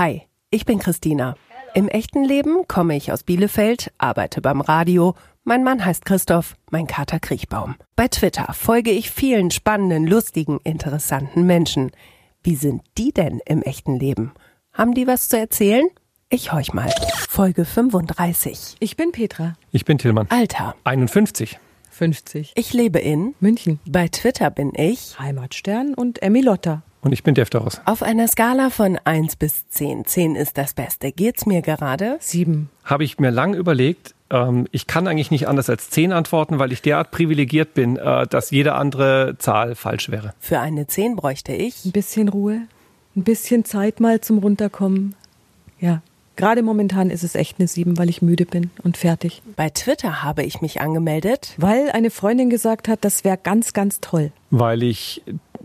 Hi, 0.00 0.22
ich 0.48 0.64
bin 0.64 0.78
Christina. 0.78 1.34
Im 1.74 1.86
echten 1.86 2.24
Leben 2.24 2.66
komme 2.66 2.96
ich 2.96 3.12
aus 3.12 3.22
Bielefeld, 3.22 3.92
arbeite 3.98 4.40
beim 4.40 4.62
Radio. 4.62 5.14
Mein 5.44 5.62
Mann 5.62 5.84
heißt 5.84 6.06
Christoph, 6.06 6.56
mein 6.70 6.86
Kater 6.86 7.20
Kriechbaum. 7.20 7.74
Bei 7.96 8.08
Twitter 8.08 8.50
folge 8.54 8.92
ich 8.92 9.10
vielen 9.10 9.50
spannenden, 9.50 10.06
lustigen, 10.06 10.58
interessanten 10.64 11.44
Menschen. 11.44 11.90
Wie 12.42 12.56
sind 12.56 12.80
die 12.96 13.12
denn 13.12 13.42
im 13.44 13.60
echten 13.60 13.94
Leben? 13.98 14.32
Haben 14.72 14.94
die 14.94 15.06
was 15.06 15.28
zu 15.28 15.38
erzählen? 15.38 15.86
Ich 16.30 16.50
horch 16.50 16.72
mal. 16.72 16.90
Folge 17.28 17.66
35. 17.66 18.76
Ich 18.80 18.96
bin 18.96 19.12
Petra. 19.12 19.52
Ich 19.70 19.84
bin 19.84 19.98
Tillmann. 19.98 20.28
Alter. 20.30 20.76
51. 20.84 21.58
50. 21.90 22.52
Ich 22.54 22.72
lebe 22.72 23.00
in 23.00 23.34
München. 23.38 23.80
Bei 23.86 24.08
Twitter 24.08 24.50
bin 24.50 24.72
ich 24.74 25.20
Heimatstern 25.20 25.92
und 25.92 26.22
Emmy 26.22 26.40
Lotta. 26.40 26.84
Und 27.02 27.12
ich 27.12 27.22
bin 27.22 27.34
Defteros. 27.34 27.80
auf 27.86 28.02
einer 28.02 28.28
Skala 28.28 28.68
von 28.70 28.98
1 29.04 29.36
bis 29.36 29.68
10. 29.68 30.04
10 30.04 30.36
ist 30.36 30.58
das 30.58 30.74
Beste. 30.74 31.12
Geht's 31.12 31.46
mir 31.46 31.62
gerade? 31.62 32.16
Sieben. 32.20 32.68
Habe 32.84 33.04
ich 33.04 33.18
mir 33.18 33.30
lang 33.30 33.54
überlegt, 33.54 34.14
ähm, 34.30 34.66
ich 34.70 34.86
kann 34.86 35.08
eigentlich 35.08 35.30
nicht 35.30 35.48
anders 35.48 35.70
als 35.70 35.88
10 35.90 36.12
antworten, 36.12 36.58
weil 36.58 36.72
ich 36.72 36.82
derart 36.82 37.10
privilegiert 37.10 37.72
bin, 37.74 37.96
äh, 37.96 38.26
dass 38.26 38.50
jede 38.50 38.74
andere 38.74 39.36
Zahl 39.38 39.74
falsch 39.74 40.10
wäre. 40.10 40.34
Für 40.40 40.60
eine 40.60 40.86
10 40.86 41.16
bräuchte 41.16 41.52
ich 41.52 41.84
Ein 41.86 41.92
bisschen 41.92 42.28
Ruhe. 42.28 42.62
Ein 43.16 43.24
bisschen 43.24 43.64
Zeit 43.64 43.98
mal 44.00 44.20
zum 44.20 44.38
Runterkommen. 44.38 45.14
Ja. 45.80 46.02
Gerade 46.36 46.62
momentan 46.62 47.10
ist 47.10 47.22
es 47.24 47.34
echt 47.34 47.56
eine 47.58 47.68
Sieben, 47.68 47.98
weil 47.98 48.08
ich 48.08 48.22
müde 48.22 48.46
bin 48.46 48.70
und 48.82 48.96
fertig. 48.96 49.42
Bei 49.56 49.68
Twitter 49.68 50.22
habe 50.22 50.42
ich 50.42 50.62
mich 50.62 50.80
angemeldet. 50.80 51.54
Weil 51.58 51.90
eine 51.90 52.10
Freundin 52.10 52.48
gesagt 52.50 52.88
hat, 52.88 53.04
das 53.04 53.24
wäre 53.24 53.36
ganz, 53.36 53.72
ganz 53.74 54.00
toll. 54.00 54.32
Weil 54.50 54.82
ich 54.82 55.22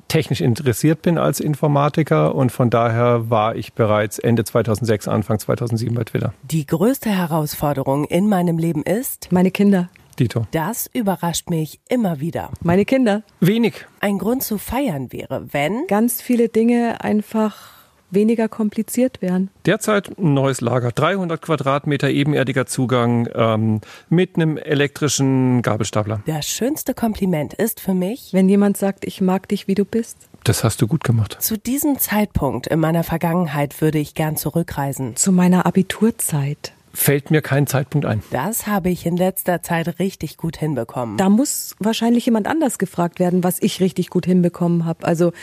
technisch 0.08 0.41
interessiert 0.41 1.02
bin 1.02 1.17
als 1.17 1.40
Informatiker 1.40 2.35
und 2.35 2.52
von 2.52 2.70
daher 2.70 3.30
war 3.30 3.55
ich 3.55 3.73
bereits 3.73 4.20
Ende 4.20 4.44
2006, 4.44 5.08
Anfang 5.08 5.40
2007 5.40 5.94
bei 5.95 6.04
Twitter. 6.04 6.34
Die 6.44 6.66
größte 6.66 7.09
Herausforderung 7.09 8.05
in 8.05 8.27
meinem 8.27 8.57
Leben 8.57 8.84
ist, 8.84 9.32
Meine 9.32 9.52
Kinder. 9.52 9.90
Dito. 10.18 10.48
das 10.52 10.90
überrascht 10.93 11.49
mich 11.49 11.82
immer 11.90 12.21
wieder. 12.21 12.49
Meine 12.62 12.85
Kinder. 12.85 13.24
Wenig. 13.41 13.85
Ein 13.99 14.18
Grund 14.18 14.43
zu 14.43 14.57
feiern 14.57 15.12
wäre, 15.12 15.48
wenn 15.52 15.87
Ganz 15.87 16.21
viele 16.21 16.48
Dinge 16.48 17.04
einfach 17.04 17.74
weniger 18.16 18.48
kompliziert 18.49 19.21
wären. 19.21 19.49
Derzeit 19.66 20.18
ein 20.18 20.34
neues 20.34 20.62
Lager, 20.62 20.91
300 20.91 21.41
Quadratmeter 21.41 22.10
ebenerdiger 22.10 22.66
Zugang 22.66 23.30
ähm, 23.35 23.82
mit 24.10 24.35
einem 24.35 24.58
elektrischen 24.58 25.62
Gabelstapler. 25.62 26.21
das 26.26 26.48
schönste 26.48 26.93
Kompliment 26.93 27.54
ist 27.54 27.80
für 27.80 27.93
mich, 27.93 28.30
Wenn 28.32 28.49
jemand 28.49 28.77
sagt, 28.77 29.05
ich 29.05 29.21
mag 29.21 29.48
dich, 29.49 29.68
wie 29.68 29.76
du 29.76 29.86
bist. 29.86 30.18
Das 30.43 30.63
hast 30.63 30.82
du 30.82 30.88
gut 30.88 31.04
gemacht. 31.04 31.38
zu 31.40 31.58
diesem 31.58 31.99
Zeitpunkt 31.99 32.68
in 32.68 32.80
meiner 32.80 33.04
Vergangenheit 33.04 33.82
würde 33.82 33.98
ich 33.99 34.13
gern 34.13 34.38
zurückreisen. 34.38 35.16
Zu 35.16 35.32
meiner 35.32 35.66
Abiturzeit. 35.66 36.74
Fällt 36.93 37.30
mir 37.30 37.41
kein 37.41 37.68
Zeitpunkt 37.68 38.05
ein. 38.05 38.24
Das 38.32 38.68
habe 38.68 38.90
ich 38.90 39.05
in 39.05 39.18
letzter 39.18 39.62
Zeit 39.62 39.99
richtig 39.99 40.38
gut 40.38 40.55
hinbekommen. 40.55 41.18
Da 41.18 41.27
muss 41.27 41.76
wahrscheinlich 41.80 42.26
jemand 42.26 42.48
anders 42.48 42.77
gefragt 42.77 43.20
werden, 43.20 43.43
was 43.43 43.62
ich 43.62 43.82
richtig 43.82 44.10
gut 44.10 44.26
hinbekommen 44.26 44.86
habe. 44.86 45.05
Also, 45.05 45.34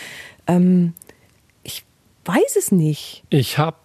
ähm, 0.47 0.95
weiß 2.25 2.57
es 2.57 2.73
nicht. 2.73 3.25
Ich 3.31 3.59
habe, 3.59 3.77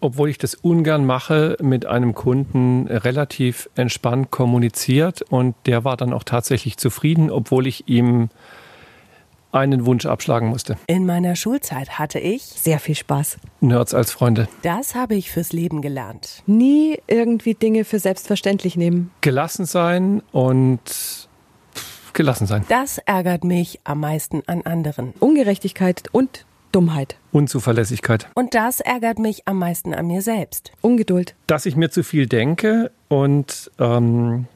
obwohl 0.00 0.28
ich 0.28 0.38
das 0.38 0.54
ungern 0.54 1.04
mache, 1.06 1.56
mit 1.60 1.86
einem 1.86 2.14
Kunden 2.14 2.86
relativ 2.88 3.68
entspannt 3.74 4.30
kommuniziert 4.30 5.22
und 5.22 5.54
der 5.66 5.84
war 5.84 5.96
dann 5.96 6.12
auch 6.12 6.24
tatsächlich 6.24 6.76
zufrieden, 6.76 7.30
obwohl 7.30 7.66
ich 7.66 7.88
ihm 7.88 8.28
einen 9.50 9.86
Wunsch 9.86 10.04
abschlagen 10.04 10.48
musste. 10.48 10.76
In 10.88 11.06
meiner 11.06 11.34
Schulzeit 11.34 11.98
hatte 11.98 12.18
ich, 12.18 12.42
Sehr 12.42 12.78
viel 12.78 12.94
Spaß. 12.94 13.38
Nerds 13.60 13.94
als 13.94 14.12
Freunde. 14.12 14.46
das 14.62 14.94
habe 14.94 15.14
ich 15.14 15.30
fürs 15.30 15.52
Leben 15.54 15.80
gelernt. 15.80 16.42
Nie 16.46 16.98
irgendwie 17.06 17.54
Dinge 17.54 17.84
für 17.86 17.98
selbstverständlich 17.98 18.76
nehmen. 18.76 19.10
Gelassen 19.22 19.64
sein 19.64 20.22
und 20.32 20.80
gelassen 22.12 22.46
sein. 22.46 22.64
Das 22.68 22.98
ärgert 22.98 23.42
mich 23.44 23.80
am 23.84 24.00
meisten 24.00 24.42
an 24.46 24.62
anderen. 24.62 25.14
Ungerechtigkeit 25.18 26.02
und 26.12 26.44
Dummheit. 26.72 27.16
Unzuverlässigkeit. 27.32 28.28
Und 28.34 28.54
das 28.54 28.80
ärgert 28.80 29.18
mich 29.18 29.46
am 29.46 29.58
meisten 29.58 29.94
an 29.94 30.06
mir 30.06 30.22
selbst. 30.22 30.72
Ungeduld. 30.80 31.34
Dass 31.46 31.66
ich 31.66 31.76
mir 31.76 31.90
zu 31.90 32.02
viel 32.02 32.26
denke 32.26 32.90
und 33.08 33.70
ähm, 33.78 34.46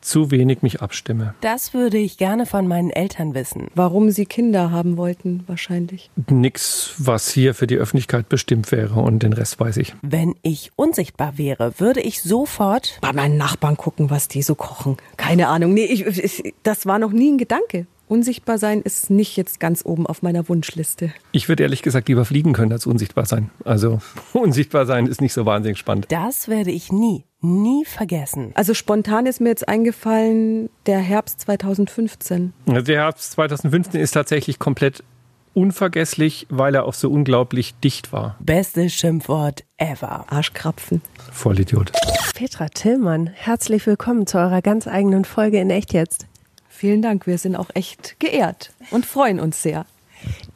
zu 0.00 0.30
wenig 0.30 0.62
mich 0.62 0.80
abstimme. 0.80 1.34
Das 1.40 1.74
würde 1.74 1.98
ich 1.98 2.16
gerne 2.16 2.46
von 2.46 2.66
meinen 2.66 2.90
Eltern 2.90 3.34
wissen. 3.34 3.68
Warum 3.74 4.10
sie 4.10 4.26
Kinder 4.26 4.70
haben 4.70 4.96
wollten, 4.96 5.44
wahrscheinlich. 5.46 6.10
Nix, 6.28 6.94
was 6.98 7.30
hier 7.30 7.54
für 7.54 7.66
die 7.66 7.76
Öffentlichkeit 7.76 8.28
bestimmt 8.28 8.72
wäre 8.72 9.00
und 9.00 9.22
den 9.22 9.32
Rest 9.32 9.60
weiß 9.60 9.76
ich. 9.76 9.94
Wenn 10.02 10.34
ich 10.42 10.72
unsichtbar 10.76 11.36
wäre, 11.36 11.78
würde 11.78 12.00
ich 12.00 12.22
sofort. 12.22 12.98
Bei 13.00 13.12
meinen 13.12 13.36
Nachbarn 13.36 13.76
gucken, 13.76 14.10
was 14.10 14.28
die 14.28 14.42
so 14.42 14.54
kochen. 14.54 14.96
Keine 15.16 15.48
Ahnung. 15.48 15.74
Nee, 15.74 15.84
ich, 15.84 16.06
ich, 16.06 16.54
das 16.62 16.86
war 16.86 16.98
noch 16.98 17.12
nie 17.12 17.32
ein 17.32 17.38
Gedanke. 17.38 17.86
Unsichtbar 18.08 18.56
sein 18.56 18.80
ist 18.80 19.10
nicht 19.10 19.36
jetzt 19.36 19.60
ganz 19.60 19.84
oben 19.84 20.06
auf 20.06 20.22
meiner 20.22 20.48
Wunschliste. 20.48 21.12
Ich 21.32 21.50
würde 21.50 21.62
ehrlich 21.62 21.82
gesagt 21.82 22.08
lieber 22.08 22.24
fliegen 22.24 22.54
können 22.54 22.72
als 22.72 22.86
unsichtbar 22.86 23.26
sein. 23.26 23.50
Also 23.64 24.00
unsichtbar 24.32 24.86
sein 24.86 25.06
ist 25.06 25.20
nicht 25.20 25.34
so 25.34 25.44
wahnsinnig 25.44 25.78
spannend. 25.78 26.06
Das 26.08 26.48
werde 26.48 26.70
ich 26.70 26.90
nie, 26.90 27.24
nie 27.42 27.84
vergessen. 27.84 28.52
Also 28.54 28.72
spontan 28.72 29.26
ist 29.26 29.42
mir 29.42 29.50
jetzt 29.50 29.68
eingefallen 29.68 30.70
der 30.86 31.00
Herbst 31.00 31.40
2015. 31.40 32.54
Also 32.66 32.80
Der 32.80 33.02
Herbst 33.02 33.32
2015 33.32 34.00
ist 34.00 34.12
tatsächlich 34.12 34.58
komplett 34.58 35.04
unvergesslich, 35.52 36.46
weil 36.48 36.74
er 36.74 36.84
auch 36.84 36.94
so 36.94 37.10
unglaublich 37.10 37.74
dicht 37.80 38.12
war. 38.12 38.36
Bestes 38.40 38.94
Schimpfwort 38.94 39.64
ever. 39.76 40.24
Arschkrapfen. 40.32 41.02
Vollidiot. 41.32 41.92
Petra 42.34 42.68
Tillmann, 42.68 43.26
herzlich 43.34 43.84
willkommen 43.86 44.26
zu 44.26 44.38
eurer 44.38 44.62
ganz 44.62 44.86
eigenen 44.86 45.24
Folge 45.24 45.58
in 45.58 45.70
Echt 45.70 45.92
jetzt. 45.92 46.27
Vielen 46.78 47.02
Dank, 47.02 47.26
wir 47.26 47.38
sind 47.38 47.56
auch 47.56 47.70
echt 47.74 48.20
geehrt 48.20 48.70
und 48.92 49.04
freuen 49.04 49.40
uns 49.40 49.60
sehr. 49.64 49.84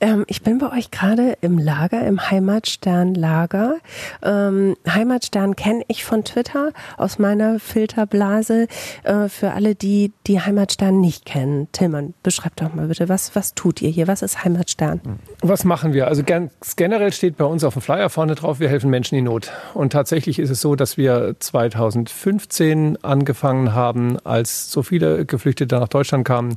Ähm, 0.01 0.25
ich 0.27 0.43
bin 0.43 0.59
bei 0.59 0.73
euch 0.73 0.91
gerade 0.91 1.37
im 1.41 1.59
Lager, 1.59 2.05
im 2.07 2.31
Heimatstern-Lager. 2.31 3.77
Ähm, 4.23 4.77
Heimatstern 4.89 5.57
kenne 5.57 5.83
ich 5.89 6.05
von 6.05 6.25
Twitter 6.25 6.73
aus 6.97 7.19
meiner 7.19 7.59
Filterblase. 7.61 8.67
Äh, 9.05 9.29
für 9.29 9.53
alle, 9.53 9.75
die 9.75 10.13
die 10.27 10.41
Heimatstern 10.41 11.01
nicht 11.01 11.25
kennen, 11.25 11.69
Tillmann, 11.73 12.15
beschreibt 12.23 12.61
doch 12.61 12.75
mal 12.75 12.89
bitte, 12.89 13.09
was, 13.09 13.35
was 13.37 13.55
tut 13.55 13.81
ihr 13.81 13.91
hier? 13.91 14.09
Was 14.09 14.23
ist 14.23 14.45
Heimatstern? 14.45 15.01
Was 15.41 15.65
machen 15.65 15.93
wir? 15.93 16.09
Also 16.09 16.23
ganz 16.25 16.53
generell 16.77 17.13
steht 17.13 17.37
bei 17.37 17.45
uns 17.45 17.65
auf 17.65 17.75
dem 17.75 17.83
Flyer 17.83 18.11
vorne 18.11 18.35
drauf, 18.35 18.61
wir 18.61 18.69
helfen 18.69 18.91
Menschen 18.91 19.17
in 19.17 19.25
Not. 19.25 19.53
Und 19.75 19.93
tatsächlich 19.93 20.39
ist 20.39 20.51
es 20.51 20.61
so, 20.61 20.75
dass 20.75 20.97
wir 20.97 21.37
2015 21.39 22.99
angefangen 23.03 23.75
haben, 23.75 24.19
als 24.25 24.71
so 24.71 24.83
viele 24.83 25.25
Geflüchtete 25.25 25.77
nach 25.77 25.89
Deutschland 25.89 26.27
kamen, 26.27 26.57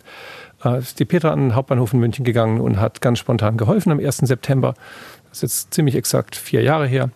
ist 0.74 1.00
die 1.00 1.06
Petra 1.06 1.32
an 1.32 1.40
den 1.40 1.56
Hauptbahnhof 1.56 1.94
in 1.94 2.00
München 2.00 2.26
gegangen 2.26 2.60
und 2.60 2.80
hat 2.80 3.02
ganz 3.02 3.20
spontan 3.20 3.58
geholfen 3.58 3.92
am 3.92 4.00
1. 4.00 4.18
September. 4.18 4.74
Das 5.30 5.38
ist 5.38 5.42
jetzt 5.42 5.74
ziemlich 5.74 5.96
exakt 5.96 6.36
vier 6.36 6.64
Jahre 6.64 6.88
her. 6.88 7.12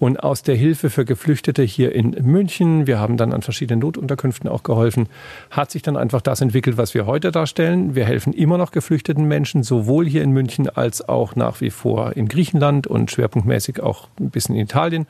Und 0.00 0.24
aus 0.24 0.42
der 0.42 0.56
Hilfe 0.56 0.88
für 0.88 1.04
Geflüchtete 1.04 1.62
hier 1.62 1.94
in 1.94 2.16
München, 2.22 2.86
wir 2.86 2.98
haben 2.98 3.18
dann 3.18 3.34
an 3.34 3.42
verschiedenen 3.42 3.80
Notunterkünften 3.80 4.48
auch 4.48 4.62
geholfen, 4.62 5.10
hat 5.50 5.70
sich 5.70 5.82
dann 5.82 5.98
einfach 5.98 6.22
das 6.22 6.40
entwickelt, 6.40 6.78
was 6.78 6.94
wir 6.94 7.04
heute 7.04 7.30
darstellen. 7.30 7.94
Wir 7.94 8.06
helfen 8.06 8.32
immer 8.32 8.56
noch 8.56 8.72
geflüchteten 8.72 9.26
Menschen, 9.26 9.62
sowohl 9.62 10.06
hier 10.06 10.22
in 10.22 10.30
München 10.30 10.70
als 10.70 11.06
auch 11.06 11.36
nach 11.36 11.60
wie 11.60 11.68
vor 11.68 12.16
in 12.16 12.28
Griechenland 12.28 12.86
und 12.86 13.10
schwerpunktmäßig 13.10 13.82
auch 13.82 14.08
ein 14.18 14.30
bisschen 14.30 14.54
in 14.54 14.62
Italien. 14.62 15.06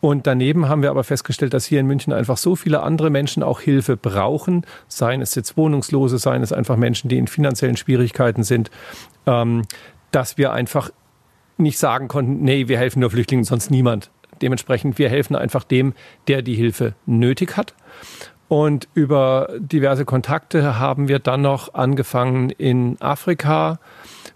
Und 0.00 0.26
daneben 0.26 0.68
haben 0.68 0.82
wir 0.82 0.90
aber 0.90 1.04
festgestellt, 1.04 1.54
dass 1.54 1.64
hier 1.64 1.78
in 1.78 1.86
München 1.86 2.12
einfach 2.12 2.36
so 2.36 2.56
viele 2.56 2.82
andere 2.82 3.10
Menschen 3.10 3.44
auch 3.44 3.60
Hilfe 3.60 3.96
brauchen, 3.96 4.66
seien 4.88 5.22
es 5.22 5.36
jetzt 5.36 5.56
Wohnungslose, 5.56 6.18
seien 6.18 6.42
es 6.42 6.52
einfach 6.52 6.76
Menschen, 6.76 7.08
die 7.08 7.16
in 7.16 7.28
finanziellen 7.28 7.76
Schwierigkeiten 7.76 8.42
sind, 8.42 8.72
ähm, 9.28 9.62
dass 10.10 10.36
wir 10.36 10.52
einfach 10.52 10.90
nicht 11.60 11.78
sagen 11.78 12.08
konnten, 12.08 12.42
nee, 12.42 12.68
wir 12.68 12.78
helfen 12.78 13.00
nur 13.00 13.10
Flüchtlingen, 13.10 13.44
sonst 13.44 13.70
niemand. 13.70 14.10
Dementsprechend, 14.42 14.98
wir 14.98 15.08
helfen 15.08 15.36
einfach 15.36 15.64
dem, 15.64 15.94
der 16.28 16.42
die 16.42 16.54
Hilfe 16.54 16.94
nötig 17.06 17.56
hat. 17.56 17.74
Und 18.50 18.88
über 18.94 19.48
diverse 19.60 20.04
Kontakte 20.04 20.76
haben 20.76 21.06
wir 21.06 21.20
dann 21.20 21.40
noch 21.40 21.72
angefangen, 21.74 22.50
in 22.50 22.96
Afrika 22.98 23.78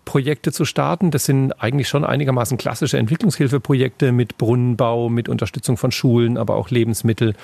Projekte 0.04 0.52
zu 0.52 0.64
starten. 0.64 1.10
Das 1.10 1.24
sind 1.24 1.50
eigentlich 1.60 1.88
schon 1.88 2.04
einigermaßen 2.04 2.56
klassische 2.56 2.96
Entwicklungshilfeprojekte 2.96 4.12
mit 4.12 4.38
Brunnenbau, 4.38 5.08
mit 5.08 5.28
Unterstützung 5.28 5.76
von 5.76 5.90
Schulen, 5.90 6.38
aber 6.38 6.54
auch 6.54 6.70
Lebensmittel, 6.70 7.34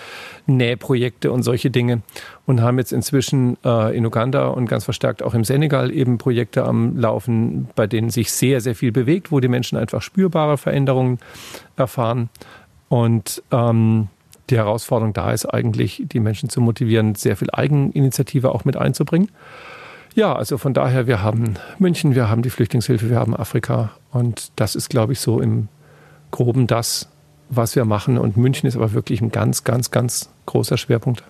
Nähprojekte 0.47 1.33
und 1.33 1.43
solche 1.43 1.73
Dinge. 1.73 2.03
Und 2.47 2.61
haben 2.63 2.79
jetzt 2.79 2.93
inzwischen 2.93 3.57
äh, 3.65 3.97
in 3.97 4.07
Uganda 4.07 4.47
und 4.47 4.67
ganz 4.67 4.85
verstärkt 4.85 5.25
auch 5.25 5.35
im 5.35 5.43
Senegal 5.43 5.91
eben 5.91 6.19
Projekte 6.19 6.65
am 6.65 6.97
Laufen, 6.97 7.69
bei 7.75 7.89
denen 7.89 8.11
sich 8.11 8.31
sehr, 8.31 8.61
sehr 8.61 8.77
viel 8.77 8.93
bewegt, 8.93 9.33
wo 9.33 9.41
die 9.41 9.49
Menschen 9.49 9.77
einfach 9.77 10.03
spürbare 10.03 10.57
Veränderungen 10.57 11.19
erfahren. 11.77 12.29
Und 12.89 13.43
ähm, 13.51 14.07
die 14.51 14.57
Herausforderung 14.57 15.13
da 15.13 15.33
ist 15.33 15.47
eigentlich, 15.47 16.03
die 16.07 16.21
Menschen 16.21 16.49
zu 16.49 16.61
motivieren, 16.61 17.15
sehr 17.15 17.37
viel 17.37 17.49
Eigeninitiative 17.53 18.53
auch 18.53 18.65
mit 18.65 18.77
einzubringen. 18.77 19.31
Ja, 20.15 20.35
also 20.35 20.59
von 20.59 20.75
daher, 20.75 21.07
wir 21.07 21.23
haben 21.23 21.55
München, 21.79 22.15
wir 22.15 22.29
haben 22.29 22.43
die 22.43 22.51
Flüchtlingshilfe, 22.51 23.11
wir 23.11 23.19
haben 23.19 23.37
Afrika 23.37 23.91
und 24.11 24.51
das 24.57 24.75
ist, 24.75 24.91
glaube 24.91 25.13
ich, 25.13 25.21
so 25.21 25.41
im 25.41 25.69
Groben 26.31 26.67
das, 26.67 27.09
was 27.49 27.77
wir 27.77 27.85
machen. 27.85 28.19
Und 28.19 28.37
München 28.37 28.69
ist 28.69 28.77
aber 28.77 28.93
wirklich 28.93 29.21
ein 29.21 29.31
ganz, 29.31 29.65
ganz, 29.65 29.91
ganz 29.91 30.31
großer 30.47 30.77
Schwerpunkt. 30.77 31.23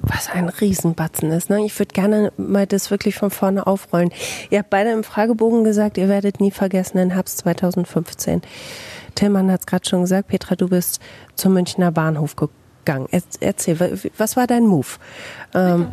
Was 0.00 0.30
ein 0.30 0.48
Riesenbatzen 0.48 1.30
ist. 1.32 1.50
Ne? 1.50 1.66
Ich 1.66 1.78
würde 1.78 1.92
gerne 1.92 2.32
mal 2.38 2.66
das 2.66 2.90
wirklich 2.90 3.14
von 3.14 3.30
vorne 3.30 3.66
aufrollen. 3.66 4.10
Ihr 4.48 4.60
habt 4.60 4.70
beide 4.70 4.90
im 4.90 5.04
Fragebogen 5.04 5.64
gesagt, 5.64 5.98
ihr 5.98 6.08
werdet 6.08 6.40
nie 6.40 6.50
vergessen, 6.50 6.98
in 6.98 7.10
Herbst 7.10 7.38
2015. 7.38 8.40
Tillmann 9.14 9.50
hat 9.50 9.60
es 9.60 9.66
gerade 9.66 9.86
schon 9.86 10.02
gesagt, 10.02 10.28
Petra, 10.28 10.56
du 10.56 10.68
bist 10.68 11.00
zum 11.34 11.52
Münchner 11.52 11.92
Bahnhof 11.92 12.36
gegangen. 12.84 13.08
Erzähl, 13.40 14.00
was 14.16 14.36
war 14.36 14.46
dein 14.46 14.66
Move? 14.66 14.86
Ähm, 15.54 15.88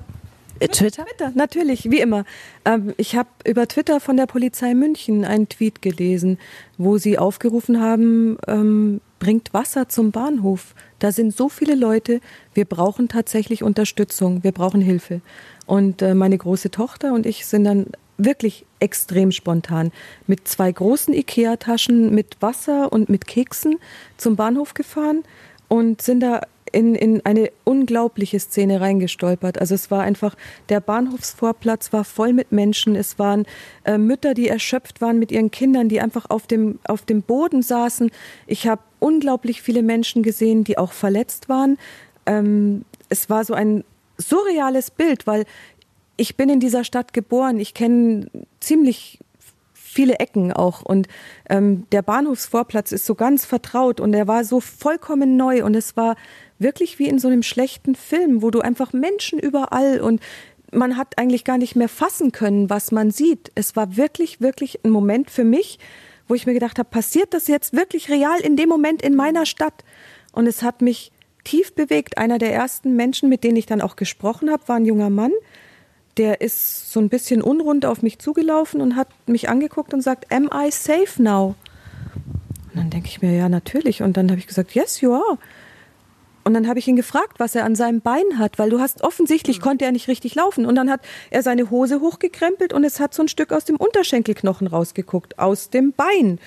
Twitter? 0.67 1.05
Twitter, 1.05 1.31
natürlich, 1.35 1.89
wie 1.89 1.99
immer. 1.99 2.25
Ähm, 2.65 2.93
ich 2.97 3.15
habe 3.15 3.29
über 3.45 3.67
Twitter 3.67 3.99
von 3.99 4.17
der 4.17 4.25
Polizei 4.25 4.73
München 4.73 5.23
einen 5.23 5.47
Tweet 5.47 5.81
gelesen, 5.81 6.37
wo 6.77 6.97
sie 6.97 7.17
aufgerufen 7.17 7.79
haben, 7.79 8.37
ähm, 8.47 9.01
bringt 9.19 9.53
Wasser 9.53 9.89
zum 9.89 10.11
Bahnhof. 10.11 10.75
Da 10.99 11.11
sind 11.11 11.35
so 11.35 11.49
viele 11.49 11.75
Leute, 11.75 12.19
wir 12.53 12.65
brauchen 12.65 13.07
tatsächlich 13.07 13.63
Unterstützung, 13.63 14.43
wir 14.43 14.51
brauchen 14.51 14.81
Hilfe. 14.81 15.21
Und 15.65 16.01
äh, 16.01 16.13
meine 16.13 16.37
große 16.37 16.71
Tochter 16.71 17.13
und 17.13 17.25
ich 17.25 17.45
sind 17.45 17.63
dann 17.63 17.87
wirklich 18.17 18.65
extrem 18.79 19.31
spontan 19.31 19.91
mit 20.27 20.47
zwei 20.47 20.71
großen 20.71 21.13
Ikea-Taschen 21.13 22.13
mit 22.13 22.37
Wasser 22.41 22.91
und 22.91 23.07
mit 23.07 23.27
Keksen 23.27 23.77
zum 24.17 24.35
Bahnhof 24.35 24.73
gefahren 24.73 25.23
und 25.69 26.01
sind 26.01 26.19
da 26.19 26.41
in, 26.71 26.95
in 26.95 27.25
eine 27.25 27.51
unglaubliche 27.63 28.39
Szene 28.39 28.81
reingestolpert. 28.81 29.59
Also 29.59 29.75
es 29.75 29.91
war 29.91 30.01
einfach, 30.01 30.35
der 30.69 30.79
Bahnhofsvorplatz 30.79 31.93
war 31.93 32.03
voll 32.03 32.33
mit 32.33 32.51
Menschen. 32.51 32.95
Es 32.95 33.19
waren 33.19 33.45
äh, 33.83 33.97
Mütter, 33.97 34.33
die 34.33 34.47
erschöpft 34.47 35.01
waren 35.01 35.19
mit 35.19 35.31
ihren 35.31 35.51
Kindern, 35.51 35.89
die 35.89 36.01
einfach 36.01 36.29
auf 36.29 36.47
dem, 36.47 36.79
auf 36.85 37.03
dem 37.03 37.21
Boden 37.21 37.61
saßen. 37.61 38.11
Ich 38.47 38.67
habe 38.67 38.81
unglaublich 38.99 39.61
viele 39.61 39.83
Menschen 39.83 40.23
gesehen, 40.23 40.63
die 40.63 40.77
auch 40.77 40.91
verletzt 40.91 41.49
waren. 41.49 41.77
Ähm, 42.25 42.85
es 43.09 43.29
war 43.29 43.45
so 43.45 43.53
ein 43.53 43.83
surreales 44.17 44.91
Bild, 44.91 45.27
weil 45.27 45.45
ich 46.17 46.35
bin 46.35 46.49
in 46.49 46.59
dieser 46.59 46.83
Stadt 46.83 47.13
geboren. 47.13 47.59
Ich 47.59 47.73
kenne 47.73 48.27
ziemlich 48.59 49.19
viele 49.99 50.19
Ecken 50.19 50.53
auch. 50.53 50.81
Und 50.81 51.09
ähm, 51.49 51.85
der 51.91 52.01
Bahnhofsvorplatz 52.01 52.93
ist 52.93 53.05
so 53.05 53.15
ganz 53.15 53.43
vertraut 53.43 53.99
und 53.99 54.13
er 54.13 54.29
war 54.29 54.45
so 54.45 54.61
vollkommen 54.61 55.35
neu 55.35 55.65
und 55.65 55.75
es 55.75 55.97
war 55.97 56.15
wirklich 56.57 56.99
wie 56.99 57.09
in 57.09 57.19
so 57.19 57.27
einem 57.27 57.43
schlechten 57.43 57.95
Film, 57.95 58.41
wo 58.41 58.49
du 58.49 58.61
einfach 58.61 58.93
Menschen 58.93 59.39
überall 59.39 59.99
und 59.99 60.21
man 60.71 60.95
hat 60.95 61.17
eigentlich 61.17 61.43
gar 61.43 61.57
nicht 61.57 61.75
mehr 61.75 61.89
fassen 61.89 62.31
können, 62.31 62.69
was 62.69 62.93
man 62.93 63.11
sieht. 63.11 63.51
Es 63.55 63.75
war 63.75 63.97
wirklich, 63.97 64.39
wirklich 64.39 64.85
ein 64.85 64.91
Moment 64.91 65.31
für 65.31 65.43
mich, 65.43 65.79
wo 66.29 66.33
ich 66.33 66.45
mir 66.45 66.53
gedacht 66.53 66.79
habe, 66.79 66.87
passiert 66.87 67.33
das 67.33 67.47
jetzt 67.47 67.73
wirklich 67.73 68.09
real 68.09 68.39
in 68.39 68.55
dem 68.55 68.69
Moment 68.69 69.01
in 69.01 69.17
meiner 69.17 69.45
Stadt? 69.45 69.83
Und 70.31 70.47
es 70.47 70.63
hat 70.63 70.81
mich 70.81 71.11
tief 71.43 71.75
bewegt. 71.75 72.17
Einer 72.17 72.37
der 72.37 72.53
ersten 72.53 72.95
Menschen, 72.95 73.27
mit 73.27 73.43
denen 73.43 73.57
ich 73.57 73.65
dann 73.65 73.81
auch 73.81 73.97
gesprochen 73.97 74.49
habe, 74.49 74.65
war 74.67 74.77
ein 74.77 74.85
junger 74.85 75.09
Mann. 75.09 75.33
Der 76.19 76.41
ist 76.41 76.91
so 76.91 76.99
ein 76.99 77.09
bisschen 77.09 77.41
unrund 77.41 77.85
auf 77.85 78.03
mich 78.03 78.19
zugelaufen 78.19 78.81
und 78.81 78.95
hat 78.95 79.07
mich 79.25 79.49
angeguckt 79.49 79.93
und 79.93 80.01
sagt, 80.01 80.31
Am 80.31 80.49
I 80.53 80.69
safe 80.69 81.21
now? 81.21 81.55
Und 82.67 82.75
dann 82.75 82.89
denke 82.91 83.07
ich 83.07 83.21
mir, 83.21 83.35
ja, 83.35 83.49
natürlich. 83.49 84.03
Und 84.03 84.15
dann 84.15 84.29
habe 84.29 84.39
ich 84.39 84.47
gesagt, 84.47 84.75
yes, 84.75 85.01
you 85.01 85.13
are. 85.13 85.37
Und 86.43 86.53
dann 86.53 86.67
habe 86.67 86.79
ich 86.79 86.87
ihn 86.87 86.95
gefragt, 86.95 87.39
was 87.39 87.55
er 87.55 87.65
an 87.65 87.75
seinem 87.75 88.01
Bein 88.01 88.37
hat, 88.37 88.59
weil 88.59 88.69
du 88.69 88.79
hast 88.79 89.03
offensichtlich 89.03 89.59
mhm. 89.59 89.63
konnte 89.63 89.85
er 89.85 89.91
nicht 89.91 90.07
richtig 90.07 90.35
laufen. 90.35 90.65
Und 90.65 90.75
dann 90.75 90.89
hat 90.89 91.01
er 91.29 91.43
seine 91.43 91.69
Hose 91.69 91.99
hochgekrempelt 91.99 92.73
und 92.73 92.83
es 92.83 92.99
hat 92.99 93.13
so 93.13 93.23
ein 93.23 93.27
Stück 93.27 93.51
aus 93.51 93.65
dem 93.65 93.75
Unterschenkelknochen 93.75 94.67
rausgeguckt, 94.67 95.39
aus 95.39 95.69
dem 95.69 95.93
Bein. 95.93 96.39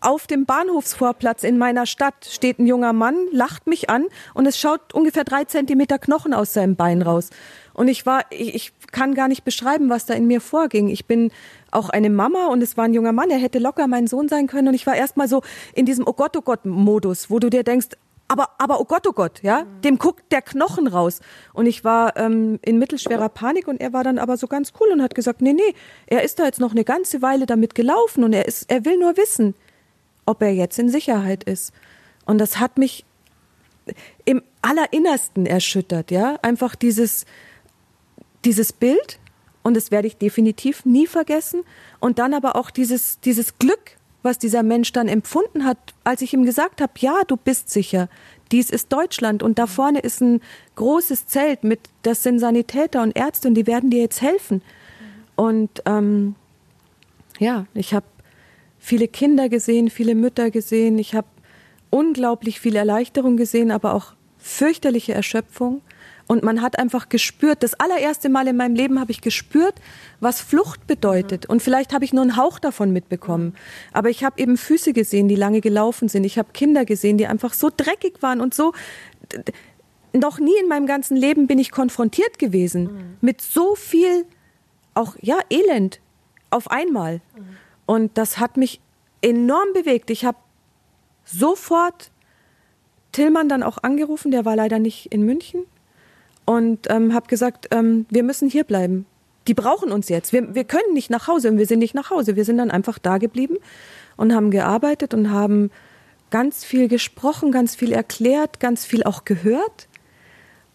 Auf 0.00 0.26
dem 0.26 0.46
Bahnhofsvorplatz 0.46 1.42
in 1.42 1.58
meiner 1.58 1.86
Stadt 1.86 2.26
steht 2.30 2.58
ein 2.58 2.66
junger 2.66 2.92
Mann, 2.92 3.16
lacht 3.32 3.66
mich 3.66 3.88
an 3.88 4.06
und 4.34 4.46
es 4.46 4.58
schaut 4.58 4.94
ungefähr 4.94 5.24
drei 5.24 5.44
Zentimeter 5.44 5.98
Knochen 5.98 6.34
aus 6.34 6.52
seinem 6.52 6.76
Bein 6.76 7.02
raus. 7.02 7.30
Und 7.76 7.88
ich 7.88 8.06
war, 8.06 8.24
ich, 8.30 8.54
ich 8.54 8.72
kann 8.90 9.14
gar 9.14 9.28
nicht 9.28 9.44
beschreiben, 9.44 9.90
was 9.90 10.06
da 10.06 10.14
in 10.14 10.26
mir 10.26 10.40
vorging. 10.40 10.88
Ich 10.88 11.04
bin 11.04 11.30
auch 11.70 11.90
eine 11.90 12.08
Mama 12.08 12.46
und 12.46 12.62
es 12.62 12.78
war 12.78 12.86
ein 12.86 12.94
junger 12.94 13.12
Mann, 13.12 13.30
er 13.30 13.36
hätte 13.36 13.58
locker 13.58 13.86
mein 13.86 14.06
Sohn 14.06 14.28
sein 14.28 14.46
können 14.46 14.68
und 14.68 14.74
ich 14.74 14.86
war 14.86 14.96
erstmal 14.96 15.28
so 15.28 15.42
in 15.74 15.84
diesem 15.84 16.06
Oh 16.06 16.14
Gott, 16.14 16.34
oh 16.38 16.40
Gott 16.40 16.64
Modus, 16.64 17.28
wo 17.28 17.38
du 17.38 17.50
dir 17.50 17.64
denkst, 17.64 17.88
aber, 18.28 18.48
aber 18.56 18.80
oh 18.80 18.86
Gott, 18.86 19.06
oh 19.06 19.12
Gott, 19.12 19.42
ja, 19.42 19.64
mhm. 19.64 19.82
dem 19.82 19.98
guckt 19.98 20.32
der 20.32 20.40
Knochen 20.40 20.86
raus. 20.86 21.20
Und 21.52 21.66
ich 21.66 21.84
war 21.84 22.16
ähm, 22.16 22.58
in 22.62 22.78
mittelschwerer 22.78 23.28
Panik 23.28 23.68
und 23.68 23.78
er 23.78 23.92
war 23.92 24.04
dann 24.04 24.18
aber 24.18 24.38
so 24.38 24.46
ganz 24.46 24.72
cool 24.80 24.88
und 24.90 25.02
hat 25.02 25.14
gesagt, 25.14 25.42
nee, 25.42 25.52
nee, 25.52 25.74
er 26.06 26.22
ist 26.22 26.38
da 26.38 26.46
jetzt 26.46 26.60
noch 26.60 26.72
eine 26.72 26.84
ganze 26.84 27.20
Weile 27.20 27.44
damit 27.44 27.74
gelaufen 27.74 28.24
und 28.24 28.32
er 28.32 28.46
ist, 28.46 28.70
er 28.70 28.86
will 28.86 28.98
nur 28.98 29.18
wissen, 29.18 29.54
ob 30.24 30.40
er 30.40 30.54
jetzt 30.54 30.78
in 30.78 30.88
Sicherheit 30.88 31.44
ist. 31.44 31.74
Und 32.24 32.38
das 32.38 32.58
hat 32.58 32.78
mich 32.78 33.04
im 34.24 34.42
allerinnersten 34.62 35.44
erschüttert, 35.44 36.10
ja, 36.10 36.38
einfach 36.40 36.74
dieses, 36.74 37.26
dieses 38.46 38.72
Bild 38.72 39.18
und 39.62 39.76
das 39.76 39.90
werde 39.90 40.06
ich 40.06 40.16
definitiv 40.16 40.84
nie 40.84 41.06
vergessen 41.06 41.62
und 42.00 42.18
dann 42.18 42.32
aber 42.32 42.56
auch 42.56 42.70
dieses, 42.70 43.20
dieses 43.20 43.58
Glück, 43.58 43.96
was 44.22 44.38
dieser 44.38 44.62
Mensch 44.62 44.92
dann 44.92 45.08
empfunden 45.08 45.64
hat, 45.64 45.78
als 46.04 46.22
ich 46.22 46.32
ihm 46.32 46.44
gesagt 46.44 46.80
habe, 46.80 46.92
ja, 46.98 47.22
du 47.26 47.36
bist 47.36 47.68
sicher, 47.70 48.08
dies 48.52 48.70
ist 48.70 48.92
Deutschland 48.92 49.42
und 49.42 49.58
da 49.58 49.66
vorne 49.66 50.00
ist 50.00 50.20
ein 50.20 50.40
großes 50.76 51.26
Zelt 51.26 51.64
mit, 51.64 51.80
das 52.02 52.22
sind 52.22 52.38
Sanitäter 52.38 53.02
und 53.02 53.16
Ärzte 53.16 53.48
und 53.48 53.54
die 53.54 53.66
werden 53.66 53.90
dir 53.90 54.00
jetzt 54.00 54.22
helfen. 54.22 54.62
Und 55.34 55.82
ähm, 55.84 56.36
ja, 57.38 57.66
ich 57.74 57.92
habe 57.92 58.06
viele 58.78 59.08
Kinder 59.08 59.48
gesehen, 59.48 59.90
viele 59.90 60.14
Mütter 60.14 60.50
gesehen, 60.50 60.98
ich 60.98 61.14
habe 61.14 61.26
unglaublich 61.90 62.60
viel 62.60 62.76
Erleichterung 62.76 63.36
gesehen, 63.36 63.70
aber 63.70 63.94
auch 63.94 64.14
fürchterliche 64.38 65.12
Erschöpfung. 65.12 65.82
Und 66.28 66.42
man 66.42 66.60
hat 66.60 66.78
einfach 66.78 67.08
gespürt, 67.08 67.62
das 67.62 67.74
allererste 67.74 68.28
Mal 68.28 68.48
in 68.48 68.56
meinem 68.56 68.74
Leben 68.74 68.98
habe 68.98 69.12
ich 69.12 69.20
gespürt, 69.20 69.74
was 70.18 70.40
Flucht 70.40 70.86
bedeutet. 70.86 71.46
Und 71.46 71.62
vielleicht 71.62 71.92
habe 71.92 72.04
ich 72.04 72.12
nur 72.12 72.22
einen 72.22 72.36
Hauch 72.36 72.58
davon 72.58 72.92
mitbekommen. 72.92 73.54
Aber 73.92 74.10
ich 74.10 74.24
habe 74.24 74.40
eben 74.40 74.56
Füße 74.56 74.92
gesehen, 74.92 75.28
die 75.28 75.36
lange 75.36 75.60
gelaufen 75.60 76.08
sind. 76.08 76.24
Ich 76.24 76.36
habe 76.38 76.48
Kinder 76.52 76.84
gesehen, 76.84 77.16
die 77.16 77.28
einfach 77.28 77.54
so 77.54 77.70
dreckig 77.74 78.22
waren 78.22 78.40
und 78.40 78.54
so. 78.54 78.72
Noch 80.12 80.40
nie 80.40 80.54
in 80.60 80.68
meinem 80.68 80.86
ganzen 80.86 81.16
Leben 81.16 81.46
bin 81.46 81.58
ich 81.58 81.70
konfrontiert 81.70 82.38
gewesen 82.38 82.84
mhm. 82.84 83.16
mit 83.20 83.40
so 83.40 83.76
viel, 83.76 84.24
auch 84.94 85.14
ja, 85.20 85.38
Elend 85.48 86.00
auf 86.50 86.70
einmal. 86.70 87.20
Mhm. 87.36 87.56
Und 87.86 88.18
das 88.18 88.38
hat 88.38 88.56
mich 88.56 88.80
enorm 89.22 89.72
bewegt. 89.74 90.10
Ich 90.10 90.24
habe 90.24 90.38
sofort 91.24 92.10
Tillmann 93.12 93.48
dann 93.48 93.62
auch 93.62 93.78
angerufen, 93.82 94.32
der 94.32 94.44
war 94.44 94.56
leider 94.56 94.80
nicht 94.80 95.12
in 95.12 95.22
München 95.22 95.66
und 96.46 96.86
ähm, 96.88 97.12
habe 97.12 97.26
gesagt, 97.26 97.68
ähm, 97.72 98.06
wir 98.08 98.22
müssen 98.22 98.48
hier 98.48 98.64
bleiben. 98.64 99.04
Die 99.46 99.54
brauchen 99.54 99.92
uns 99.92 100.08
jetzt. 100.08 100.32
Wir, 100.32 100.54
wir 100.54 100.64
können 100.64 100.94
nicht 100.94 101.10
nach 101.10 101.28
Hause 101.28 101.50
und 101.50 101.58
wir 101.58 101.66
sind 101.66 101.80
nicht 101.80 101.94
nach 101.94 102.10
Hause. 102.10 102.34
Wir 102.34 102.44
sind 102.44 102.58
dann 102.58 102.70
einfach 102.70 102.98
da 102.98 103.18
geblieben 103.18 103.56
und 104.16 104.34
haben 104.34 104.50
gearbeitet 104.50 105.12
und 105.12 105.30
haben 105.30 105.70
ganz 106.30 106.64
viel 106.64 106.88
gesprochen, 106.88 107.52
ganz 107.52 107.74
viel 107.74 107.92
erklärt, 107.92 108.58
ganz 108.60 108.84
viel 108.84 109.04
auch 109.04 109.24
gehört. 109.24 109.88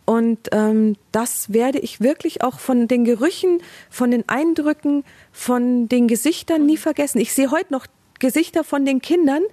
Und 0.06 0.50
ähm, 0.52 0.96
das 1.12 1.54
werde 1.54 1.80
ich 1.80 2.02
wirklich 2.02 2.44
auch 2.44 2.60
von 2.60 2.88
den 2.88 3.06
Gerüchen, 3.06 3.62
von 3.90 4.12
den 4.12 4.28
Eindrücken, 4.28 5.04
von 5.32 5.88
den 5.88 6.08
Gesichtern 6.08 6.66
nie 6.66 6.78
vergessen. 6.78 7.20
Ich 7.20 7.34
sehe 7.34 7.52
heute 7.52 7.72
noch 7.72 7.88
Gesichter 8.20 8.64
von 8.64 8.86
den 8.86 9.02
Kindern, 9.02 9.44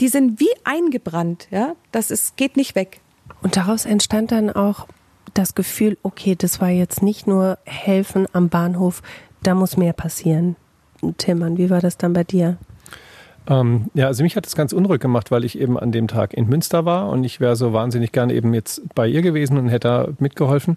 die 0.00 0.08
sind 0.08 0.40
wie 0.40 0.50
eingebrannt. 0.64 1.48
Ja, 1.50 1.76
das 1.92 2.10
ist, 2.10 2.36
geht 2.36 2.56
nicht 2.56 2.74
weg. 2.74 3.00
Und 3.42 3.56
daraus 3.56 3.86
entstand 3.86 4.32
dann 4.32 4.50
auch 4.50 4.86
das 5.34 5.54
Gefühl, 5.54 5.96
okay, 6.02 6.34
das 6.36 6.60
war 6.60 6.68
jetzt 6.68 7.02
nicht 7.02 7.26
nur 7.26 7.58
helfen 7.64 8.26
am 8.32 8.48
Bahnhof, 8.48 9.02
da 9.42 9.54
muss 9.54 9.76
mehr 9.76 9.92
passieren. 9.92 10.56
Tillmann, 11.18 11.58
wie 11.58 11.70
war 11.70 11.80
das 11.80 11.98
dann 11.98 12.12
bei 12.12 12.24
dir? 12.24 12.58
Ähm, 13.48 13.86
ja, 13.94 14.06
also 14.06 14.22
mich 14.22 14.36
hat 14.36 14.46
das 14.46 14.54
ganz 14.54 14.72
unruhig 14.72 15.00
gemacht, 15.00 15.30
weil 15.30 15.44
ich 15.44 15.58
eben 15.58 15.78
an 15.78 15.90
dem 15.90 16.06
Tag 16.06 16.32
in 16.32 16.48
Münster 16.48 16.84
war 16.84 17.08
und 17.08 17.24
ich 17.24 17.40
wäre 17.40 17.56
so 17.56 17.72
wahnsinnig 17.72 18.12
gerne 18.12 18.34
eben 18.34 18.54
jetzt 18.54 18.82
bei 18.94 19.08
ihr 19.08 19.22
gewesen 19.22 19.58
und 19.58 19.68
hätte 19.68 19.88
da 19.88 20.08
mitgeholfen. 20.18 20.76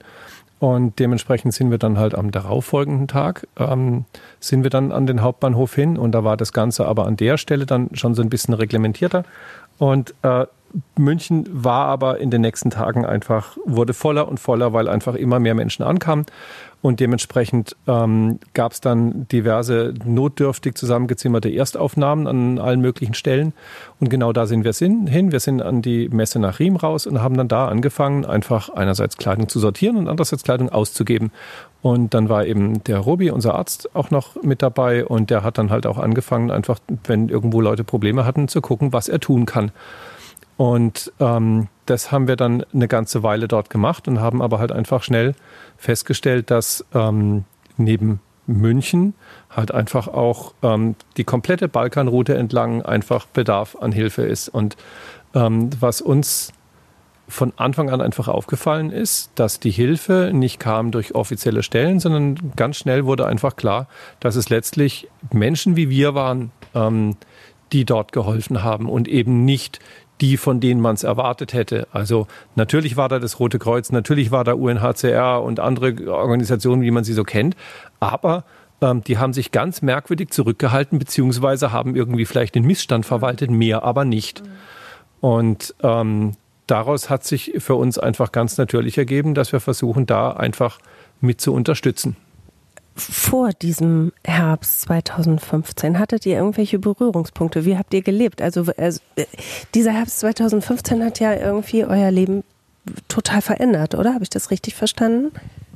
Und 0.58 1.00
dementsprechend 1.00 1.54
sind 1.54 1.70
wir 1.70 1.78
dann 1.78 2.00
halt 2.00 2.16
am 2.16 2.32
darauffolgenden 2.32 3.08
Tag, 3.08 3.48
ähm, 3.58 4.06
sind 4.40 4.64
wir 4.64 4.70
dann 4.70 4.92
an 4.92 5.06
den 5.06 5.22
Hauptbahnhof 5.22 5.76
hin 5.76 5.98
und 5.98 6.14
da 6.14 6.24
war 6.24 6.38
das 6.38 6.54
Ganze 6.54 6.88
aber 6.88 7.06
an 7.06 7.18
der 7.18 7.38
Stelle 7.38 7.66
dann 7.66 7.90
schon 7.94 8.16
so 8.16 8.22
ein 8.22 8.30
bisschen 8.30 8.54
reglementierter. 8.54 9.26
Und 9.78 10.16
äh, 10.24 10.46
München 10.98 11.46
war 11.52 11.86
aber 11.88 12.20
in 12.20 12.32
den 12.32 12.42
nächsten 12.42 12.70
Tagen 12.70 13.06
einfach, 13.06 13.58
wurde 13.66 13.94
voller 13.94 14.28
und 14.28 14.40
voller, 14.40 14.74
weil 14.74 14.88
einfach 14.88 15.16
immer 15.16 15.40
mehr 15.40 15.56
Menschen 15.56 15.84
ankamen. 15.84 16.26
Und 16.82 17.00
dementsprechend 17.00 17.76
ähm, 17.88 18.40
gab 18.54 18.74
es 18.74 18.80
dann 18.80 19.28
diverse 19.30 19.96
notdürftig 20.06 20.76
zusammengezimmerte 20.76 21.50
Erstaufnahmen 21.50 22.28
an 22.28 22.60
allen 22.60 22.80
möglichen 22.80 23.16
Stellen. 23.16 23.54
Und 24.00 24.10
genau 24.10 24.34
da 24.34 24.46
sind 24.46 24.64
wir 24.64 24.74
hin. 24.74 25.32
Wir 25.32 25.40
sind 25.40 25.64
an 25.64 25.82
die 25.82 26.10
Messe 26.10 26.38
nach 26.38 26.60
Riem 26.60 26.76
raus 26.76 27.08
und 27.08 27.24
haben 27.24 27.38
dann 27.38 27.48
da 27.48 27.68
angefangen, 27.68 28.24
einfach 28.24 28.70
einerseits 28.70 29.18
Kleidung 29.18 29.50
zu 29.50 29.60
sortieren 29.60 29.98
und 29.98 30.08
andererseits 30.08 30.44
Kleidung 30.44 30.70
auszugeben. 30.70 31.32
Und 31.82 32.14
dann 32.14 32.30
war 32.30 32.46
eben 32.46 32.84
der 32.84 33.00
Robi, 33.00 33.32
unser 33.32 33.56
Arzt, 33.56 33.96
auch 33.96 34.12
noch 34.12 34.42
mit 34.44 34.62
dabei. 34.62 35.06
Und 35.06 35.30
der 35.32 35.44
hat 35.44 35.58
dann 35.58 35.72
halt 35.72 35.88
auch 35.88 35.98
angefangen, 35.98 36.52
einfach, 36.52 36.78
wenn 37.06 37.30
irgendwo 37.30 37.62
Leute 37.62 37.84
Probleme 37.84 38.26
hatten, 38.26 38.48
zu 38.48 38.62
gucken, 38.62 38.94
was 38.94 39.08
er 39.08 39.20
tun 39.20 39.48
kann. 39.48 39.72
Und 40.58 41.12
ähm, 41.20 41.68
das 41.86 42.12
haben 42.12 42.28
wir 42.28 42.36
dann 42.36 42.66
eine 42.74 42.88
ganze 42.88 43.24
Weile 43.24 43.48
dort 43.48 43.70
gemacht 43.70 44.08
und 44.08 44.20
haben 44.20 44.42
aber 44.42 44.60
halt 44.60 44.72
einfach 44.72 45.04
schnell 45.04 45.36
festgestellt, 45.78 46.50
dass 46.50 46.86
ähm, 46.94 47.44
neben 47.78 48.22
München 48.48 49.14
halt 49.50 49.74
einfach 49.74 50.08
auch 50.08 50.54
ähm, 50.62 50.96
die 51.18 51.24
komplette 51.24 51.68
Balkanroute 51.68 52.36
entlang 52.36 52.82
einfach 52.84 53.26
Bedarf 53.26 53.76
an 53.80 53.92
Hilfe 53.92 54.24
ist. 54.24 54.50
Und 54.50 54.78
ähm, 55.34 55.70
was 55.80 56.02
uns 56.02 56.54
von 57.28 57.54
Anfang 57.58 57.90
an 57.90 58.02
einfach 58.02 58.28
aufgefallen 58.28 58.92
ist, 58.92 59.32
dass 59.36 59.60
die 59.60 59.72
Hilfe 59.72 60.32
nicht 60.34 60.60
kam 60.60 60.92
durch 60.92 61.16
offizielle 61.16 61.64
Stellen, 61.64 62.00
sondern 62.00 62.54
ganz 62.56 62.78
schnell 62.78 63.06
wurde 63.06 63.26
einfach 63.26 63.56
klar, 63.56 63.88
dass 64.20 64.36
es 64.36 64.50
letztlich 64.50 65.10
Menschen 65.32 65.76
wie 65.76 65.90
wir 65.90 66.14
waren, 66.14 66.52
ähm, 66.76 67.18
die 67.72 67.84
dort 67.84 68.12
geholfen 68.12 68.64
haben 68.64 68.88
und 68.88 69.08
eben 69.08 69.44
nicht 69.44 69.80
die, 70.22 70.38
von 70.38 70.60
denen 70.60 70.82
man 70.82 70.96
es 70.96 71.04
erwartet 71.04 71.54
hätte. 71.54 71.88
Also 71.92 72.28
natürlich 72.56 72.98
war 72.98 73.10
da 73.10 73.20
das 73.20 73.40
Rote 73.40 73.60
Kreuz, 73.60 73.92
natürlich 73.92 74.32
war 74.32 74.44
da 74.44 74.54
UNHCR 74.54 75.42
und 75.42 75.60
andere 75.60 76.12
Organisationen, 76.14 76.82
wie 76.82 76.92
man 76.92 77.04
sie 77.04 77.14
so 77.14 77.24
kennt, 77.24 77.56
aber 78.00 78.46
ähm, 78.82 79.04
die 79.04 79.18
haben 79.18 79.34
sich 79.34 79.52
ganz 79.52 79.82
merkwürdig 79.82 80.30
zurückgehalten, 80.32 81.00
beziehungsweise 81.00 81.72
haben 81.72 81.96
irgendwie 81.96 82.26
vielleicht 82.26 82.56
den 82.56 82.66
Missstand 82.66 83.06
verwaltet, 83.06 83.52
mehr 83.52 83.84
aber 83.84 84.06
nicht. 84.06 84.44
Und 85.22 85.76
ähm, 85.82 86.34
daraus 86.68 87.10
hat 87.10 87.24
sich 87.24 87.54
für 87.58 87.76
uns 87.76 87.98
einfach 87.98 88.32
ganz 88.32 88.58
natürlich 88.58 88.98
ergeben, 88.98 89.34
dass 89.34 89.52
wir 89.52 89.60
versuchen, 89.60 90.06
da 90.06 90.32
einfach 90.32 90.80
mit 91.22 91.42
zu 91.42 91.54
unterstützen 91.54 92.16
vor 92.96 93.52
diesem 93.52 94.14
Herbst 94.24 94.82
2015 94.82 96.00
hattet 96.00 96.26
ihr 96.26 96.38
irgendwelche 96.38 96.80
Berührungspunkte? 96.80 97.66
Wie 97.66 97.78
habt 97.78 97.94
ihr 97.94 98.02
gelebt? 98.02 98.42
Also, 98.42 98.66
also 98.78 99.02
dieser 99.74 99.92
Herbst 99.92 100.20
2015 100.20 101.04
hat 101.04 101.20
ja 101.20 101.34
irgendwie 101.34 101.84
euer 101.84 102.12
Leben 102.12 102.44
total 103.08 103.42
verändert, 103.42 103.96
oder? 103.96 104.14
Habe 104.14 104.24
ich 104.24 104.30
das 104.30 104.52
richtig 104.52 104.76
verstanden? 104.76 105.32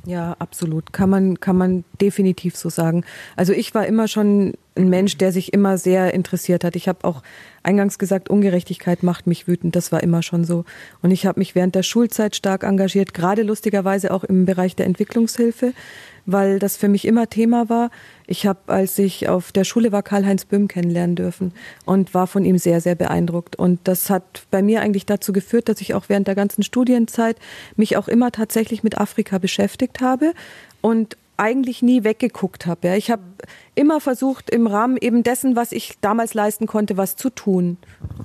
Ja, 0.06 0.34
absolut. 0.38 0.92
Kann 0.92 1.10
man, 1.10 1.40
kann 1.40 1.56
man 1.56 1.84
definitiv 2.00 2.56
so 2.56 2.70
sagen. 2.70 3.04
Also 3.36 3.52
ich 3.52 3.74
war 3.74 3.86
immer 3.86 4.08
schon 4.08 4.54
ein 4.80 4.88
Mensch, 4.88 5.16
der 5.16 5.32
sich 5.32 5.52
immer 5.52 5.78
sehr 5.78 6.14
interessiert 6.14 6.64
hat. 6.64 6.76
Ich 6.76 6.88
habe 6.88 7.04
auch 7.04 7.22
eingangs 7.62 7.98
gesagt, 7.98 8.30
Ungerechtigkeit 8.30 9.02
macht 9.02 9.26
mich 9.26 9.46
wütend. 9.46 9.76
Das 9.76 9.92
war 9.92 10.02
immer 10.02 10.22
schon 10.22 10.44
so. 10.44 10.64
Und 11.02 11.10
ich 11.10 11.26
habe 11.26 11.40
mich 11.40 11.54
während 11.54 11.74
der 11.74 11.82
Schulzeit 11.82 12.34
stark 12.34 12.62
engagiert, 12.62 13.14
gerade 13.14 13.42
lustigerweise 13.42 14.12
auch 14.12 14.24
im 14.24 14.46
Bereich 14.46 14.76
der 14.76 14.86
Entwicklungshilfe 14.86 15.72
weil 16.26 16.58
das 16.58 16.76
für 16.76 16.88
mich 16.88 17.04
immer 17.06 17.28
Thema 17.28 17.68
war. 17.68 17.90
Ich 18.26 18.46
habe, 18.46 18.60
als 18.66 18.98
ich 18.98 19.28
auf 19.28 19.52
der 19.52 19.64
Schule 19.64 19.92
war, 19.92 20.02
Karl-Heinz 20.02 20.44
Böhm 20.44 20.68
kennenlernen 20.68 21.16
dürfen 21.16 21.52
und 21.84 22.14
war 22.14 22.26
von 22.26 22.44
ihm 22.44 22.58
sehr, 22.58 22.80
sehr 22.80 22.94
beeindruckt. 22.94 23.56
Und 23.56 23.80
das 23.84 24.10
hat 24.10 24.44
bei 24.50 24.62
mir 24.62 24.80
eigentlich 24.80 25.06
dazu 25.06 25.32
geführt, 25.32 25.68
dass 25.68 25.80
ich 25.80 25.94
auch 25.94 26.04
während 26.08 26.28
der 26.28 26.34
ganzen 26.34 26.62
Studienzeit 26.62 27.36
mich 27.76 27.96
auch 27.96 28.08
immer 28.08 28.30
tatsächlich 28.32 28.82
mit 28.82 28.98
Afrika 28.98 29.38
beschäftigt 29.38 30.00
habe 30.00 30.32
und 30.80 31.16
eigentlich 31.40 31.82
nie 31.82 32.04
weggeguckt 32.04 32.66
habe. 32.66 32.88
Ja. 32.88 32.96
Ich 32.96 33.10
habe 33.10 33.22
immer 33.74 34.00
versucht, 34.00 34.50
im 34.50 34.66
Rahmen 34.66 34.98
eben 35.00 35.22
dessen, 35.22 35.56
was 35.56 35.72
ich 35.72 35.94
damals 36.00 36.34
leisten 36.34 36.66
konnte, 36.66 36.96
was 36.96 37.16
zu 37.16 37.30
tun. 37.30 37.78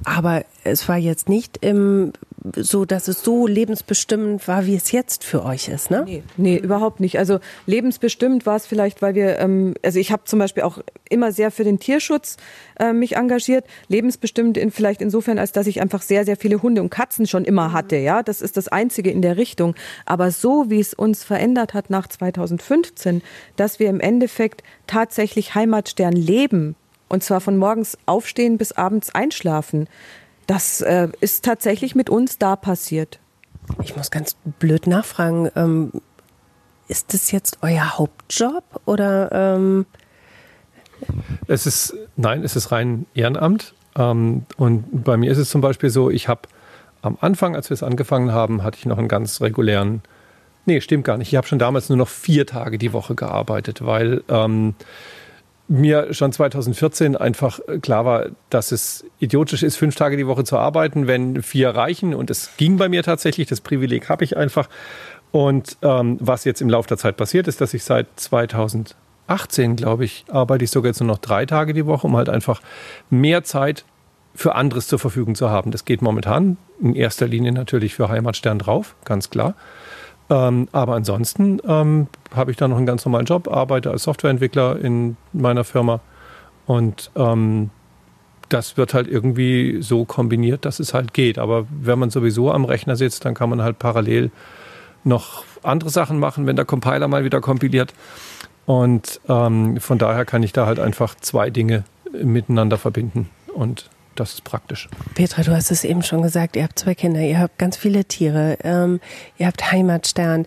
Aber 0.03 0.43
es 0.63 0.87
war 0.89 0.97
jetzt 0.97 1.29
nicht 1.29 1.57
im 1.61 2.11
so, 2.55 2.85
dass 2.85 3.07
es 3.07 3.23
so 3.23 3.47
lebensbestimmend 3.47 4.47
war, 4.47 4.65
wie 4.65 4.75
es 4.75 4.91
jetzt 4.91 5.23
für 5.23 5.43
euch 5.43 5.67
ist, 5.67 5.89
ne? 5.89 6.03
Nee, 6.05 6.23
nee 6.37 6.57
überhaupt 6.57 6.99
nicht. 6.99 7.17
Also 7.17 7.39
lebensbestimmt 7.65 8.45
war 8.45 8.55
es 8.55 8.67
vielleicht, 8.67 9.01
weil 9.01 9.15
wir, 9.15 9.39
ähm, 9.39 9.73
also 9.83 9.99
ich 9.99 10.11
habe 10.11 10.23
zum 10.25 10.39
Beispiel 10.39 10.63
auch 10.63 10.79
immer 11.09 11.31
sehr 11.31 11.51
für 11.51 11.63
den 11.63 11.79
Tierschutz 11.79 12.37
äh, 12.79 12.93
mich 12.93 13.15
engagiert. 13.15 13.65
Lebensbestimmt 13.87 14.57
in, 14.57 14.71
vielleicht 14.71 15.01
insofern, 15.01 15.39
als 15.39 15.51
dass 15.51 15.67
ich 15.67 15.81
einfach 15.81 16.01
sehr, 16.01 16.25
sehr 16.25 16.37
viele 16.37 16.61
Hunde 16.61 16.81
und 16.81 16.89
Katzen 16.89 17.27
schon 17.27 17.45
immer 17.45 17.71
hatte. 17.71 17.97
Ja, 17.97 18.23
das 18.23 18.41
ist 18.41 18.57
das 18.57 18.67
Einzige 18.67 19.09
in 19.09 19.21
der 19.21 19.37
Richtung. 19.37 19.75
Aber 20.05 20.31
so, 20.31 20.69
wie 20.69 20.79
es 20.79 20.93
uns 20.93 21.23
verändert 21.23 21.73
hat 21.73 21.89
nach 21.89 22.07
2015, 22.07 23.21
dass 23.55 23.79
wir 23.79 23.89
im 23.89 23.99
Endeffekt 23.99 24.63
tatsächlich 24.87 25.55
Heimatstern 25.55 26.13
leben, 26.13 26.75
und 27.07 27.23
zwar 27.23 27.39
von 27.39 27.57
morgens 27.57 27.97
aufstehen 28.05 28.57
bis 28.57 28.71
abends 28.71 29.13
einschlafen. 29.13 29.87
Das 30.47 30.81
äh, 30.81 31.09
ist 31.21 31.43
tatsächlich 31.45 31.95
mit 31.95 32.09
uns 32.09 32.37
da 32.37 32.55
passiert. 32.55 33.19
Ich 33.83 33.95
muss 33.95 34.11
ganz 34.11 34.35
blöd 34.59 34.87
nachfragen. 34.87 35.49
Ähm, 35.55 35.91
ist 36.87 37.13
das 37.13 37.31
jetzt 37.31 37.59
euer 37.61 37.97
Hauptjob 37.97 38.63
oder? 38.85 39.31
Ähm 39.31 39.85
es 41.47 41.65
ist 41.65 41.95
nein, 42.15 42.43
es 42.43 42.55
ist 42.55 42.71
rein 42.71 43.05
Ehrenamt. 43.15 43.73
Ähm, 43.95 44.45
und 44.57 45.03
bei 45.03 45.17
mir 45.17 45.31
ist 45.31 45.37
es 45.37 45.49
zum 45.49 45.61
Beispiel 45.61 45.89
so, 45.89 46.09
ich 46.09 46.27
habe 46.27 46.41
am 47.01 47.17
Anfang, 47.21 47.55
als 47.55 47.69
wir 47.69 47.75
es 47.75 47.83
angefangen 47.83 48.31
haben, 48.31 48.63
hatte 48.63 48.77
ich 48.77 48.85
noch 48.85 48.97
einen 48.97 49.07
ganz 49.07 49.41
regulären. 49.41 50.01
Nee, 50.65 50.81
stimmt 50.81 51.03
gar 51.03 51.17
nicht. 51.17 51.27
Ich 51.29 51.35
habe 51.35 51.47
schon 51.47 51.59
damals 51.59 51.89
nur 51.89 51.97
noch 51.97 52.07
vier 52.07 52.47
Tage 52.47 52.77
die 52.77 52.93
Woche 52.93 53.13
gearbeitet, 53.13 53.85
weil 53.85 54.23
ähm, 54.27 54.73
mir 55.67 56.13
schon 56.13 56.31
2014 56.31 57.15
einfach 57.15 57.59
klar 57.81 58.05
war, 58.05 58.27
dass 58.49 58.71
es 58.71 59.05
idiotisch 59.19 59.63
ist, 59.63 59.77
fünf 59.77 59.95
Tage 59.95 60.17
die 60.17 60.27
Woche 60.27 60.43
zu 60.43 60.57
arbeiten, 60.57 61.07
wenn 61.07 61.41
vier 61.41 61.69
reichen. 61.69 62.13
Und 62.13 62.29
es 62.29 62.51
ging 62.57 62.77
bei 62.77 62.87
mir 62.87 63.03
tatsächlich. 63.03 63.47
Das 63.47 63.61
Privileg 63.61 64.09
habe 64.09 64.23
ich 64.23 64.37
einfach. 64.37 64.69
Und 65.31 65.77
ähm, 65.81 66.17
was 66.19 66.45
jetzt 66.45 66.61
im 66.61 66.69
Laufe 66.69 66.87
der 66.87 66.97
Zeit 66.97 67.17
passiert 67.17 67.47
ist, 67.47 67.61
dass 67.61 67.73
ich 67.73 67.83
seit 67.83 68.07
2018, 68.15 69.75
glaube 69.75 70.05
ich, 70.05 70.25
arbeite 70.29 70.63
ich 70.63 70.71
sogar 70.71 70.89
jetzt 70.89 70.99
nur 70.99 71.07
noch 71.07 71.17
drei 71.17 71.45
Tage 71.45 71.73
die 71.73 71.85
Woche, 71.85 72.05
um 72.07 72.15
halt 72.15 72.29
einfach 72.29 72.61
mehr 73.09 73.43
Zeit 73.43 73.85
für 74.35 74.55
anderes 74.55 74.87
zur 74.87 74.99
Verfügung 74.99 75.35
zu 75.35 75.49
haben. 75.49 75.71
Das 75.71 75.85
geht 75.85 76.01
momentan 76.01 76.57
in 76.81 76.93
erster 76.93 77.27
Linie 77.27 77.53
natürlich 77.53 77.95
für 77.95 78.09
Heimatstern 78.09 78.59
drauf, 78.59 78.95
ganz 79.05 79.29
klar. 79.29 79.55
Ähm, 80.29 80.67
aber 80.71 80.95
ansonsten 80.95 81.59
ähm, 81.67 82.07
habe 82.33 82.51
ich 82.51 82.57
da 82.57 82.67
noch 82.67 82.77
einen 82.77 82.85
ganz 82.85 83.05
normalen 83.05 83.25
Job, 83.25 83.47
arbeite 83.47 83.91
als 83.91 84.03
Softwareentwickler 84.03 84.79
in 84.79 85.17
meiner 85.33 85.63
Firma 85.63 85.99
und 86.65 87.11
ähm, 87.15 87.69
das 88.49 88.77
wird 88.77 88.93
halt 88.93 89.07
irgendwie 89.07 89.81
so 89.81 90.05
kombiniert, 90.05 90.65
dass 90.65 90.79
es 90.79 90.93
halt 90.93 91.13
geht. 91.13 91.37
Aber 91.37 91.65
wenn 91.69 91.99
man 91.99 92.09
sowieso 92.09 92.51
am 92.51 92.65
Rechner 92.65 92.95
sitzt, 92.95 93.25
dann 93.25 93.33
kann 93.33 93.49
man 93.49 93.61
halt 93.61 93.79
parallel 93.79 94.31
noch 95.03 95.43
andere 95.63 95.89
Sachen 95.89 96.19
machen, 96.19 96.45
wenn 96.45 96.55
der 96.55 96.65
Compiler 96.65 97.07
mal 97.07 97.23
wieder 97.23 97.41
kompiliert. 97.41 97.93
Und 98.65 99.19
ähm, 99.27 99.79
von 99.79 99.97
daher 99.97 100.25
kann 100.25 100.43
ich 100.43 100.53
da 100.53 100.65
halt 100.65 100.79
einfach 100.79 101.15
zwei 101.15 101.49
Dinge 101.49 101.83
miteinander 102.11 102.77
verbinden. 102.77 103.29
Und 103.53 103.89
das 104.15 104.35
ist 104.35 104.43
praktisch. 104.43 104.89
Petra, 105.13 105.43
du 105.43 105.51
hast 105.51 105.71
es 105.71 105.83
eben 105.83 106.03
schon 106.03 106.21
gesagt, 106.21 106.55
ihr 106.55 106.63
habt 106.63 106.79
zwei 106.79 106.95
Kinder, 106.95 107.21
ihr 107.21 107.39
habt 107.39 107.57
ganz 107.57 107.77
viele 107.77 108.05
Tiere, 108.05 108.57
ähm, 108.63 108.99
ihr 109.37 109.47
habt 109.47 109.71
Heimatstern. 109.71 110.45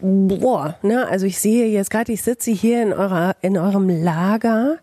Boah, 0.00 0.76
ne? 0.82 1.08
Also 1.08 1.26
ich 1.26 1.40
sehe 1.40 1.66
jetzt 1.68 1.90
gerade, 1.90 2.12
ich 2.12 2.22
sitze 2.22 2.52
hier 2.52 2.82
in 2.82 2.92
eurer, 2.92 3.34
in 3.40 3.58
eurem 3.58 3.88
Lager. 3.88 4.78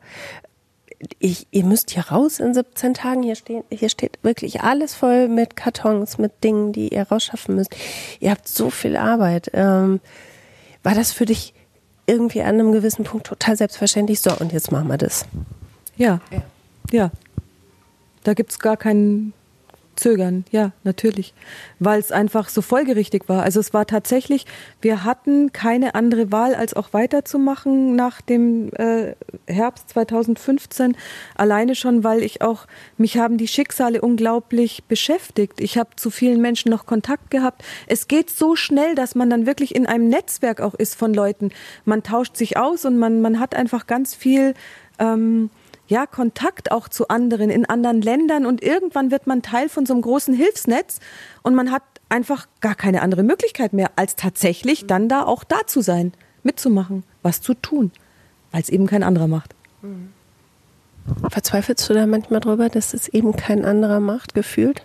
Ich, 1.20 1.48
ihr 1.52 1.64
müsst 1.64 1.92
hier 1.92 2.08
raus 2.08 2.40
in 2.40 2.54
17 2.54 2.94
Tagen. 2.94 3.24
Hier, 3.24 3.36
stehen, 3.36 3.64
hier 3.70 3.90
steht 3.90 4.20
wirklich 4.24 4.62
alles 4.62 4.94
voll 4.94 5.28
mit 5.28 5.56
Kartons, 5.56 6.18
mit 6.18 6.44
Dingen, 6.44 6.74
die 6.74 6.90
ihr 6.94 7.04
rausschaffen 7.04 7.56
müsst. 7.56 7.76
Ihr 8.20 8.32
habt 8.32 8.48
so 8.48 8.70
viel 8.70 8.98
Arbeit. 8.98 9.52
Ähm, 9.54 10.02
war 10.84 10.96
das 10.96 11.12
für 11.12 11.26
dich 11.26 11.54
irgendwie 12.08 12.42
an 12.42 12.56
einem 12.56 12.72
gewissen 12.72 13.06
Punkt 13.06 13.28
total 13.28 13.56
selbstverständlich? 13.56 14.20
So, 14.20 14.32
und 14.38 14.52
jetzt 14.52 14.72
machen 14.72 14.88
wir 14.88 14.98
das. 14.98 15.26
Ja. 15.98 16.20
ja. 16.32 16.42
Ja. 16.92 17.12
Da 18.24 18.34
gibt 18.34 18.52
es 18.52 18.60
gar 18.60 18.78
kein 18.78 19.34
Zögern, 19.96 20.44
ja, 20.52 20.72
natürlich, 20.84 21.34
weil 21.80 22.00
es 22.00 22.12
einfach 22.12 22.50
so 22.50 22.62
folgerichtig 22.62 23.24
war. 23.28 23.44
Also 23.44 23.60
es 23.60 23.74
war 23.74 23.88
tatsächlich, 23.88 24.46
wir 24.82 25.04
hatten 25.04 25.54
keine 25.54 25.96
andere 25.96 26.32
Wahl, 26.32 26.54
als 26.54 26.74
auch 26.74 26.92
weiterzumachen 26.92 27.96
nach 27.96 28.22
dem 28.22 28.74
äh, 28.74 29.14
Herbst 29.48 29.90
2015. 29.90 30.98
Alleine 31.36 31.76
schon, 31.76 32.04
weil 32.04 32.24
ich 32.24 32.42
auch, 32.42 32.68
mich 32.98 33.18
haben 33.18 33.38
die 33.38 33.48
Schicksale 33.48 34.02
unglaublich 34.02 34.84
beschäftigt. 34.84 35.62
Ich 35.62 35.78
habe 35.78 35.92
zu 35.96 36.10
vielen 36.10 36.42
Menschen 36.42 36.72
noch 36.72 36.86
Kontakt 36.86 37.32
gehabt. 37.32 37.64
Es 37.88 38.08
geht 38.08 38.30
so 38.30 38.56
schnell, 38.56 38.96
dass 38.96 39.16
man 39.16 39.30
dann 39.30 39.46
wirklich 39.46 39.76
in 39.76 39.86
einem 39.86 40.10
Netzwerk 40.10 40.60
auch 40.62 40.74
ist 40.74 40.96
von 40.96 41.14
Leuten. 41.14 41.52
Man 41.86 42.04
tauscht 42.04 42.36
sich 42.36 42.58
aus 42.58 42.86
und 42.86 42.98
man, 42.98 43.22
man 43.22 43.40
hat 43.40 43.56
einfach 43.56 43.88
ganz 43.88 44.14
viel. 44.14 44.56
Ähm, 45.00 45.50
ja, 45.88 46.06
Kontakt 46.06 46.72
auch 46.72 46.90
zu 46.90 47.08
anderen 47.10 47.50
in 47.50 47.66
anderen 47.66 48.02
Ländern 48.02 48.46
und 48.46 48.64
irgendwann 48.64 49.12
wird 49.12 49.28
man 49.28 49.42
Teil 49.42 49.70
von 49.70 49.86
so 49.86 49.94
einem 49.94 50.02
großen 50.02 50.34
Hilfsnetz 50.34 51.00
und 51.44 51.56
man 51.56 51.72
hat 51.72 51.84
einfach 52.10 52.48
gar 52.62 52.76
keine 52.76 53.02
andere 53.02 53.24
Möglichkeit 53.24 53.74
mehr, 53.74 53.92
als 53.96 54.16
tatsächlich 54.16 54.88
dann 54.88 55.10
da 55.10 55.24
auch 55.24 55.44
da 55.44 55.68
zu 55.68 55.82
sein, 55.82 56.14
mitzumachen, 56.44 57.04
was 57.22 57.42
zu 57.42 57.54
tun, 57.54 57.92
weil 58.52 58.62
es 58.62 58.70
eben 58.70 58.88
kein 58.88 59.04
anderer 59.04 59.28
macht. 59.28 59.56
Verzweifelst 61.30 61.88
du 61.90 61.94
da 61.94 62.08
manchmal 62.08 62.40
drüber, 62.40 62.70
dass 62.70 62.94
es 62.94 63.08
eben 63.08 63.36
kein 63.36 63.64
anderer 63.64 64.00
macht, 64.00 64.34
gefühlt? 64.34 64.84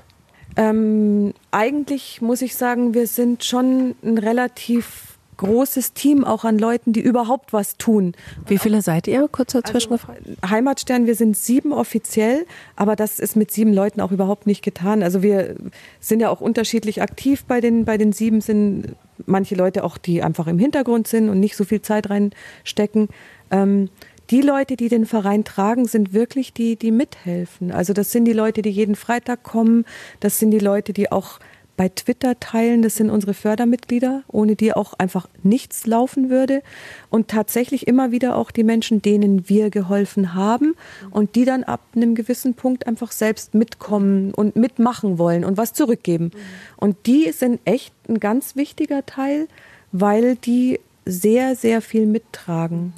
Ähm, 0.57 1.33
eigentlich 1.51 2.21
muss 2.21 2.43
ich 2.43 2.57
sagen, 2.57 2.93
wir 2.93 3.07
sind 3.07 3.45
schon 3.45 3.95
ein 4.03 4.19
relativ 4.19 5.10
großes 5.41 5.95
Team 5.95 6.23
auch 6.25 6.45
an 6.45 6.59
Leuten, 6.59 6.93
die 6.93 7.01
überhaupt 7.01 7.55
was 7.55 7.79
tun. 7.79 8.13
Wie 8.47 8.59
viele 8.59 8.83
seid 8.83 9.09
ihr? 9.09 9.27
Kurz 9.33 9.53
dazwischen 9.53 9.93
also, 9.93 10.07
Heimatstern, 10.49 11.07
wir 11.07 11.15
sind 11.15 11.35
sieben 11.35 11.73
offiziell, 11.73 12.47
aber 12.77 12.95
das 12.95 13.19
ist 13.19 13.37
mit 13.37 13.51
sieben 13.51 13.73
Leuten 13.73 14.03
auch 14.03 14.13
überhaupt 14.13 14.47
nicht 14.47 14.63
getan. 14.63 15.03
Also 15.03 15.23
wir 15.23 15.57
sind 15.99 16.21
ja 16.21 16.29
auch 16.29 16.43
unterschiedlich 16.43 17.01
aktiv 17.01 17.45
bei 17.47 17.63
den, 17.63 17.87
bei 17.87 17.97
den 17.97 18.13
sieben 18.13 18.43
sind 18.43 18.97
manche 19.25 19.55
Leute 19.55 19.83
auch, 19.85 19.97
die 19.97 20.23
einfach 20.23 20.47
im 20.47 20.59
Hintergrund 20.59 21.09
sind 21.09 21.31
und 21.31 21.41
nicht 21.41 21.57
so 21.57 21.65
viel 21.65 21.81
Zeit 21.81 22.11
reinstecken. 22.11 23.09
Ähm, 23.51 23.89
die 24.29 24.43
Leute, 24.43 24.77
die 24.77 24.89
den 24.89 25.07
Verein 25.07 25.45
tragen, 25.45 25.87
sind 25.87 26.13
wirklich 26.13 26.53
die, 26.53 26.77
die 26.77 26.93
mithelfen. 26.93 27.73
Also 27.73 27.95
das 27.95 28.13
sind 28.13 28.27
die 28.27 28.33
Leute, 28.35 28.61
die 28.63 28.71
jeden 28.71 28.95
Freitag 28.95 29.43
kommen. 29.43 29.87
Das 30.21 30.39
sind 30.39 30.51
die 30.51 30.61
Leute, 30.61 30.93
die 30.93 31.11
auch 31.11 31.41
bei 31.77 31.89
Twitter 31.89 32.39
teilen. 32.41 32.83
Das 32.83 32.97
sind 32.97 33.11
unsere 33.11 33.35
Fördermitglieder, 33.35 34.23
ohne 34.29 34.57
die 34.57 34.73
auch 34.73 34.95
einfach 34.95 35.29
nichts 35.43 35.87
laufen 35.87 36.31
würde. 36.31 36.63
Und 37.09 37.29
tatsächlich 37.29 37.87
immer 37.87 38.13
wieder 38.13 38.37
auch 38.37 38.51
die 38.51 38.65
Menschen, 38.65 39.03
denen 39.03 39.49
wir 39.49 39.71
geholfen 39.71 40.35
haben 40.35 40.75
und 41.11 41.35
die 41.35 41.45
dann 41.45 41.65
ab 41.65 41.81
einem 41.95 42.15
gewissen 42.15 42.55
Punkt 42.55 42.87
einfach 42.87 43.13
selbst 43.13 43.55
mitkommen 43.55 44.33
und 44.35 44.57
mitmachen 44.57 45.19
wollen 45.19 45.45
und 45.45 45.57
was 45.57 45.73
zurückgeben. 45.73 46.31
Und 46.77 47.07
die 47.07 47.33
sind 47.33 47.61
echt 47.65 47.95
ein 48.09 48.21
ganz 48.21 48.57
wichtiger 48.57 49.07
Teil, 49.07 49.49
weil 49.93 50.37
die 50.37 50.81
sehr, 51.05 51.57
sehr 51.57 51.81
viel 51.83 52.07
mittragen. 52.07 52.93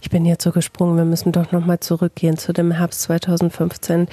Ich 0.00 0.10
bin 0.10 0.24
jetzt 0.24 0.44
so 0.44 0.52
gesprungen, 0.52 0.96
wir 0.96 1.04
müssen 1.04 1.32
doch 1.32 1.52
nochmal 1.52 1.80
zurückgehen 1.80 2.36
zu 2.36 2.52
dem 2.52 2.72
Herbst 2.72 3.02
2015, 3.02 4.08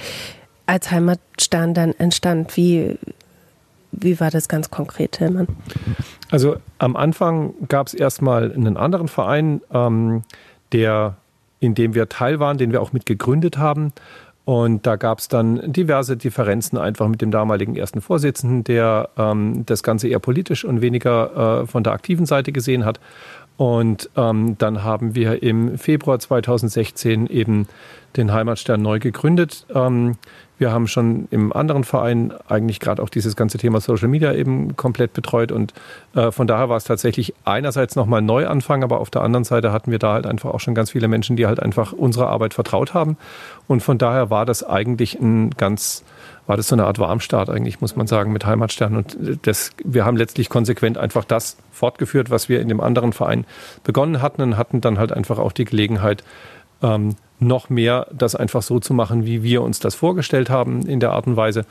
als 0.66 0.90
Heimatstern 0.90 1.74
dann 1.74 1.94
entstand. 1.94 2.56
Wie, 2.56 2.98
wie 3.92 4.20
war 4.20 4.30
das 4.30 4.48
ganz 4.48 4.70
konkret, 4.70 5.12
Tillmann? 5.12 5.48
Also 6.30 6.56
am 6.78 6.96
Anfang 6.96 7.54
gab 7.68 7.86
es 7.86 7.94
erstmal 7.94 8.52
einen 8.52 8.76
anderen 8.76 9.08
Verein, 9.08 9.60
ähm, 9.72 10.22
der, 10.72 11.16
in 11.60 11.74
dem 11.74 11.94
wir 11.94 12.08
Teil 12.08 12.38
waren, 12.38 12.58
den 12.58 12.72
wir 12.72 12.82
auch 12.82 12.92
mit 12.92 13.06
gegründet 13.06 13.58
haben. 13.58 13.92
Und 14.44 14.86
da 14.86 14.96
gab 14.96 15.18
es 15.18 15.28
dann 15.28 15.72
diverse 15.72 16.16
Differenzen 16.16 16.78
einfach 16.78 17.06
mit 17.06 17.20
dem 17.20 17.30
damaligen 17.30 17.76
ersten 17.76 18.00
Vorsitzenden, 18.00 18.64
der 18.64 19.10
ähm, 19.18 19.64
das 19.66 19.82
Ganze 19.82 20.08
eher 20.08 20.20
politisch 20.20 20.64
und 20.64 20.80
weniger 20.80 21.62
äh, 21.62 21.66
von 21.66 21.82
der 21.82 21.92
aktiven 21.92 22.24
Seite 22.24 22.50
gesehen 22.50 22.86
hat. 22.86 22.98
Und 23.58 24.08
ähm, 24.16 24.56
dann 24.56 24.84
haben 24.84 25.14
wir 25.14 25.42
im 25.42 25.76
Februar 25.76 26.18
2016 26.18 27.26
eben 27.26 27.66
den 28.16 28.32
Heimatstern 28.32 28.80
neu 28.80 29.00
gegründet. 29.00 29.66
Ähm, 29.74 30.16
wir 30.58 30.72
haben 30.72 30.86
schon 30.86 31.28
im 31.30 31.52
anderen 31.52 31.84
Verein 31.84 32.32
eigentlich 32.48 32.80
gerade 32.80 33.02
auch 33.02 33.08
dieses 33.08 33.36
ganze 33.36 33.58
Thema 33.58 33.80
Social 33.80 34.08
Media 34.08 34.32
eben 34.32 34.76
komplett 34.76 35.12
betreut 35.12 35.52
und 35.52 35.72
äh, 36.14 36.30
von 36.30 36.46
daher 36.46 36.68
war 36.68 36.76
es 36.76 36.84
tatsächlich 36.84 37.34
einerseits 37.44 37.96
nochmal 37.96 38.22
Neuanfang, 38.22 38.82
aber 38.82 39.00
auf 39.00 39.10
der 39.10 39.22
anderen 39.22 39.44
Seite 39.44 39.72
hatten 39.72 39.90
wir 39.90 39.98
da 39.98 40.14
halt 40.14 40.26
einfach 40.26 40.50
auch 40.50 40.60
schon 40.60 40.74
ganz 40.74 40.90
viele 40.90 41.08
Menschen, 41.08 41.36
die 41.36 41.46
halt 41.46 41.60
einfach 41.60 41.92
unserer 41.92 42.28
Arbeit 42.28 42.54
vertraut 42.54 42.94
haben 42.94 43.16
und 43.66 43.82
von 43.82 43.98
daher 43.98 44.30
war 44.30 44.44
das 44.44 44.62
eigentlich 44.62 45.18
ein 45.20 45.50
ganz 45.50 46.04
war 46.48 46.56
das 46.56 46.68
so 46.68 46.74
eine 46.74 46.86
Art 46.86 46.98
Warmstart 46.98 47.50
eigentlich, 47.50 47.82
muss 47.82 47.94
man 47.94 48.06
sagen, 48.06 48.32
mit 48.32 48.46
Heimatstern. 48.46 48.96
Und 48.96 49.18
das, 49.42 49.70
wir 49.84 50.06
haben 50.06 50.16
letztlich 50.16 50.48
konsequent 50.48 50.96
einfach 50.96 51.24
das 51.24 51.58
fortgeführt, 51.72 52.30
was 52.30 52.48
wir 52.48 52.62
in 52.62 52.68
dem 52.68 52.80
anderen 52.80 53.12
Verein 53.12 53.44
begonnen 53.84 54.22
hatten 54.22 54.40
und 54.40 54.56
hatten 54.56 54.80
dann 54.80 54.98
halt 54.98 55.12
einfach 55.12 55.38
auch 55.38 55.52
die 55.52 55.66
Gelegenheit, 55.66 56.24
ähm, 56.82 57.16
noch 57.40 57.70
mehr 57.70 58.06
das 58.12 58.34
einfach 58.34 58.62
so 58.62 58.80
zu 58.80 58.94
machen, 58.94 59.24
wie 59.24 59.42
wir 59.42 59.62
uns 59.62 59.78
das 59.78 59.94
vorgestellt 59.94 60.50
haben 60.50 60.86
in 60.86 61.00
der 61.00 61.12
Art 61.12 61.26
und 61.26 61.36
Weise. 61.36 61.64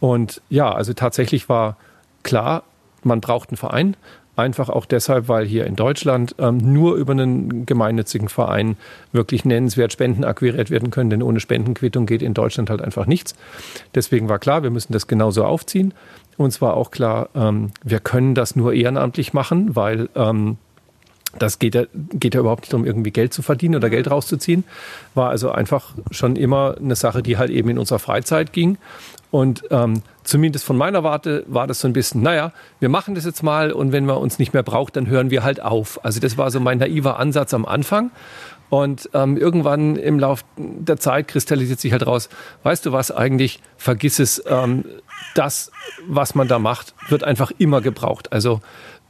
Und 0.00 0.42
ja, 0.48 0.72
also 0.72 0.92
tatsächlich 0.92 1.48
war 1.48 1.76
klar, 2.22 2.62
man 3.02 3.20
braucht 3.20 3.50
einen 3.50 3.56
Verein. 3.56 3.96
Einfach 4.36 4.68
auch 4.68 4.86
deshalb, 4.86 5.26
weil 5.26 5.46
hier 5.46 5.66
in 5.66 5.74
Deutschland 5.74 6.36
ähm, 6.38 6.58
nur 6.58 6.94
über 6.94 7.10
einen 7.10 7.66
gemeinnützigen 7.66 8.28
Verein 8.28 8.76
wirklich 9.10 9.44
nennenswert 9.44 9.92
Spenden 9.92 10.22
akquiriert 10.22 10.70
werden 10.70 10.92
können, 10.92 11.10
denn 11.10 11.24
ohne 11.24 11.40
Spendenquittung 11.40 12.06
geht 12.06 12.22
in 12.22 12.34
Deutschland 12.34 12.70
halt 12.70 12.80
einfach 12.80 13.06
nichts. 13.06 13.34
Deswegen 13.96 14.28
war 14.28 14.38
klar, 14.38 14.62
wir 14.62 14.70
müssen 14.70 14.92
das 14.92 15.08
genauso 15.08 15.44
aufziehen. 15.44 15.92
Uns 16.36 16.62
war 16.62 16.74
auch 16.74 16.92
klar, 16.92 17.30
ähm, 17.34 17.72
wir 17.82 17.98
können 17.98 18.36
das 18.36 18.54
nur 18.54 18.74
ehrenamtlich 18.74 19.32
machen, 19.32 19.74
weil 19.74 20.08
ähm, 20.14 20.56
das 21.38 21.58
geht 21.58 21.74
ja, 21.74 21.84
geht 21.94 22.34
ja 22.34 22.40
überhaupt 22.40 22.62
nicht 22.62 22.72
darum, 22.72 22.86
irgendwie 22.86 23.10
Geld 23.10 23.32
zu 23.32 23.42
verdienen 23.42 23.76
oder 23.76 23.90
Geld 23.90 24.10
rauszuziehen. 24.10 24.64
War 25.14 25.30
also 25.30 25.50
einfach 25.50 25.94
schon 26.10 26.36
immer 26.36 26.76
eine 26.78 26.96
Sache, 26.96 27.22
die 27.22 27.36
halt 27.36 27.50
eben 27.50 27.68
in 27.70 27.78
unserer 27.78 27.98
Freizeit 27.98 28.52
ging. 28.52 28.78
Und 29.30 29.64
ähm, 29.70 30.02
zumindest 30.24 30.64
von 30.64 30.76
meiner 30.76 31.04
Warte 31.04 31.44
war 31.46 31.66
das 31.66 31.80
so 31.80 31.88
ein 31.88 31.92
bisschen, 31.92 32.22
naja, 32.22 32.52
wir 32.80 32.88
machen 32.88 33.14
das 33.14 33.26
jetzt 33.26 33.42
mal 33.42 33.72
und 33.72 33.92
wenn 33.92 34.06
man 34.06 34.16
uns 34.16 34.38
nicht 34.38 34.54
mehr 34.54 34.62
braucht, 34.62 34.96
dann 34.96 35.06
hören 35.06 35.30
wir 35.30 35.42
halt 35.44 35.60
auf. 35.60 36.02
Also 36.04 36.18
das 36.20 36.38
war 36.38 36.50
so 36.50 36.60
mein 36.60 36.78
naiver 36.78 37.18
Ansatz 37.18 37.52
am 37.52 37.66
Anfang. 37.66 38.10
Und 38.70 39.08
ähm, 39.14 39.38
irgendwann 39.38 39.96
im 39.96 40.18
Lauf 40.18 40.44
der 40.56 40.98
Zeit 40.98 41.28
kristallisiert 41.28 41.80
sich 41.80 41.92
halt 41.92 42.06
raus, 42.06 42.28
weißt 42.64 42.84
du 42.84 42.92
was 42.92 43.10
eigentlich, 43.10 43.60
vergiss 43.78 44.18
es, 44.18 44.42
ähm, 44.46 44.84
das, 45.34 45.72
was 46.06 46.34
man 46.34 46.48
da 46.48 46.58
macht, 46.58 46.94
wird 47.08 47.24
einfach 47.24 47.50
immer 47.56 47.80
gebraucht. 47.80 48.32
Also 48.32 48.60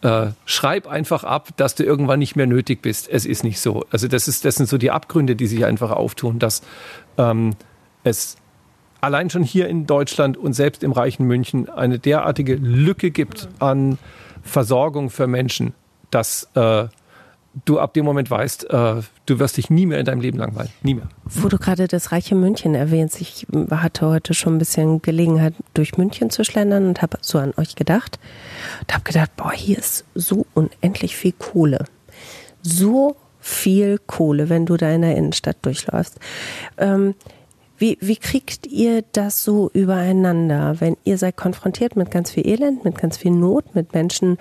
äh, 0.03 0.29
schreib 0.45 0.87
einfach 0.87 1.25
ab, 1.25 1.49
dass 1.57 1.75
du 1.75 1.85
irgendwann 1.85 2.19
nicht 2.19 2.37
mehr 2.37 2.47
nötig 2.47 2.83
bist. 2.83 3.09
Es 3.09 3.27
ist 3.27 3.43
nicht 3.45 3.61
so. 3.61 3.85
Also 3.91 4.09
das, 4.09 4.29
ist, 4.29 4.45
das 4.45 4.57
sind 4.57 4.69
so 4.69 4.79
die 4.79 4.91
Abgründe, 4.91 5.37
die 5.37 5.47
sich 5.47 5.65
einfach 5.65 5.91
auftun, 5.91 6.39
dass 6.39 6.63
ähm, 7.17 7.55
es 8.05 8.37
allein 9.01 9.31
schon 9.31 9.43
hier 9.43 9.69
in 9.69 9.87
Deutschland 9.87 10.37
und 10.37 10.53
selbst 10.53 10.83
im 10.83 10.93
reichen 10.93 11.27
München 11.27 11.69
eine 11.69 11.99
derartige 11.99 12.55
Lücke 12.55 13.11
gibt 13.11 13.49
an 13.59 13.99
Versorgung 14.43 15.11
für 15.11 15.27
Menschen, 15.27 15.75
dass 16.11 16.49
äh, 16.55 16.87
du 17.64 17.79
ab 17.79 17.94
dem 17.94 18.05
Moment 18.05 18.31
weißt, 18.31 18.71
äh, 18.71 19.03
du 19.27 19.38
wirst 19.38 19.57
dich 19.57 19.71
nie 19.71 19.87
mehr 19.87 19.99
in 19.99 20.05
deinem 20.05 20.21
Leben 20.21 20.38
langweilen. 20.38 20.71
Nie 20.83 20.94
mehr. 20.94 21.09
Wo 21.25 21.49
du 21.49 21.59
gerade 21.59 21.88
das 21.88 22.12
reiche 22.12 22.35
München 22.35 22.75
erwähnst, 22.75 23.21
ich 23.21 23.47
hatte 23.71 24.07
heute 24.07 24.35
schon 24.35 24.57
ein 24.57 24.59
bisschen 24.59 25.03
Gelegenheit, 25.03 25.55
durch 25.75 25.97
München 25.97 26.31
zu 26.31 26.44
schlendern 26.44 26.87
und 26.87 27.03
habe 27.03 27.18
so 27.21 27.38
an 27.38 27.53
euch 27.57 27.75
gedacht. 27.75 28.18
Und 28.81 28.94
habe 28.94 29.05
gedacht, 29.05 29.37
boah, 29.37 29.53
hier 29.53 29.79
ist 29.79 30.05
so 30.14 30.47
unendlich 30.55 31.16
viel 31.16 31.33
Kohle. 31.33 31.85
So 32.62 33.16
viel 33.40 33.99
Kohle, 33.99 34.49
wenn 34.49 34.66
du 34.66 34.77
da 34.77 34.90
in 34.90 35.03
der 35.03 35.16
Innenstadt 35.16 35.59
durchläufst. 35.62 36.18
Ähm, 36.77 37.14
wie, 37.79 37.97
wie 38.01 38.16
kriegt 38.16 38.66
ihr 38.66 39.05
das 39.12 39.44
so 39.44 39.71
übereinander, 39.73 40.81
wenn 40.81 40.97
ihr 41.05 41.16
seid 41.16 41.37
konfrontiert 41.37 41.94
mit 41.94 42.11
ganz 42.11 42.33
viel 42.33 42.44
Elend, 42.47 42.85
mit 42.85 42.99
ganz 42.99 43.16
viel 43.16 43.31
Not, 43.31 43.77
mit 43.77 43.94
Menschen, 43.94 44.37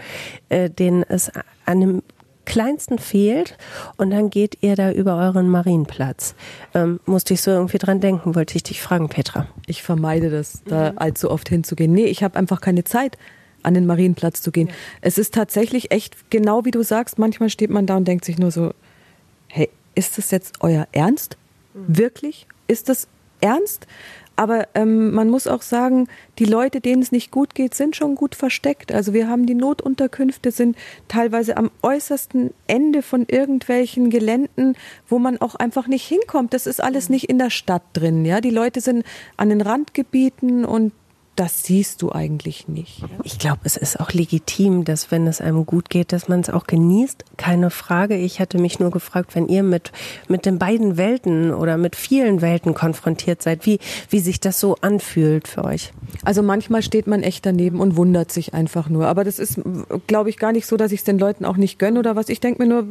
äh, 0.49 0.71
denen 0.71 1.03
es 1.03 1.29
an 1.29 1.43
einem 1.65 2.03
kleinsten 2.47 2.97
fehlt 2.97 3.57
und 3.97 4.09
dann 4.09 4.29
geht 4.29 4.57
ihr 4.61 4.77
da 4.77 4.91
über 4.91 5.17
euren 5.17 5.49
Marienplatz. 5.49 6.33
Ähm, 6.73 7.01
musste 7.05 7.33
ich 7.33 7.41
so 7.41 7.51
irgendwie 7.51 7.77
dran 7.77 7.99
denken, 7.99 8.35
wollte 8.35 8.55
ich 8.55 8.63
dich 8.63 8.81
fragen, 8.81 9.09
Petra. 9.09 9.47
Ich 9.67 9.83
vermeide 9.83 10.29
das, 10.29 10.61
da 10.65 10.93
mhm. 10.93 10.97
allzu 10.97 11.29
oft 11.29 11.49
hinzugehen. 11.49 11.91
Nee, 11.91 12.05
ich 12.05 12.23
habe 12.23 12.39
einfach 12.39 12.61
keine 12.61 12.85
Zeit 12.85 13.17
an 13.63 13.73
den 13.73 13.85
Marienplatz 13.85 14.41
zu 14.41 14.51
gehen. 14.51 14.67
Ja. 14.67 14.73
Es 15.01 15.17
ist 15.17 15.33
tatsächlich 15.33 15.91
echt 15.91 16.29
genau 16.29 16.63
wie 16.63 16.71
du 16.71 16.83
sagst, 16.83 17.19
manchmal 17.19 17.49
steht 17.49 17.69
man 17.69 17.85
da 17.85 17.97
und 17.97 18.07
denkt 18.07 18.23
sich 18.23 18.39
nur 18.39 18.51
so, 18.51 18.73
hey, 19.49 19.69
ist 19.93 20.17
das 20.17 20.31
jetzt 20.31 20.55
euer 20.61 20.87
Ernst? 20.93 21.37
Mhm. 21.73 21.97
Wirklich? 21.97 22.47
Ist 22.67 22.87
das 22.87 23.09
ernst? 23.41 23.87
Aber 24.37 24.67
ähm, 24.75 25.13
man 25.13 25.29
muss 25.29 25.47
auch 25.47 25.63
sagen, 25.63 26.07
die 26.37 26.45
Leute, 26.45 26.79
denen 26.79 27.01
es 27.01 27.11
nicht 27.11 27.31
gut 27.31 27.55
geht, 27.55 27.73
sind 27.73 27.95
schon 27.95 28.13
gut 28.13 28.35
versteckt. 28.35 28.91
Also 28.93 29.11
wir 29.11 29.27
haben 29.27 29.47
die 29.47 29.55
Notunterkünfte, 29.55 30.51
sind 30.51 30.77
teilweise 31.07 31.57
am 31.57 31.71
äußersten 31.81 32.53
Ende 32.67 33.01
von 33.01 33.25
irgendwelchen 33.27 34.11
Geländen, 34.11 34.75
wo 35.09 35.17
man 35.17 35.41
auch 35.41 35.55
einfach 35.55 35.87
nicht 35.87 36.07
hinkommt. 36.07 36.53
Das 36.53 36.67
ist 36.67 36.81
alles 36.81 37.09
nicht 37.09 37.29
in 37.29 37.39
der 37.39 37.49
Stadt 37.49 37.81
drin. 37.93 38.25
Ja, 38.25 38.39
die 38.39 38.51
Leute 38.51 38.79
sind 38.79 39.03
an 39.37 39.49
den 39.49 39.61
Randgebieten 39.61 40.65
und 40.65 40.93
das 41.37 41.63
siehst 41.63 42.01
du 42.01 42.11
eigentlich 42.11 42.67
nicht. 42.67 43.03
Ich 43.23 43.37
glaube, 43.37 43.59
es 43.63 43.77
ist 43.77 43.99
auch 43.99 44.11
legitim, 44.11 44.85
dass 44.85 45.11
wenn 45.11 45.27
es 45.27 45.39
einem 45.39 45.67
gut 45.67 45.89
geht, 45.89 46.11
dass 46.11 46.27
man 46.27 46.39
es 46.39 46.49
auch 46.49 46.65
genießt. 46.65 47.25
Keine 47.37 47.69
Frage. 47.69 48.17
Ich 48.17 48.39
hatte 48.39 48.57
mich 48.57 48.79
nur 48.79 48.89
gefragt, 48.89 49.35
wenn 49.35 49.47
ihr 49.47 49.61
mit, 49.61 49.91
mit 50.27 50.47
den 50.47 50.57
beiden 50.57 50.97
Welten 50.97 51.53
oder 51.53 51.77
mit 51.77 51.95
vielen 51.95 52.41
Welten 52.41 52.73
konfrontiert 52.73 53.43
seid, 53.43 53.67
wie, 53.67 53.77
wie 54.09 54.19
sich 54.19 54.39
das 54.39 54.59
so 54.59 54.77
anfühlt 54.81 55.47
für 55.47 55.63
euch. 55.63 55.93
Also 56.25 56.41
manchmal 56.41 56.81
steht 56.81 57.05
man 57.05 57.21
echt 57.21 57.45
daneben 57.45 57.79
und 57.81 57.95
wundert 57.95 58.31
sich 58.31 58.55
einfach 58.55 58.89
nur. 58.89 59.05
Aber 59.05 59.23
das 59.23 59.37
ist, 59.37 59.61
glaube 60.07 60.31
ich, 60.31 60.37
gar 60.37 60.51
nicht 60.51 60.65
so, 60.65 60.75
dass 60.75 60.91
ich 60.91 61.01
es 61.01 61.05
den 61.05 61.19
Leuten 61.19 61.45
auch 61.45 61.57
nicht 61.57 61.77
gönne 61.77 61.99
oder 61.99 62.15
was. 62.15 62.29
Ich 62.29 62.39
denke 62.39 62.63
mir 62.63 62.67
nur, 62.67 62.87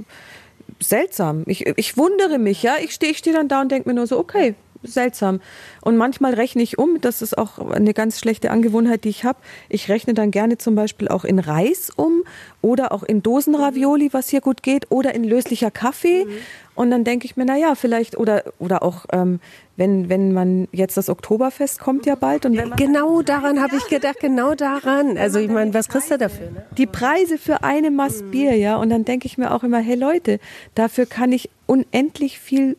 seltsam. 0.80 1.42
Ich, 1.46 1.66
ich 1.66 1.96
wundere 1.96 2.38
mich, 2.38 2.62
ja. 2.62 2.74
Ich 2.82 2.92
stehe 2.92 3.10
ich 3.10 3.18
steh 3.18 3.32
dann 3.32 3.48
da 3.48 3.60
und 3.60 3.72
denke 3.72 3.88
mir 3.88 3.94
nur 3.94 4.06
so, 4.06 4.18
okay, 4.18 4.54
seltsam. 4.86 5.40
Und 5.82 5.96
manchmal 5.96 6.34
rechne 6.34 6.62
ich 6.62 6.78
um, 6.78 7.00
das 7.00 7.22
ist 7.22 7.36
auch 7.36 7.58
eine 7.58 7.94
ganz 7.94 8.18
schlechte 8.18 8.50
Angewohnheit, 8.50 9.04
die 9.04 9.10
ich 9.10 9.24
habe. 9.24 9.38
Ich 9.68 9.88
rechne 9.88 10.14
dann 10.14 10.30
gerne 10.30 10.58
zum 10.58 10.74
Beispiel 10.74 11.08
auch 11.08 11.24
in 11.24 11.38
Reis 11.38 11.90
um 11.94 12.22
oder 12.62 12.92
auch 12.92 13.02
in 13.02 13.22
Dosenravioli, 13.22 14.12
was 14.12 14.28
hier 14.28 14.40
gut 14.40 14.62
geht, 14.62 14.90
oder 14.90 15.14
in 15.14 15.24
löslicher 15.24 15.70
Kaffee. 15.70 16.24
Mhm. 16.24 16.30
Und 16.74 16.90
dann 16.90 17.04
denke 17.04 17.24
ich 17.24 17.36
mir, 17.36 17.46
na 17.46 17.56
ja, 17.56 17.74
vielleicht, 17.74 18.18
oder, 18.18 18.44
oder 18.58 18.82
auch, 18.82 19.06
ähm, 19.12 19.40
wenn, 19.76 20.08
wenn 20.08 20.32
man 20.32 20.68
jetzt 20.72 20.96
das 20.96 21.08
Oktoberfest 21.08 21.80
kommt 21.80 22.04
ja 22.06 22.14
bald. 22.16 22.44
Und 22.44 22.76
genau 22.76 23.22
daran 23.22 23.62
habe 23.62 23.76
ich 23.76 23.88
gedacht, 23.88 24.20
genau 24.20 24.54
daran. 24.54 25.16
Also 25.16 25.38
ich 25.38 25.48
meine, 25.48 25.72
was 25.72 25.88
kriegst 25.88 26.10
du 26.10 26.18
dafür? 26.18 26.50
Ne? 26.50 26.64
Die 26.76 26.86
Preise 26.86 27.38
für 27.38 27.62
eine 27.62 27.90
Maß 27.90 28.24
Bier, 28.30 28.56
ja. 28.56 28.76
Und 28.76 28.90
dann 28.90 29.04
denke 29.04 29.26
ich 29.26 29.38
mir 29.38 29.54
auch 29.54 29.62
immer, 29.62 29.78
hey 29.78 29.96
Leute, 29.96 30.38
dafür 30.74 31.06
kann 31.06 31.32
ich 31.32 31.48
unendlich 31.66 32.38
viel 32.38 32.76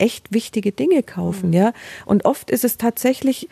echt 0.00 0.32
wichtige 0.32 0.72
Dinge 0.72 1.02
kaufen, 1.02 1.48
mhm. 1.48 1.54
ja. 1.54 1.72
Und 2.06 2.24
oft 2.24 2.50
ist 2.50 2.64
es 2.64 2.76
tatsächlich 2.76 3.48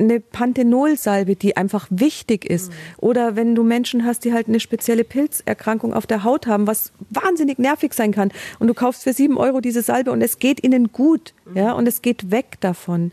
eine 0.00 0.18
Panthenolsalbe, 0.18 1.36
die 1.36 1.56
einfach 1.56 1.86
wichtig 1.90 2.44
ist. 2.44 2.70
Mhm. 2.70 2.74
Oder 2.98 3.36
wenn 3.36 3.54
du 3.54 3.62
Menschen 3.62 4.04
hast, 4.04 4.24
die 4.24 4.32
halt 4.32 4.48
eine 4.48 4.58
spezielle 4.58 5.04
Pilzerkrankung 5.04 5.94
auf 5.94 6.06
der 6.06 6.24
Haut 6.24 6.46
haben, 6.46 6.66
was 6.66 6.92
wahnsinnig 7.10 7.58
nervig 7.58 7.92
sein 7.92 8.12
kann. 8.12 8.32
Und 8.58 8.68
du 8.68 8.74
kaufst 8.74 9.04
für 9.04 9.12
sieben 9.12 9.36
Euro 9.36 9.60
diese 9.60 9.82
Salbe 9.82 10.10
und 10.10 10.22
es 10.22 10.38
geht 10.38 10.64
ihnen 10.64 10.92
gut, 10.92 11.34
mhm. 11.44 11.56
ja, 11.56 11.72
und 11.72 11.86
es 11.86 12.02
geht 12.02 12.30
weg 12.30 12.56
davon. 12.60 13.04
Mhm. 13.04 13.12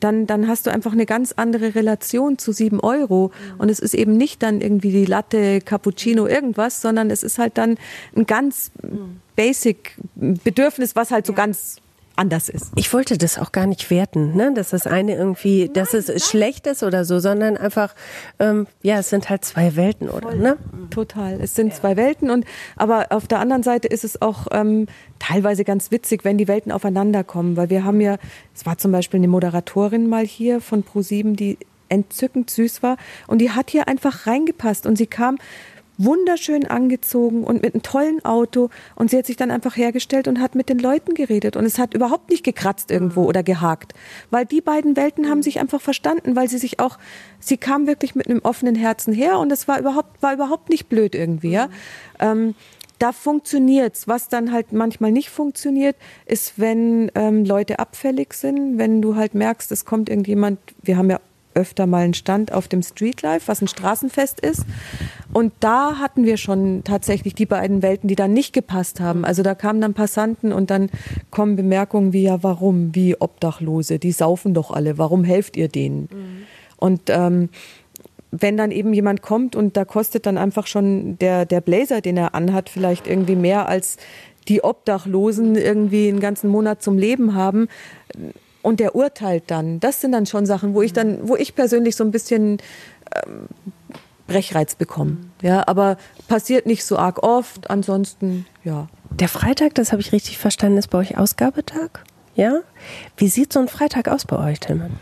Dann, 0.00 0.26
dann 0.26 0.48
hast 0.48 0.66
du 0.66 0.70
einfach 0.70 0.92
eine 0.92 1.06
ganz 1.06 1.32
andere 1.32 1.74
Relation 1.74 2.38
zu 2.38 2.52
sieben 2.52 2.80
Euro. 2.80 3.28
Mhm. 3.54 3.60
Und 3.60 3.68
es 3.68 3.80
ist 3.80 3.94
eben 3.94 4.16
nicht 4.16 4.42
dann 4.42 4.60
irgendwie 4.60 4.92
die 4.92 5.06
Latte, 5.06 5.60
Cappuccino, 5.60 6.26
irgendwas, 6.26 6.80
sondern 6.80 7.10
es 7.10 7.22
ist 7.22 7.38
halt 7.38 7.58
dann 7.58 7.76
ein 8.16 8.26
ganz 8.26 8.70
mhm. 8.82 9.20
basic 9.34 9.96
Bedürfnis, 10.14 10.94
was 10.94 11.10
halt 11.10 11.26
so 11.26 11.32
ganz 11.32 11.78
anders 12.18 12.48
ist. 12.48 12.72
Ich 12.74 12.92
wollte 12.92 13.16
das 13.16 13.38
auch 13.38 13.52
gar 13.52 13.66
nicht 13.66 13.90
werten, 13.90 14.36
ne? 14.36 14.52
dass 14.54 14.70
das 14.70 14.86
eine 14.86 15.14
irgendwie, 15.16 15.64
nein, 15.64 15.72
dass 15.74 15.94
es 15.94 16.08
nein. 16.08 16.18
schlecht 16.18 16.66
ist 16.66 16.82
oder 16.82 17.04
so, 17.04 17.18
sondern 17.20 17.56
einfach, 17.56 17.94
ähm, 18.38 18.66
ja, 18.82 18.98
es 18.98 19.10
sind 19.10 19.30
halt 19.30 19.44
zwei 19.44 19.76
Welten, 19.76 20.08
oder? 20.08 20.34
Ne? 20.34 20.56
Total, 20.90 21.40
es 21.40 21.54
sind 21.54 21.68
ja. 21.68 21.74
zwei 21.74 21.96
Welten 21.96 22.30
und 22.30 22.44
aber 22.76 23.06
auf 23.10 23.26
der 23.26 23.40
anderen 23.40 23.62
Seite 23.62 23.88
ist 23.88 24.04
es 24.04 24.20
auch 24.20 24.48
ähm, 24.50 24.86
teilweise 25.18 25.64
ganz 25.64 25.90
witzig, 25.90 26.24
wenn 26.24 26.38
die 26.38 26.48
Welten 26.48 26.72
aufeinander 26.72 27.24
kommen, 27.24 27.56
weil 27.56 27.70
wir 27.70 27.84
haben 27.84 28.00
ja, 28.00 28.16
es 28.54 28.66
war 28.66 28.78
zum 28.78 28.92
Beispiel 28.92 29.18
eine 29.18 29.28
Moderatorin 29.28 30.08
mal 30.08 30.26
hier 30.26 30.60
von 30.60 30.84
Pro7, 30.84 31.36
die 31.36 31.58
entzückend 31.88 32.50
süß 32.50 32.82
war 32.82 32.96
und 33.26 33.38
die 33.38 33.50
hat 33.50 33.70
hier 33.70 33.88
einfach 33.88 34.26
reingepasst 34.26 34.86
und 34.86 34.96
sie 34.96 35.06
kam 35.06 35.38
wunderschön 35.98 36.66
angezogen 36.66 37.44
und 37.44 37.62
mit 37.62 37.74
einem 37.74 37.82
tollen 37.82 38.24
Auto. 38.24 38.70
Und 38.94 39.10
sie 39.10 39.18
hat 39.18 39.26
sich 39.26 39.36
dann 39.36 39.50
einfach 39.50 39.76
hergestellt 39.76 40.28
und 40.28 40.40
hat 40.40 40.54
mit 40.54 40.68
den 40.68 40.78
Leuten 40.78 41.14
geredet. 41.14 41.56
Und 41.56 41.64
es 41.64 41.78
hat 41.78 41.92
überhaupt 41.92 42.30
nicht 42.30 42.44
gekratzt 42.44 42.90
irgendwo 42.90 43.24
oder 43.24 43.42
gehakt. 43.42 43.92
Weil 44.30 44.46
die 44.46 44.60
beiden 44.60 44.96
Welten 44.96 45.28
haben 45.28 45.42
sich 45.42 45.60
einfach 45.60 45.80
verstanden, 45.80 46.36
weil 46.36 46.48
sie 46.48 46.58
sich 46.58 46.80
auch, 46.80 46.98
sie 47.40 47.56
kam 47.56 47.86
wirklich 47.86 48.14
mit 48.14 48.28
einem 48.28 48.40
offenen 48.42 48.76
Herzen 48.76 49.12
her 49.12 49.38
und 49.38 49.52
es 49.52 49.68
war 49.68 49.78
überhaupt, 49.78 50.22
war 50.22 50.32
überhaupt 50.32 50.70
nicht 50.70 50.88
blöd 50.88 51.14
irgendwie, 51.14 51.50
ja. 51.50 51.68
Ähm, 52.20 52.54
da 52.98 53.12
funktioniert's. 53.12 54.08
Was 54.08 54.28
dann 54.28 54.52
halt 54.52 54.72
manchmal 54.72 55.12
nicht 55.12 55.30
funktioniert, 55.30 55.96
ist, 56.26 56.54
wenn 56.56 57.10
ähm, 57.14 57.44
Leute 57.44 57.78
abfällig 57.78 58.34
sind, 58.34 58.78
wenn 58.78 59.00
du 59.02 59.16
halt 59.16 59.34
merkst, 59.34 59.70
es 59.72 59.84
kommt 59.84 60.08
irgendjemand, 60.08 60.58
wir 60.82 60.96
haben 60.96 61.10
ja 61.10 61.20
öfter 61.58 61.86
mal 61.86 62.04
einen 62.04 62.14
Stand 62.14 62.52
auf 62.52 62.68
dem 62.68 62.82
Streetlife, 62.82 63.48
was 63.48 63.60
ein 63.60 63.68
Straßenfest 63.68 64.38
ist. 64.38 64.64
Und 65.32 65.52
da 65.60 65.98
hatten 65.98 66.24
wir 66.24 66.36
schon 66.36 66.84
tatsächlich 66.84 67.34
die 67.34 67.46
beiden 67.46 67.82
Welten, 67.82 68.08
die 68.08 68.14
dann 68.14 68.32
nicht 68.32 68.52
gepasst 68.52 69.00
haben. 69.00 69.24
Also 69.24 69.42
da 69.42 69.54
kamen 69.56 69.80
dann 69.80 69.92
Passanten 69.92 70.52
und 70.52 70.70
dann 70.70 70.88
kommen 71.30 71.56
Bemerkungen 71.56 72.12
wie, 72.12 72.22
ja, 72.22 72.42
warum, 72.42 72.94
wie 72.94 73.20
Obdachlose, 73.20 73.98
die 73.98 74.12
saufen 74.12 74.54
doch 74.54 74.70
alle, 74.70 74.98
warum 74.98 75.24
helft 75.24 75.56
ihr 75.56 75.68
denen? 75.68 76.02
Mhm. 76.02 76.46
Und 76.76 77.02
ähm, 77.08 77.48
wenn 78.30 78.56
dann 78.56 78.70
eben 78.70 78.92
jemand 78.92 79.22
kommt 79.22 79.56
und 79.56 79.76
da 79.76 79.84
kostet 79.84 80.26
dann 80.26 80.38
einfach 80.38 80.66
schon 80.66 81.18
der, 81.18 81.44
der 81.44 81.60
Blazer, 81.60 82.00
den 82.00 82.16
er 82.16 82.34
anhat, 82.34 82.68
vielleicht 82.68 83.06
irgendwie 83.08 83.36
mehr 83.36 83.68
als 83.68 83.96
die 84.46 84.62
Obdachlosen 84.62 85.56
irgendwie 85.56 86.08
einen 86.08 86.20
ganzen 86.20 86.50
Monat 86.50 86.82
zum 86.82 86.98
Leben 86.98 87.34
haben, 87.34 87.68
und 88.68 88.80
der 88.80 88.94
urteilt 88.94 89.44
dann. 89.46 89.80
Das 89.80 90.02
sind 90.02 90.12
dann 90.12 90.26
schon 90.26 90.44
Sachen, 90.44 90.74
wo 90.74 90.82
ich 90.82 90.92
dann, 90.92 91.26
wo 91.26 91.36
ich 91.36 91.54
persönlich 91.54 91.96
so 91.96 92.04
ein 92.04 92.10
bisschen 92.10 92.58
ähm, 93.26 93.48
Brechreiz 94.26 94.74
bekomme. 94.74 95.16
Ja, 95.40 95.66
aber 95.66 95.96
passiert 96.28 96.66
nicht 96.66 96.84
so 96.84 96.98
arg 96.98 97.22
oft. 97.22 97.70
Ansonsten, 97.70 98.44
ja. 98.64 98.88
Der 99.10 99.28
Freitag, 99.28 99.74
das 99.74 99.90
habe 99.90 100.02
ich 100.02 100.12
richtig 100.12 100.36
verstanden, 100.36 100.76
ist 100.76 100.88
bei 100.88 100.98
euch 100.98 101.16
Ausgabetag? 101.16 102.04
Ja? 102.34 102.60
Wie 103.16 103.28
sieht 103.28 103.54
so 103.54 103.60
ein 103.60 103.68
Freitag 103.68 104.06
aus 104.06 104.26
bei 104.26 104.38
euch, 104.38 104.60
Tillmann? 104.60 104.98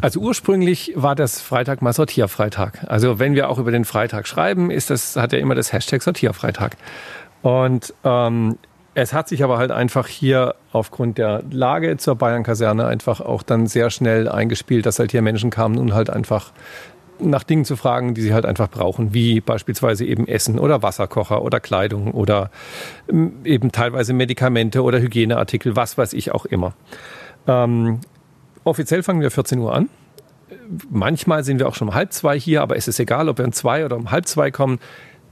Also 0.00 0.18
ursprünglich 0.18 0.92
war 0.96 1.14
das 1.14 1.40
Freitag 1.40 1.82
mal 1.82 1.92
Sortierfreitag. 1.92 2.84
Also 2.88 3.20
wenn 3.20 3.36
wir 3.36 3.48
auch 3.48 3.58
über 3.58 3.70
den 3.70 3.84
Freitag 3.84 4.26
schreiben, 4.26 4.72
ist 4.72 4.90
das, 4.90 5.14
hat 5.14 5.32
er 5.32 5.38
immer 5.38 5.54
das 5.54 5.72
Hashtag 5.72 6.02
Sortierfreitag. 6.02 6.76
Und 7.42 7.94
ähm, 8.02 8.58
es 8.94 9.12
hat 9.12 9.28
sich 9.28 9.42
aber 9.42 9.58
halt 9.58 9.70
einfach 9.70 10.06
hier 10.06 10.54
aufgrund 10.72 11.18
der 11.18 11.42
Lage 11.50 11.96
zur 11.96 12.14
Bayern-Kaserne 12.14 12.86
einfach 12.86 13.20
auch 13.20 13.42
dann 13.42 13.66
sehr 13.66 13.90
schnell 13.90 14.28
eingespielt, 14.28 14.86
dass 14.86 14.98
halt 14.98 15.10
hier 15.10 15.22
Menschen 15.22 15.50
kamen 15.50 15.78
und 15.78 15.94
halt 15.94 16.10
einfach 16.10 16.52
nach 17.18 17.44
Dingen 17.44 17.64
zu 17.64 17.76
fragen, 17.76 18.14
die 18.14 18.22
sie 18.22 18.34
halt 18.34 18.44
einfach 18.44 18.68
brauchen, 18.68 19.14
wie 19.14 19.40
beispielsweise 19.40 20.04
eben 20.04 20.26
Essen 20.26 20.58
oder 20.58 20.82
Wasserkocher 20.82 21.42
oder 21.42 21.60
Kleidung 21.60 22.12
oder 22.12 22.50
ähm, 23.08 23.34
eben 23.44 23.72
teilweise 23.72 24.12
Medikamente 24.12 24.82
oder 24.82 25.00
Hygieneartikel, 25.00 25.76
was 25.76 25.96
weiß 25.96 26.12
ich 26.12 26.32
auch 26.32 26.44
immer. 26.44 26.74
Ähm, 27.46 28.00
offiziell 28.64 29.02
fangen 29.02 29.20
wir 29.20 29.30
14 29.30 29.58
Uhr 29.58 29.74
an. 29.74 29.88
Manchmal 30.90 31.44
sind 31.44 31.58
wir 31.58 31.68
auch 31.68 31.74
schon 31.74 31.88
um 31.88 31.94
halb 31.94 32.12
zwei 32.12 32.38
hier, 32.38 32.62
aber 32.62 32.76
es 32.76 32.88
ist 32.88 32.98
egal, 32.98 33.28
ob 33.28 33.38
wir 33.38 33.44
um 33.44 33.52
zwei 33.52 33.84
oder 33.84 33.96
um 33.96 34.10
halb 34.10 34.26
zwei 34.26 34.50
kommen. 34.50 34.78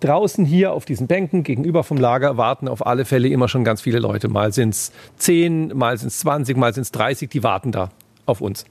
Draußen 0.02 0.44
hier 0.44 0.72
auf 0.72 0.84
diesen 0.84 1.06
Bänken 1.06 1.44
gegenüber 1.44 1.84
vom 1.84 1.96
Lager 1.96 2.36
warten 2.36 2.66
auf 2.66 2.84
alle 2.84 3.04
Fälle 3.04 3.28
immer 3.28 3.46
schon 3.46 3.62
ganz 3.62 3.80
viele 3.80 4.00
Leute. 4.00 4.28
Mal 4.28 4.52
sind 4.52 4.70
es 4.70 4.92
10, 5.18 5.76
mal 5.76 5.96
sind 5.96 6.08
es 6.08 6.18
20, 6.20 6.56
mal 6.56 6.74
sind 6.74 6.82
es 6.82 6.90
30, 6.90 7.28
die 7.28 7.44
warten 7.44 7.70
da 7.70 7.90
auf 8.26 8.40
uns. 8.40 8.64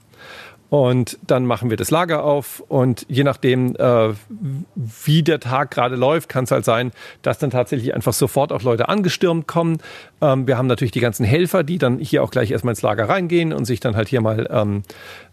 Und 0.72 1.18
dann 1.26 1.44
machen 1.44 1.68
wir 1.68 1.76
das 1.76 1.90
Lager 1.90 2.24
auf 2.24 2.64
und 2.66 3.04
je 3.06 3.24
nachdem, 3.24 3.76
äh, 3.76 4.14
wie 4.74 5.22
der 5.22 5.38
Tag 5.38 5.70
gerade 5.70 5.96
läuft, 5.96 6.30
kann 6.30 6.44
es 6.44 6.50
halt 6.50 6.64
sein, 6.64 6.92
dass 7.20 7.38
dann 7.38 7.50
tatsächlich 7.50 7.92
einfach 7.94 8.14
sofort 8.14 8.54
auch 8.54 8.62
Leute 8.62 8.88
angestürmt 8.88 9.46
kommen. 9.46 9.82
Ähm, 10.22 10.46
wir 10.46 10.56
haben 10.56 10.68
natürlich 10.68 10.92
die 10.92 11.00
ganzen 11.00 11.26
Helfer, 11.26 11.62
die 11.62 11.76
dann 11.76 11.98
hier 11.98 12.22
auch 12.22 12.30
gleich 12.30 12.50
erstmal 12.50 12.72
ins 12.72 12.80
Lager 12.80 13.06
reingehen 13.06 13.52
und 13.52 13.66
sich 13.66 13.80
dann 13.80 13.96
halt 13.96 14.08
hier 14.08 14.22
mal 14.22 14.48
ähm, 14.50 14.82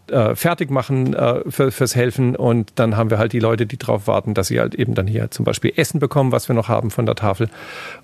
äh, 0.08 0.34
fertig 0.34 0.70
machen 0.70 1.14
äh, 1.14 1.40
für, 1.50 1.72
fürs 1.72 1.96
Helfen. 1.96 2.36
Und 2.36 2.72
dann 2.74 2.98
haben 2.98 3.08
wir 3.08 3.16
halt 3.16 3.32
die 3.32 3.40
Leute, 3.40 3.64
die 3.64 3.78
darauf 3.78 4.06
warten, 4.08 4.34
dass 4.34 4.48
sie 4.48 4.60
halt 4.60 4.74
eben 4.74 4.94
dann 4.94 5.06
hier 5.06 5.30
zum 5.30 5.46
Beispiel 5.46 5.72
Essen 5.74 6.00
bekommen, 6.00 6.32
was 6.32 6.48
wir 6.48 6.54
noch 6.54 6.68
haben 6.68 6.90
von 6.90 7.06
der 7.06 7.14
Tafel. 7.14 7.48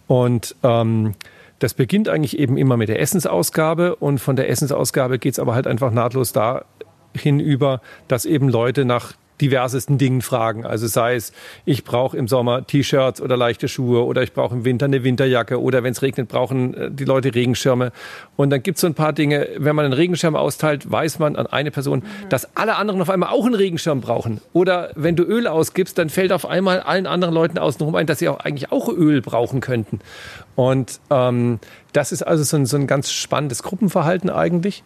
Und 0.06 0.56
ähm, 0.62 1.12
das 1.58 1.74
beginnt 1.74 2.08
eigentlich 2.08 2.38
eben 2.38 2.56
immer 2.56 2.78
mit 2.78 2.88
der 2.88 3.00
Essensausgabe 3.00 3.96
und 3.96 4.20
von 4.20 4.36
der 4.36 4.48
Essensausgabe 4.48 5.18
geht 5.18 5.34
es 5.34 5.38
aber 5.38 5.54
halt 5.54 5.66
einfach 5.66 5.90
nahtlos 5.90 6.32
da 6.32 6.64
hinüber, 7.22 7.80
dass 8.08 8.24
eben 8.24 8.48
Leute 8.48 8.84
nach 8.84 9.14
diversesten 9.40 9.98
Dingen 9.98 10.22
fragen. 10.22 10.64
Also 10.64 10.86
sei 10.86 11.14
es, 11.14 11.32
ich 11.64 11.84
brauche 11.84 12.16
im 12.16 12.28
Sommer 12.28 12.66
T-Shirts 12.66 13.20
oder 13.20 13.36
leichte 13.36 13.68
Schuhe 13.68 14.04
oder 14.04 14.22
ich 14.22 14.32
brauche 14.32 14.54
im 14.54 14.64
Winter 14.64 14.86
eine 14.86 15.04
Winterjacke 15.04 15.60
oder 15.60 15.82
wenn 15.82 15.92
es 15.92 16.02
regnet, 16.02 16.28
brauchen 16.28 16.74
äh, 16.74 16.90
die 16.90 17.04
Leute 17.04 17.34
Regenschirme. 17.34 17.92
Und 18.36 18.50
dann 18.50 18.62
gibt 18.62 18.76
es 18.76 18.80
so 18.80 18.86
ein 18.86 18.94
paar 18.94 19.12
Dinge, 19.12 19.48
wenn 19.58 19.76
man 19.76 19.84
einen 19.84 19.94
Regenschirm 19.94 20.36
austeilt, 20.36 20.90
weiß 20.90 21.18
man 21.18 21.36
an 21.36 21.46
eine 21.46 21.70
Person, 21.70 22.00
mhm. 22.00 22.28
dass 22.28 22.56
alle 22.56 22.76
anderen 22.76 23.00
auf 23.00 23.10
einmal 23.10 23.30
auch 23.30 23.44
einen 23.44 23.54
Regenschirm 23.54 24.00
brauchen. 24.00 24.40
Oder 24.52 24.90
wenn 24.94 25.16
du 25.16 25.22
Öl 25.22 25.46
ausgibst, 25.46 25.98
dann 25.98 26.08
fällt 26.08 26.32
auf 26.32 26.46
einmal 26.46 26.80
allen 26.80 27.06
anderen 27.06 27.34
Leuten 27.34 27.58
außenrum 27.58 27.94
ein, 27.94 28.06
dass 28.06 28.18
sie 28.20 28.28
auch 28.28 28.40
eigentlich 28.40 28.72
auch 28.72 28.88
Öl 28.88 29.20
brauchen 29.20 29.60
könnten. 29.60 30.00
Und 30.54 31.00
ähm, 31.10 31.58
das 31.92 32.12
ist 32.12 32.22
also 32.22 32.42
so 32.42 32.56
ein, 32.56 32.66
so 32.66 32.76
ein 32.76 32.86
ganz 32.86 33.10
spannendes 33.10 33.62
Gruppenverhalten 33.62 34.30
eigentlich. 34.30 34.82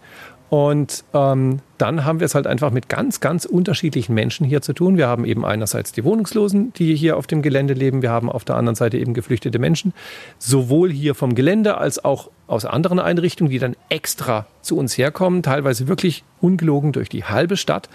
Und 0.48 1.04
ähm, 1.14 1.60
dann 1.80 2.04
haben 2.04 2.20
wir 2.20 2.26
es 2.26 2.34
halt 2.34 2.46
einfach 2.46 2.70
mit 2.70 2.88
ganz, 2.88 3.20
ganz 3.20 3.44
unterschiedlichen 3.44 4.14
Menschen 4.14 4.46
hier 4.46 4.62
zu 4.62 4.72
tun. 4.72 4.96
Wir 4.96 5.08
haben 5.08 5.24
eben 5.24 5.44
einerseits 5.44 5.92
die 5.92 6.04
Wohnungslosen, 6.04 6.72
die 6.74 6.94
hier 6.94 7.16
auf 7.16 7.26
dem 7.26 7.42
Gelände 7.42 7.74
leben. 7.74 8.02
Wir 8.02 8.10
haben 8.10 8.30
auf 8.30 8.44
der 8.44 8.56
anderen 8.56 8.74
Seite 8.74 8.98
eben 8.98 9.14
geflüchtete 9.14 9.58
Menschen, 9.58 9.92
sowohl 10.38 10.90
hier 10.90 11.14
vom 11.14 11.34
Gelände 11.34 11.78
als 11.78 12.04
auch 12.04 12.30
aus 12.46 12.64
anderen 12.64 12.98
Einrichtungen, 12.98 13.50
die 13.50 13.58
dann 13.58 13.76
extra 13.88 14.46
zu 14.60 14.76
uns 14.76 14.98
herkommen, 14.98 15.42
teilweise 15.42 15.88
wirklich 15.88 16.24
ungelogen 16.40 16.92
durch 16.92 17.08
die 17.08 17.24
halbe 17.24 17.56
Stadt. 17.56 17.88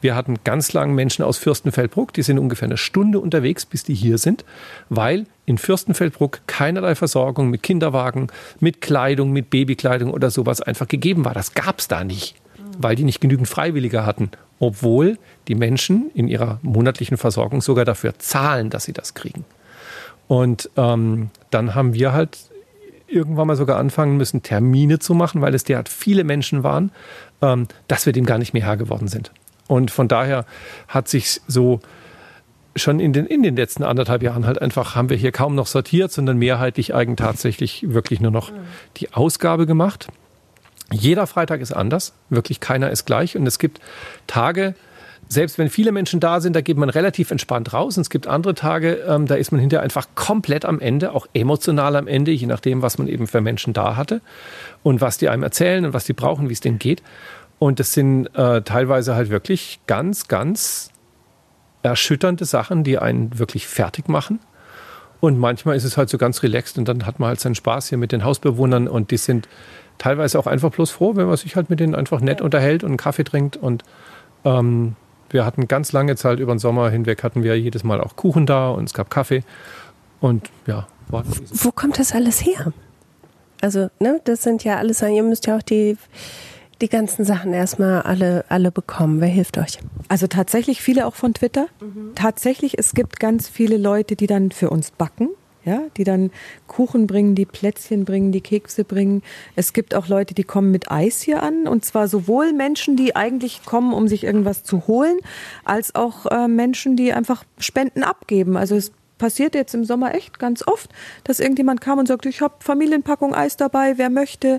Wir 0.00 0.14
hatten 0.14 0.38
ganz 0.44 0.72
lang 0.72 0.94
Menschen 0.94 1.24
aus 1.24 1.38
Fürstenfeldbruck, 1.38 2.12
die 2.12 2.22
sind 2.22 2.38
ungefähr 2.38 2.68
eine 2.68 2.76
Stunde 2.76 3.18
unterwegs, 3.20 3.64
bis 3.64 3.82
die 3.84 3.94
hier 3.94 4.18
sind, 4.18 4.44
weil 4.88 5.26
in 5.46 5.58
Fürstenfeldbruck 5.58 6.40
keinerlei 6.46 6.94
Versorgung 6.94 7.48
mit 7.48 7.62
Kinderwagen, 7.62 8.28
mit 8.60 8.80
Kleidung, 8.80 9.32
mit 9.32 9.50
Babykleidung 9.50 10.12
oder 10.12 10.30
sowas 10.30 10.60
einfach 10.60 10.88
gegeben 10.88 11.24
war. 11.24 11.34
Das 11.34 11.54
gab 11.54 11.80
es 11.80 11.88
da 11.88 12.04
nicht, 12.04 12.36
weil 12.78 12.96
die 12.96 13.04
nicht 13.04 13.20
genügend 13.20 13.48
Freiwillige 13.48 14.06
hatten, 14.06 14.30
obwohl 14.58 15.18
die 15.48 15.54
Menschen 15.54 16.10
in 16.14 16.28
ihrer 16.28 16.58
monatlichen 16.62 17.16
Versorgung 17.16 17.60
sogar 17.60 17.84
dafür 17.84 18.18
zahlen, 18.18 18.70
dass 18.70 18.84
sie 18.84 18.92
das 18.92 19.14
kriegen. 19.14 19.44
Und 20.28 20.70
ähm, 20.76 21.30
dann 21.50 21.74
haben 21.74 21.94
wir 21.94 22.12
halt 22.12 22.38
irgendwann 23.06 23.46
mal 23.46 23.56
sogar 23.56 23.78
anfangen 23.78 24.16
müssen, 24.16 24.42
Termine 24.42 24.98
zu 24.98 25.14
machen, 25.14 25.40
weil 25.40 25.54
es 25.54 25.64
derart 25.64 25.88
viele 25.88 26.24
Menschen 26.24 26.62
waren, 26.62 26.90
ähm, 27.42 27.68
dass 27.88 28.06
wir 28.06 28.12
dem 28.12 28.24
gar 28.24 28.38
nicht 28.38 28.54
mehr 28.54 28.64
Herr 28.64 28.76
geworden 28.76 29.08
sind. 29.08 29.32
Und 29.68 29.90
von 29.90 30.08
daher 30.08 30.46
hat 30.88 31.08
sich 31.08 31.40
so 31.46 31.80
schon 32.74 33.00
in 33.00 33.12
den, 33.12 33.26
in 33.26 33.42
den 33.42 33.56
letzten 33.56 33.82
anderthalb 33.84 34.22
Jahren 34.22 34.46
halt 34.46 34.60
einfach 34.60 34.96
haben 34.96 35.10
wir 35.10 35.16
hier 35.16 35.32
kaum 35.32 35.54
noch 35.54 35.66
sortiert, 35.66 36.10
sondern 36.10 36.38
mehrheitlich 36.38 36.94
eigen 36.94 37.16
tatsächlich 37.16 37.84
wirklich 37.92 38.20
nur 38.20 38.30
noch 38.30 38.50
die 38.96 39.12
Ausgabe 39.12 39.66
gemacht. 39.66 40.08
Jeder 40.92 41.26
Freitag 41.26 41.60
ist 41.60 41.72
anders, 41.72 42.12
wirklich 42.30 42.60
keiner 42.60 42.90
ist 42.90 43.04
gleich. 43.04 43.36
Und 43.36 43.46
es 43.46 43.58
gibt 43.58 43.80
Tage, 44.26 44.74
selbst 45.28 45.58
wenn 45.58 45.70
viele 45.70 45.92
Menschen 45.92 46.20
da 46.20 46.40
sind, 46.40 46.54
da 46.54 46.60
geht 46.60 46.76
man 46.76 46.90
relativ 46.90 47.30
entspannt 47.30 47.72
raus. 47.72 47.96
Und 47.96 48.02
es 48.02 48.10
gibt 48.10 48.26
andere 48.26 48.54
Tage, 48.54 49.02
ähm, 49.08 49.26
da 49.26 49.34
ist 49.34 49.50
man 49.50 49.60
hinterher 49.60 49.82
einfach 49.82 50.08
komplett 50.14 50.64
am 50.64 50.78
Ende, 50.80 51.12
auch 51.12 51.26
emotional 51.32 51.96
am 51.96 52.06
Ende, 52.06 52.30
je 52.32 52.46
nachdem, 52.46 52.82
was 52.82 52.98
man 52.98 53.08
eben 53.08 53.26
für 53.26 53.40
Menschen 53.40 53.72
da 53.72 53.96
hatte 53.96 54.20
und 54.82 55.00
was 55.00 55.18
die 55.18 55.28
einem 55.28 55.42
erzählen 55.42 55.84
und 55.86 55.94
was 55.94 56.04
die 56.04 56.12
brauchen, 56.12 56.48
wie 56.48 56.52
es 56.52 56.60
denen 56.60 56.78
geht. 56.78 57.02
Und 57.58 57.80
das 57.80 57.92
sind 57.92 58.26
äh, 58.34 58.62
teilweise 58.62 59.14
halt 59.14 59.30
wirklich 59.30 59.80
ganz, 59.86 60.28
ganz 60.28 60.90
erschütternde 61.82 62.44
Sachen, 62.44 62.84
die 62.84 62.98
einen 62.98 63.38
wirklich 63.38 63.66
fertig 63.66 64.08
machen. 64.08 64.40
Und 65.20 65.38
manchmal 65.38 65.76
ist 65.76 65.84
es 65.84 65.96
halt 65.96 66.10
so 66.10 66.18
ganz 66.18 66.42
relaxed 66.42 66.78
und 66.78 66.88
dann 66.88 67.06
hat 67.06 67.20
man 67.20 67.28
halt 67.28 67.40
seinen 67.40 67.54
Spaß 67.54 67.88
hier 67.88 67.98
mit 67.98 68.10
den 68.10 68.24
Hausbewohnern 68.24 68.88
und 68.88 69.12
die 69.12 69.16
sind 69.16 69.48
teilweise 69.98 70.38
auch 70.38 70.46
einfach 70.46 70.70
bloß 70.70 70.90
froh, 70.90 71.16
wenn 71.16 71.26
man 71.26 71.36
sich 71.36 71.56
halt 71.56 71.70
mit 71.70 71.80
denen 71.80 71.94
einfach 71.94 72.20
nett 72.20 72.40
unterhält 72.40 72.82
und 72.82 72.90
einen 72.90 72.96
Kaffee 72.96 73.24
trinkt. 73.24 73.56
Und 73.56 73.82
ähm, 74.44 74.96
wir 75.30 75.44
hatten 75.44 75.68
ganz 75.68 75.92
lange 75.92 76.16
Zeit 76.16 76.38
über 76.38 76.54
den 76.54 76.58
Sommer 76.58 76.90
hinweg 76.90 77.22
hatten 77.22 77.42
wir 77.42 77.58
jedes 77.58 77.84
Mal 77.84 78.00
auch 78.00 78.16
Kuchen 78.16 78.46
da 78.46 78.70
und 78.70 78.84
es 78.84 78.94
gab 78.94 79.10
Kaffee. 79.10 79.42
Und 80.20 80.50
ja, 80.66 80.86
war 81.08 81.24
Wo 81.52 81.72
kommt 81.72 81.98
das 81.98 82.12
alles 82.12 82.44
her? 82.44 82.72
Also, 83.60 83.90
ne, 84.00 84.20
das 84.24 84.42
sind 84.42 84.64
ja 84.64 84.76
alles, 84.76 85.02
ihr 85.02 85.22
müsst 85.22 85.46
ja 85.46 85.56
auch 85.56 85.62
die 85.62 85.96
die 86.82 86.88
ganzen 86.88 87.24
Sachen 87.24 87.54
erstmal 87.54 88.02
alle, 88.02 88.44
alle 88.48 88.72
bekommen? 88.72 89.20
Wer 89.20 89.28
hilft 89.28 89.56
euch? 89.56 89.78
Also 90.08 90.26
tatsächlich 90.26 90.82
viele 90.82 91.06
auch 91.06 91.14
von 91.14 91.32
Twitter. 91.32 91.66
Mhm. 91.80 92.12
Tatsächlich, 92.14 92.76
es 92.76 92.92
gibt 92.92 93.20
ganz 93.20 93.48
viele 93.48 93.76
Leute, 93.76 94.16
die 94.16 94.26
dann 94.26 94.50
für 94.50 94.68
uns 94.68 94.90
backen. 94.90 95.28
Ja, 95.64 95.82
die 95.96 96.02
dann 96.02 96.32
Kuchen 96.66 97.06
bringen, 97.06 97.36
die 97.36 97.46
Plätzchen 97.46 98.04
bringen, 98.04 98.32
die 98.32 98.40
Kekse 98.40 98.82
bringen. 98.82 99.22
Es 99.54 99.72
gibt 99.72 99.94
auch 99.94 100.08
Leute, 100.08 100.34
die 100.34 100.42
kommen 100.42 100.72
mit 100.72 100.90
Eis 100.90 101.22
hier 101.22 101.40
an. 101.40 101.68
Und 101.68 101.84
zwar 101.84 102.08
sowohl 102.08 102.52
Menschen, 102.52 102.96
die 102.96 103.14
eigentlich 103.14 103.64
kommen, 103.64 103.92
um 103.92 104.08
sich 104.08 104.24
irgendwas 104.24 104.64
zu 104.64 104.88
holen, 104.88 105.18
als 105.64 105.94
auch 105.94 106.26
äh, 106.26 106.48
Menschen, 106.48 106.96
die 106.96 107.12
einfach 107.12 107.44
Spenden 107.58 108.02
abgeben. 108.02 108.56
Also 108.56 108.74
es 108.74 108.90
passiert 109.18 109.54
jetzt 109.54 109.72
im 109.72 109.84
Sommer 109.84 110.16
echt 110.16 110.40
ganz 110.40 110.66
oft, 110.66 110.90
dass 111.22 111.38
irgendjemand 111.38 111.80
kam 111.80 112.00
und 112.00 112.08
sagte, 112.08 112.28
ich 112.28 112.40
habe 112.40 112.54
Familienpackung 112.58 113.32
Eis 113.32 113.56
dabei, 113.56 113.96
wer 113.96 114.10
möchte. 114.10 114.58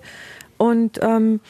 Und 0.58 1.00
ähm, 1.02 1.42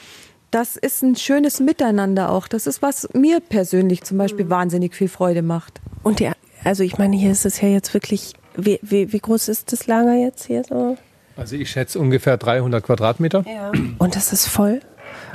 das 0.50 0.78
ist 0.78 1.04
ein 1.04 1.16
schönes 1.16 1.60
Miteinander 1.60 2.32
auch. 2.32 2.48
Das 2.48 2.66
ist, 2.66 2.82
was 2.82 3.08
mir 3.14 3.40
persönlich 3.40 4.04
zum 4.04 4.18
Beispiel 4.18 4.46
mhm. 4.46 4.50
wahnsinnig 4.50 4.96
viel 4.96 5.10
Freude 5.10 5.44
macht. 5.44 5.80
Und 6.02 6.20
ja, 6.20 6.34
also 6.64 6.84
ich 6.84 6.98
meine, 6.98 7.16
hier 7.16 7.32
ist 7.32 7.46
es 7.46 7.62
ja 7.62 7.68
jetzt 7.68 7.94
wirklich, 7.94 8.34
wie, 8.56 8.80
wie, 8.82 9.12
wie 9.12 9.20
groß 9.20 9.48
ist 9.50 9.72
das 9.72 9.88
Lager 9.88 10.14
jetzt 10.14 10.46
hier 10.46 10.64
so? 10.64 10.98
Also 11.36 11.56
ich 11.56 11.70
schätze 11.72 12.00
ungefähr 12.00 12.38
300 12.38 12.84
Quadratmeter. 12.84 13.44
Ja. 13.48 13.72
Und 13.98 14.16
das 14.16 14.34
ist 14.34 14.48
voll. 14.48 14.82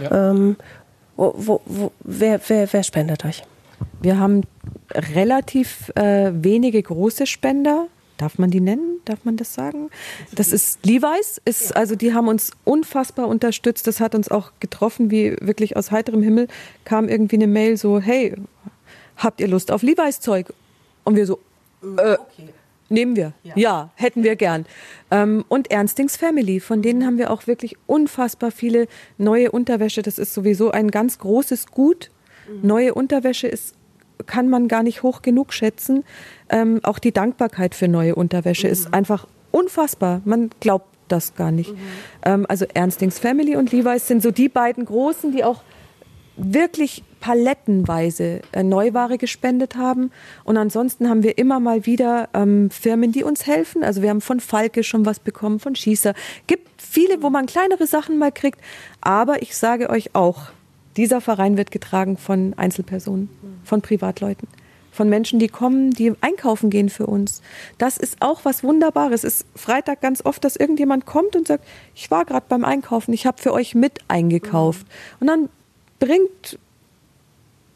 Ja. 0.00 0.30
Ähm, 0.30 0.56
wo, 1.16 1.34
wo, 1.36 1.60
wo, 1.66 1.92
wer, 2.00 2.40
wer, 2.48 2.72
wer 2.72 2.82
spendet 2.82 3.24
euch? 3.24 3.42
Wir 4.00 4.18
haben 4.18 4.42
relativ 4.94 5.90
äh, 5.96 6.30
wenige 6.32 6.82
große 6.82 7.26
Spender. 7.26 7.86
Darf 8.16 8.38
man 8.38 8.50
die 8.50 8.60
nennen? 8.60 9.00
Darf 9.04 9.24
man 9.24 9.36
das 9.36 9.54
sagen? 9.54 9.90
Das 10.32 10.52
ist 10.52 10.84
Levi's. 10.84 11.40
Ist, 11.44 11.76
also 11.76 11.94
die 11.94 12.14
haben 12.14 12.28
uns 12.28 12.52
unfassbar 12.64 13.28
unterstützt. 13.28 13.86
Das 13.86 14.00
hat 14.00 14.14
uns 14.14 14.28
auch 14.28 14.52
getroffen, 14.60 15.10
wie 15.10 15.36
wirklich 15.40 15.76
aus 15.76 15.90
heiterem 15.90 16.22
Himmel 16.22 16.48
kam 16.84 17.08
irgendwie 17.08 17.36
eine 17.36 17.46
Mail 17.46 17.76
so, 17.76 18.00
hey, 18.00 18.34
habt 19.16 19.40
ihr 19.40 19.48
Lust 19.48 19.70
auf 19.70 19.82
Levi's 19.82 20.20
Zeug? 20.20 20.52
Und 21.04 21.16
wir 21.16 21.26
so, 21.26 21.40
äh, 21.82 22.14
okay. 22.14 22.48
Nehmen 22.90 23.16
wir. 23.16 23.32
Ja. 23.42 23.52
ja, 23.56 23.90
hätten 23.96 24.22
wir 24.22 24.36
gern. 24.36 24.64
Ähm, 25.10 25.44
und 25.48 25.70
Ernstings 25.70 26.16
Family, 26.16 26.60
von 26.60 26.80
denen 26.80 27.04
haben 27.04 27.18
wir 27.18 27.30
auch 27.30 27.46
wirklich 27.46 27.76
unfassbar 27.86 28.50
viele 28.50 28.88
neue 29.18 29.50
Unterwäsche. 29.50 30.02
Das 30.02 30.18
ist 30.18 30.32
sowieso 30.32 30.70
ein 30.70 30.90
ganz 30.90 31.18
großes 31.18 31.66
Gut. 31.66 32.10
Mhm. 32.48 32.66
Neue 32.66 32.94
Unterwäsche 32.94 33.46
ist 33.46 33.74
kann 34.26 34.48
man 34.48 34.66
gar 34.66 34.82
nicht 34.82 35.02
hoch 35.02 35.22
genug 35.22 35.52
schätzen. 35.52 36.04
Ähm, 36.48 36.80
auch 36.82 36.98
die 36.98 37.12
Dankbarkeit 37.12 37.74
für 37.74 37.86
neue 37.88 38.14
Unterwäsche 38.16 38.66
mhm. 38.66 38.72
ist 38.72 38.94
einfach 38.94 39.28
unfassbar. 39.50 40.22
Man 40.24 40.50
glaubt 40.60 40.88
das 41.08 41.34
gar 41.34 41.50
nicht. 41.50 41.72
Mhm. 41.72 41.78
Ähm, 42.24 42.46
also 42.48 42.66
Ernstings 42.72 43.18
Family 43.18 43.56
und 43.56 43.72
Levi's 43.72 44.06
sind 44.06 44.22
so 44.22 44.30
die 44.30 44.48
beiden 44.48 44.84
Großen, 44.84 45.32
die 45.32 45.44
auch 45.44 45.62
wirklich 46.38 47.02
palettenweise 47.20 48.40
äh, 48.52 48.62
Neuware 48.62 49.18
gespendet 49.18 49.76
haben. 49.76 50.10
Und 50.44 50.56
ansonsten 50.56 51.08
haben 51.08 51.22
wir 51.22 51.36
immer 51.36 51.60
mal 51.60 51.84
wieder 51.84 52.28
ähm, 52.32 52.70
Firmen, 52.70 53.12
die 53.12 53.24
uns 53.24 53.46
helfen. 53.46 53.82
Also 53.82 54.02
wir 54.02 54.10
haben 54.10 54.20
von 54.20 54.40
Falke 54.40 54.84
schon 54.84 55.04
was 55.04 55.18
bekommen, 55.18 55.58
von 55.58 55.74
Schießer. 55.74 56.14
Gibt 56.46 56.80
viele, 56.80 57.22
wo 57.22 57.30
man 57.30 57.46
kleinere 57.46 57.86
Sachen 57.86 58.18
mal 58.18 58.32
kriegt. 58.32 58.60
Aber 59.00 59.42
ich 59.42 59.56
sage 59.56 59.90
euch 59.90 60.14
auch, 60.14 60.50
dieser 60.96 61.20
Verein 61.20 61.56
wird 61.56 61.70
getragen 61.70 62.16
von 62.16 62.54
Einzelpersonen, 62.56 63.28
von 63.62 63.82
Privatleuten, 63.82 64.48
von 64.90 65.08
Menschen, 65.08 65.38
die 65.38 65.46
kommen, 65.46 65.92
die 65.92 66.12
einkaufen 66.20 66.70
gehen 66.70 66.88
für 66.88 67.06
uns. 67.06 67.40
Das 67.78 67.98
ist 67.98 68.16
auch 68.20 68.44
was 68.44 68.64
Wunderbares. 68.64 69.22
Es 69.22 69.40
ist 69.42 69.46
Freitag 69.54 70.00
ganz 70.00 70.24
oft, 70.24 70.42
dass 70.44 70.56
irgendjemand 70.56 71.06
kommt 71.06 71.36
und 71.36 71.46
sagt, 71.46 71.64
ich 71.94 72.10
war 72.10 72.24
gerade 72.24 72.46
beim 72.48 72.64
Einkaufen, 72.64 73.12
ich 73.12 73.26
habe 73.26 73.40
für 73.40 73.52
euch 73.52 73.76
mit 73.76 74.00
eingekauft. 74.08 74.86
Und 75.20 75.28
dann 75.28 75.48
bringt 75.98 76.58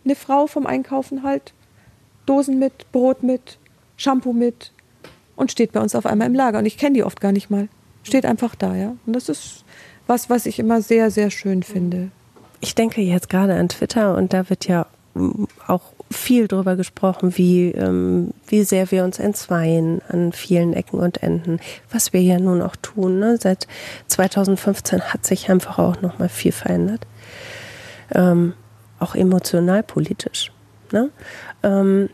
eine 0.04 0.14
Frau 0.14 0.46
vom 0.46 0.66
Einkaufen 0.66 1.22
halt 1.22 1.52
Dosen 2.26 2.58
mit, 2.58 2.90
Brot 2.92 3.22
mit, 3.22 3.58
Shampoo 3.96 4.32
mit 4.32 4.72
und 5.36 5.50
steht 5.50 5.72
bei 5.72 5.80
uns 5.80 5.94
auf 5.94 6.06
einmal 6.06 6.26
im 6.26 6.34
Lager. 6.34 6.58
Und 6.58 6.66
ich 6.66 6.78
kenne 6.78 6.94
die 6.94 7.04
oft 7.04 7.20
gar 7.20 7.32
nicht 7.32 7.50
mal. 7.50 7.68
Steht 8.04 8.26
einfach 8.26 8.54
da, 8.54 8.74
ja. 8.74 8.96
Und 9.06 9.14
das 9.14 9.28
ist 9.28 9.64
was, 10.06 10.28
was 10.28 10.46
ich 10.46 10.58
immer 10.58 10.82
sehr, 10.82 11.10
sehr 11.10 11.30
schön 11.30 11.62
finde 11.62 12.10
ich 12.62 12.74
denke 12.74 13.02
jetzt 13.02 13.28
gerade 13.28 13.54
an 13.54 13.68
Twitter 13.68 14.16
und 14.16 14.32
da 14.32 14.48
wird 14.48 14.66
ja 14.66 14.86
mm, 15.14 15.44
auch 15.66 15.82
viel 16.10 16.46
drüber 16.46 16.76
gesprochen, 16.76 17.36
wie, 17.36 17.70
ähm, 17.70 18.30
wie 18.46 18.62
sehr 18.62 18.90
wir 18.90 19.04
uns 19.04 19.18
entzweien 19.18 20.00
an 20.08 20.32
vielen 20.32 20.72
Ecken 20.72 21.00
und 21.00 21.22
Enden, 21.22 21.58
was 21.90 22.12
wir 22.12 22.22
ja 22.22 22.38
nun 22.38 22.62
auch 22.62 22.76
tun. 22.76 23.18
Ne? 23.18 23.36
Seit 23.40 23.66
2015 24.06 25.00
hat 25.12 25.26
sich 25.26 25.50
einfach 25.50 25.78
auch 25.78 26.00
noch 26.02 26.18
mal 26.18 26.28
viel 26.28 26.52
verändert, 26.52 27.06
ähm, 28.14 28.54
auch 28.98 29.14
emotional, 29.14 29.82
politisch. 29.82 30.52
Ne? 30.92 31.10
Ähm, 31.62 32.08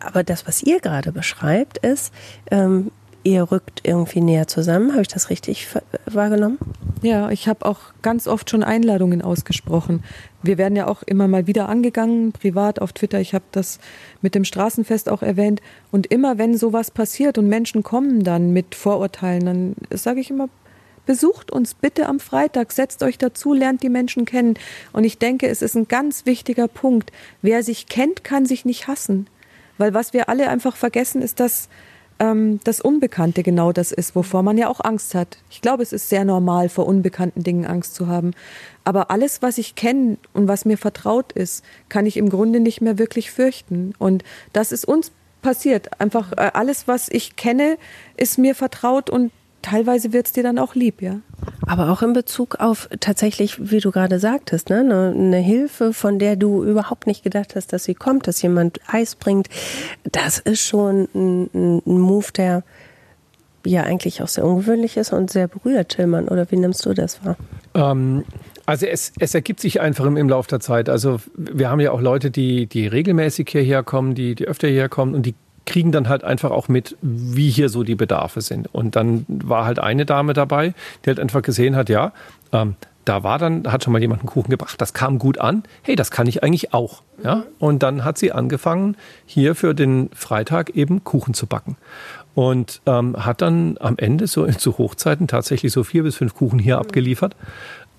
aber 0.00 0.22
das, 0.22 0.46
was 0.46 0.62
ihr 0.62 0.80
gerade 0.80 1.12
beschreibt, 1.12 1.78
ist, 1.78 2.12
ähm, 2.50 2.90
ihr 3.24 3.50
rückt 3.50 3.80
irgendwie 3.84 4.20
näher 4.20 4.46
zusammen. 4.46 4.92
Habe 4.92 5.02
ich 5.02 5.08
das 5.08 5.30
richtig 5.30 5.66
wahrgenommen? 6.06 6.58
Ja, 7.02 7.30
ich 7.30 7.48
habe 7.48 7.64
auch 7.64 7.78
ganz 8.02 8.28
oft 8.28 8.50
schon 8.50 8.62
Einladungen 8.62 9.22
ausgesprochen. 9.22 10.04
Wir 10.42 10.58
werden 10.58 10.76
ja 10.76 10.86
auch 10.86 11.02
immer 11.02 11.26
mal 11.26 11.46
wieder 11.46 11.68
angegangen, 11.68 12.32
privat 12.32 12.80
auf 12.80 12.92
Twitter. 12.92 13.20
Ich 13.20 13.34
habe 13.34 13.44
das 13.52 13.78
mit 14.20 14.34
dem 14.34 14.44
Straßenfest 14.44 15.08
auch 15.08 15.22
erwähnt. 15.22 15.62
Und 15.90 16.06
immer 16.06 16.38
wenn 16.38 16.56
sowas 16.56 16.90
passiert 16.90 17.38
und 17.38 17.48
Menschen 17.48 17.82
kommen 17.82 18.24
dann 18.24 18.52
mit 18.52 18.74
Vorurteilen, 18.74 19.44
dann 19.46 19.74
sage 19.90 20.20
ich 20.20 20.30
immer, 20.30 20.48
besucht 21.06 21.50
uns 21.50 21.74
bitte 21.74 22.06
am 22.06 22.20
Freitag, 22.20 22.72
setzt 22.72 23.02
euch 23.02 23.18
dazu, 23.18 23.52
lernt 23.52 23.82
die 23.82 23.88
Menschen 23.88 24.24
kennen. 24.24 24.54
Und 24.92 25.04
ich 25.04 25.18
denke, 25.18 25.48
es 25.48 25.62
ist 25.62 25.74
ein 25.74 25.88
ganz 25.88 26.26
wichtiger 26.26 26.68
Punkt. 26.68 27.12
Wer 27.42 27.62
sich 27.62 27.86
kennt, 27.86 28.24
kann 28.24 28.46
sich 28.46 28.64
nicht 28.64 28.88
hassen. 28.88 29.28
Weil 29.78 29.94
was 29.94 30.12
wir 30.12 30.28
alle 30.28 30.48
einfach 30.48 30.76
vergessen, 30.76 31.22
ist, 31.22 31.40
dass 31.40 31.68
ähm, 32.18 32.60
das 32.64 32.80
Unbekannte 32.80 33.42
genau 33.42 33.72
das 33.72 33.92
ist, 33.92 34.14
wovor 34.14 34.42
man 34.42 34.56
ja 34.58 34.68
auch 34.68 34.80
Angst 34.80 35.14
hat. 35.14 35.38
Ich 35.50 35.60
glaube, 35.60 35.82
es 35.82 35.92
ist 35.92 36.08
sehr 36.08 36.24
normal, 36.24 36.68
vor 36.68 36.86
unbekannten 36.86 37.42
Dingen 37.42 37.66
Angst 37.66 37.94
zu 37.94 38.06
haben. 38.06 38.32
Aber 38.84 39.10
alles, 39.10 39.42
was 39.42 39.58
ich 39.58 39.74
kenne 39.74 40.18
und 40.32 40.48
was 40.48 40.64
mir 40.64 40.78
vertraut 40.78 41.32
ist, 41.32 41.64
kann 41.88 42.06
ich 42.06 42.16
im 42.16 42.28
Grunde 42.28 42.60
nicht 42.60 42.80
mehr 42.80 42.98
wirklich 42.98 43.30
fürchten. 43.30 43.94
Und 43.98 44.22
das 44.52 44.72
ist 44.72 44.86
uns 44.86 45.12
passiert. 45.42 46.00
Einfach 46.00 46.32
äh, 46.32 46.50
alles, 46.54 46.86
was 46.88 47.08
ich 47.08 47.36
kenne, 47.36 47.78
ist 48.16 48.38
mir 48.38 48.54
vertraut 48.54 49.10
und 49.10 49.32
teilweise 49.64 50.12
wird 50.12 50.26
es 50.26 50.32
dir 50.32 50.42
dann 50.42 50.58
auch 50.58 50.74
lieb, 50.74 51.00
ja. 51.00 51.20
Aber 51.66 51.90
auch 51.90 52.02
in 52.02 52.12
Bezug 52.12 52.56
auf 52.60 52.88
tatsächlich, 53.00 53.70
wie 53.70 53.80
du 53.80 53.90
gerade 53.90 54.18
sagtest, 54.18 54.68
ne, 54.68 54.80
eine, 54.80 55.14
eine 55.14 55.38
Hilfe, 55.38 55.92
von 55.92 56.18
der 56.18 56.36
du 56.36 56.62
überhaupt 56.62 57.06
nicht 57.06 57.22
gedacht 57.22 57.56
hast, 57.56 57.72
dass 57.72 57.84
sie 57.84 57.94
kommt, 57.94 58.26
dass 58.26 58.42
jemand 58.42 58.80
Eis 58.86 59.16
bringt, 59.16 59.48
das 60.12 60.38
ist 60.38 60.60
schon 60.60 61.08
ein, 61.14 61.80
ein 61.86 62.00
Move, 62.00 62.26
der 62.36 62.62
ja 63.66 63.82
eigentlich 63.82 64.22
auch 64.22 64.28
sehr 64.28 64.44
ungewöhnlich 64.44 64.98
ist 64.98 65.12
und 65.12 65.30
sehr 65.30 65.48
berührt, 65.48 65.90
Tillmann. 65.90 66.28
Oder 66.28 66.50
wie 66.50 66.56
nimmst 66.56 66.84
du 66.84 66.92
das 66.92 67.24
wahr? 67.24 67.36
Ähm, 67.74 68.24
also 68.66 68.84
es, 68.84 69.12
es, 69.18 69.34
ergibt 69.34 69.60
sich 69.60 69.80
einfach 69.80 70.04
im, 70.04 70.18
im 70.18 70.28
Laufe 70.28 70.48
der 70.48 70.60
Zeit. 70.60 70.90
Also 70.90 71.20
wir 71.36 71.70
haben 71.70 71.80
ja 71.80 71.92
auch 71.92 72.02
Leute, 72.02 72.30
die, 72.30 72.66
die 72.66 72.86
regelmäßig 72.86 73.48
hierher 73.48 73.82
kommen, 73.82 74.14
die, 74.14 74.34
die 74.34 74.46
öfter 74.46 74.68
hierher 74.68 74.90
kommen 74.90 75.14
und 75.14 75.24
die 75.24 75.34
kriegen 75.66 75.92
dann 75.92 76.08
halt 76.08 76.24
einfach 76.24 76.50
auch 76.50 76.68
mit, 76.68 76.96
wie 77.00 77.50
hier 77.50 77.68
so 77.68 77.82
die 77.82 77.94
Bedarfe 77.94 78.40
sind. 78.40 78.72
Und 78.72 78.96
dann 78.96 79.24
war 79.28 79.64
halt 79.64 79.78
eine 79.78 80.06
Dame 80.06 80.32
dabei, 80.32 80.74
die 81.04 81.10
halt 81.10 81.20
einfach 81.20 81.42
gesehen 81.42 81.76
hat, 81.76 81.88
ja, 81.88 82.12
ähm, 82.52 82.76
da 83.04 83.22
war 83.22 83.38
dann, 83.38 83.70
hat 83.70 83.84
schon 83.84 83.92
mal 83.92 84.00
jemand 84.00 84.22
einen 84.22 84.28
Kuchen 84.28 84.50
gebracht, 84.50 84.80
das 84.80 84.94
kam 84.94 85.18
gut 85.18 85.38
an. 85.38 85.64
Hey, 85.82 85.94
das 85.94 86.10
kann 86.10 86.26
ich 86.26 86.42
eigentlich 86.42 86.72
auch. 86.72 87.02
Ja? 87.22 87.44
Und 87.58 87.82
dann 87.82 88.04
hat 88.04 88.18
sie 88.18 88.32
angefangen, 88.32 88.96
hier 89.26 89.54
für 89.54 89.74
den 89.74 90.10
Freitag 90.14 90.70
eben 90.70 91.04
Kuchen 91.04 91.34
zu 91.34 91.46
backen. 91.46 91.76
Und 92.34 92.80
ähm, 92.86 93.24
hat 93.24 93.42
dann 93.42 93.76
am 93.78 93.96
Ende 93.98 94.26
so 94.26 94.46
zu 94.58 94.78
Hochzeiten 94.78 95.28
tatsächlich 95.28 95.72
so 95.72 95.84
vier 95.84 96.02
bis 96.02 96.16
fünf 96.16 96.34
Kuchen 96.34 96.58
hier 96.58 96.78
abgeliefert. 96.78 97.36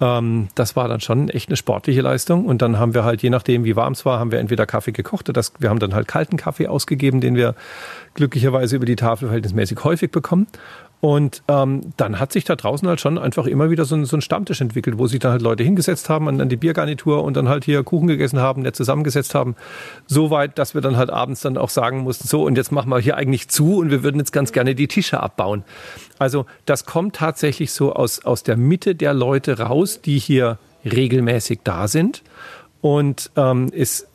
Ähm, 0.02 0.50
das 0.56 0.76
war 0.76 0.88
dann 0.88 1.00
schon 1.00 1.30
echt 1.30 1.50
eine 1.50 1.56
sportliche 1.56 2.02
Leistung. 2.02 2.46
Und 2.46 2.62
dann 2.62 2.80
haben 2.80 2.94
wir 2.94 3.04
halt, 3.04 3.22
je 3.22 3.30
nachdem 3.30 3.64
wie 3.64 3.76
warm 3.76 3.94
es 3.94 4.06
war, 4.06 4.20
haben 4.20 4.32
wir 4.32 4.40
entweder 4.40 4.66
Kaffee 4.66 4.92
gekocht 4.92 5.30
oder 5.30 5.34
das, 5.34 5.54
wir 5.60 5.70
haben 5.70 5.80
dann 5.80 5.94
halt 5.94 6.08
kalten 6.08 6.38
Kaffee 6.38 6.68
ausgegeben, 6.68 7.22
den 7.22 7.36
wir 7.36 7.56
glücklicherweise 8.14 8.76
über 8.76 8.86
die 8.86 8.96
Tafel 8.96 9.28
verhältnismäßig 9.28 9.84
häufig 9.84 10.12
bekommen. 10.12 10.48
Und 11.02 11.44
ähm, 11.48 11.94
dann 11.98 12.20
hat 12.20 12.32
sich 12.32 12.46
da 12.46 12.56
draußen 12.56 12.88
halt 12.88 13.00
schon 13.00 13.18
einfach 13.18 13.46
immer 13.46 13.70
wieder 13.70 13.86
so 13.86 13.96
ein, 13.96 14.06
so 14.06 14.18
ein 14.18 14.22
Stammtisch 14.22 14.62
entwickelt, 14.62 14.98
wo 14.98 15.06
sich 15.08 15.20
dann 15.20 15.32
halt 15.32 15.42
Leute 15.42 15.64
hingesetzt 15.64 16.10
haben 16.10 16.28
an, 16.28 16.42
an, 16.42 16.50
die 16.50 16.56
Biergarnitur 16.56 17.24
und 17.24 17.38
dann 17.38 17.48
halt 17.48 17.66
hier 17.66 17.84
Kuchen 17.84 18.08
gegessen 18.08 18.40
haben, 18.40 18.64
nett 18.64 18.76
zusammengesetzt 18.76 19.36
haben. 19.36 19.56
So 20.08 20.32
weit, 20.32 20.58
dass 20.58 20.74
wir 20.74 20.82
dann 20.82 20.98
halt 20.98 21.12
abends 21.12 21.42
dann 21.42 21.58
auch 21.58 21.70
sagen 21.70 22.00
mussten, 22.00 22.28
so 22.28 22.44
und 22.44 22.58
jetzt 22.58 22.72
machen 22.72 22.90
wir 22.90 23.00
hier 23.00 23.18
eigentlich 23.18 23.50
zu 23.50 23.78
und 23.78 23.92
wir 23.92 24.04
würden 24.04 24.18
jetzt 24.18 24.32
ganz 24.32 24.52
gerne 24.52 24.74
die 24.74 24.88
Tische 24.88 25.20
abbauen. 25.20 25.64
Also 26.18 26.46
das 26.66 26.86
kommt 26.86 27.16
tatsächlich 27.16 27.72
so 27.72 27.94
aus, 27.94 28.26
aus 28.26 28.44
der 28.44 28.58
Mitte 28.58 28.96
der 28.96 29.14
Leute 29.14 29.60
raus, 29.60 30.02
die 30.02 30.18
hier 30.18 30.58
regelmäßig 30.86 31.60
da 31.64 31.88
sind 31.88 32.24
und 32.82 33.32
ähm, 33.36 33.70
ist 33.72 34.08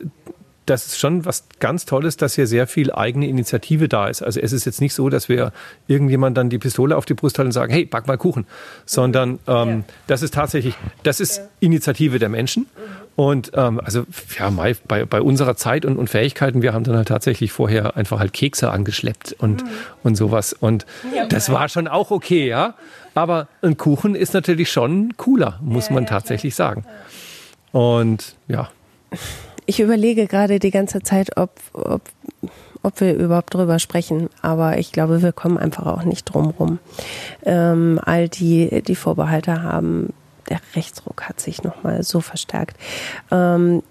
das 0.71 0.85
ist 0.85 0.99
schon 0.99 1.25
was 1.25 1.43
ganz 1.59 1.85
Tolles, 1.85 2.15
dass 2.15 2.35
hier 2.35 2.47
sehr 2.47 2.65
viel 2.65 2.93
eigene 2.93 3.27
Initiative 3.27 3.89
da 3.89 4.07
ist. 4.07 4.21
Also 4.21 4.39
es 4.39 4.53
ist 4.53 4.63
jetzt 4.63 4.79
nicht 4.79 4.93
so, 4.93 5.09
dass 5.09 5.27
wir 5.27 5.51
irgendjemand 5.87 6.37
dann 6.37 6.49
die 6.49 6.59
Pistole 6.59 6.95
auf 6.95 7.05
die 7.05 7.13
Brust 7.13 7.37
halten 7.37 7.49
und 7.49 7.51
sagen, 7.51 7.73
hey, 7.73 7.83
back 7.83 8.07
mal 8.07 8.17
Kuchen, 8.17 8.47
sondern 8.85 9.39
ähm, 9.47 9.69
ja. 9.69 9.83
das 10.07 10.21
ist 10.21 10.33
tatsächlich, 10.33 10.75
das 11.03 11.19
ist 11.19 11.39
ja. 11.39 11.43
Initiative 11.59 12.19
der 12.19 12.29
Menschen. 12.29 12.67
Und 13.17 13.51
ähm, 13.53 13.81
also 13.83 14.05
ja, 14.39 14.49
bei, 14.49 15.05
bei 15.05 15.21
unserer 15.21 15.57
Zeit 15.57 15.83
und, 15.83 15.97
und 15.97 16.09
Fähigkeiten, 16.09 16.61
wir 16.61 16.71
haben 16.73 16.85
dann 16.85 16.95
halt 16.95 17.09
tatsächlich 17.09 17.51
vorher 17.51 17.97
einfach 17.97 18.19
halt 18.19 18.31
Kekse 18.31 18.71
angeschleppt 18.71 19.35
und, 19.39 19.65
mhm. 19.65 19.69
und 20.03 20.15
sowas. 20.15 20.53
Und 20.53 20.85
ja, 21.13 21.25
das 21.25 21.51
war 21.51 21.67
schon 21.67 21.89
auch 21.89 22.11
okay, 22.11 22.47
ja. 22.47 22.75
Aber 23.13 23.49
ein 23.61 23.75
Kuchen 23.75 24.15
ist 24.15 24.33
natürlich 24.33 24.71
schon 24.71 25.17
cooler, 25.17 25.59
muss 25.61 25.89
man 25.89 26.05
tatsächlich 26.05 26.55
sagen. 26.55 26.85
Und 27.73 28.35
ja. 28.47 28.69
Ich 29.65 29.79
überlege 29.79 30.27
gerade 30.27 30.59
die 30.59 30.71
ganze 30.71 31.01
Zeit, 31.01 31.37
ob, 31.37 31.51
ob, 31.73 32.01
ob 32.83 32.99
wir 32.99 33.13
überhaupt 33.13 33.53
drüber 33.53 33.79
sprechen. 33.79 34.29
Aber 34.41 34.77
ich 34.77 34.91
glaube, 34.91 35.21
wir 35.21 35.31
kommen 35.31 35.57
einfach 35.57 35.85
auch 35.85 36.03
nicht 36.03 36.25
drum 36.25 36.49
rum. 36.49 36.79
Ähm, 37.43 37.99
all 38.03 38.27
die, 38.27 38.81
die 38.81 38.95
Vorbehalte 38.95 39.63
haben, 39.63 40.13
der 40.49 40.59
Rechtsruck 40.75 41.23
hat 41.23 41.39
sich 41.39 41.63
nochmal 41.63 42.03
so 42.03 42.21
verstärkt. 42.21 42.77
Ähm, 43.31 43.83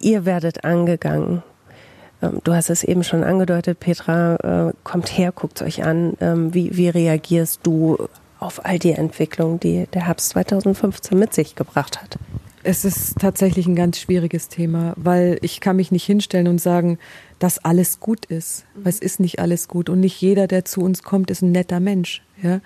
ihr 0.00 0.24
werdet 0.24 0.64
angegangen. 0.64 1.42
Ähm, 2.22 2.40
du 2.44 2.54
hast 2.54 2.70
es 2.70 2.84
eben 2.84 3.04
schon 3.04 3.24
angedeutet, 3.24 3.80
Petra, 3.80 4.68
äh, 4.68 4.72
kommt 4.84 5.16
her, 5.16 5.32
guckt 5.32 5.60
euch 5.62 5.84
an. 5.84 6.16
Ähm, 6.20 6.54
wie, 6.54 6.76
wie 6.76 6.88
reagierst 6.88 7.60
du 7.64 8.08
auf 8.38 8.64
all 8.64 8.78
die 8.78 8.92
Entwicklungen, 8.92 9.60
die 9.60 9.86
der 9.92 10.06
Herbst 10.06 10.30
2015 10.30 11.18
mit 11.18 11.34
sich 11.34 11.54
gebracht 11.54 12.00
hat? 12.00 12.18
Es 12.64 12.84
ist 12.84 13.18
tatsächlich 13.18 13.66
ein 13.66 13.74
ganz 13.74 13.98
schwieriges 13.98 14.48
Thema, 14.48 14.94
weil 14.96 15.38
ich 15.42 15.60
kann 15.60 15.76
mich 15.76 15.90
nicht 15.90 16.04
hinstellen 16.04 16.46
und 16.46 16.60
sagen, 16.60 16.98
dass 17.38 17.64
alles 17.64 17.98
gut 17.98 18.26
ist. 18.26 18.64
Mhm. 18.76 18.82
Es 18.84 19.00
ist 19.00 19.18
nicht 19.18 19.40
alles 19.40 19.68
gut 19.68 19.88
und 19.88 20.00
nicht 20.00 20.20
jeder, 20.20 20.46
der 20.46 20.64
zu 20.64 20.80
uns 20.80 21.02
kommt, 21.02 21.30
ist 21.30 21.42
ein 21.42 21.52
netter 21.52 21.80
Mensch. 21.80 22.22
Ja? 22.42 22.60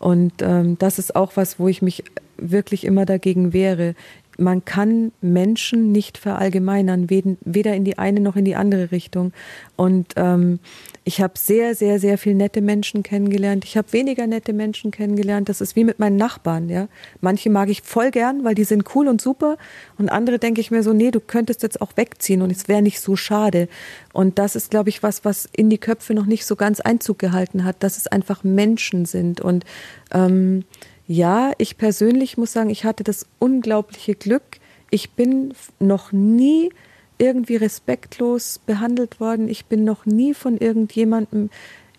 Und 0.00 0.34
ähm, 0.40 0.76
das 0.78 0.98
ist 0.98 1.14
auch 1.14 1.32
was, 1.36 1.58
wo 1.58 1.68
ich 1.68 1.80
mich 1.80 2.02
wirklich 2.36 2.84
immer 2.84 3.06
dagegen 3.06 3.52
wehre 3.52 3.94
man 4.38 4.64
kann 4.64 5.12
Menschen 5.20 5.92
nicht 5.92 6.18
verallgemeinern, 6.18 7.08
weder 7.08 7.74
in 7.74 7.84
die 7.84 7.98
eine 7.98 8.20
noch 8.20 8.36
in 8.36 8.44
die 8.44 8.56
andere 8.56 8.92
Richtung. 8.92 9.32
Und 9.76 10.12
ähm, 10.16 10.58
ich 11.08 11.20
habe 11.20 11.34
sehr, 11.38 11.76
sehr, 11.76 12.00
sehr 12.00 12.18
viel 12.18 12.34
nette 12.34 12.60
Menschen 12.60 13.04
kennengelernt. 13.04 13.64
Ich 13.64 13.76
habe 13.76 13.92
weniger 13.92 14.26
nette 14.26 14.52
Menschen 14.52 14.90
kennengelernt. 14.90 15.48
Das 15.48 15.60
ist 15.60 15.76
wie 15.76 15.84
mit 15.84 16.00
meinen 16.00 16.16
Nachbarn. 16.16 16.68
Ja, 16.68 16.88
manche 17.20 17.48
mag 17.48 17.68
ich 17.68 17.82
voll 17.82 18.10
gern, 18.10 18.42
weil 18.42 18.56
die 18.56 18.64
sind 18.64 18.92
cool 18.92 19.06
und 19.06 19.20
super. 19.20 19.56
Und 19.98 20.08
andere 20.08 20.40
denke 20.40 20.60
ich 20.60 20.72
mir 20.72 20.82
so, 20.82 20.92
nee, 20.92 21.12
du 21.12 21.20
könntest 21.20 21.62
jetzt 21.62 21.80
auch 21.80 21.92
wegziehen 21.94 22.42
und 22.42 22.50
es 22.50 22.66
wäre 22.66 22.82
nicht 22.82 22.98
so 22.98 23.14
schade. 23.14 23.68
Und 24.12 24.40
das 24.40 24.56
ist, 24.56 24.72
glaube 24.72 24.88
ich, 24.88 25.04
was, 25.04 25.24
was 25.24 25.48
in 25.52 25.70
die 25.70 25.78
Köpfe 25.78 26.12
noch 26.12 26.26
nicht 26.26 26.44
so 26.44 26.56
ganz 26.56 26.80
Einzug 26.80 27.20
gehalten 27.20 27.64
hat, 27.64 27.84
dass 27.84 27.98
es 27.98 28.08
einfach 28.08 28.42
Menschen 28.42 29.06
sind 29.06 29.40
und 29.40 29.64
ähm, 30.12 30.64
ja, 31.06 31.52
ich 31.58 31.78
persönlich 31.78 32.36
muss 32.36 32.52
sagen, 32.52 32.68
ich 32.68 32.84
hatte 32.84 33.04
das 33.04 33.26
unglaubliche 33.38 34.16
Glück. 34.16 34.42
Ich 34.90 35.12
bin 35.12 35.54
noch 35.78 36.10
nie 36.10 36.70
irgendwie 37.18 37.56
respektlos 37.56 38.60
behandelt 38.64 39.20
worden. 39.20 39.48
Ich 39.48 39.66
bin 39.66 39.84
noch 39.84 40.06
nie 40.06 40.34
von 40.34 40.58
irgendjemandem 40.58 41.50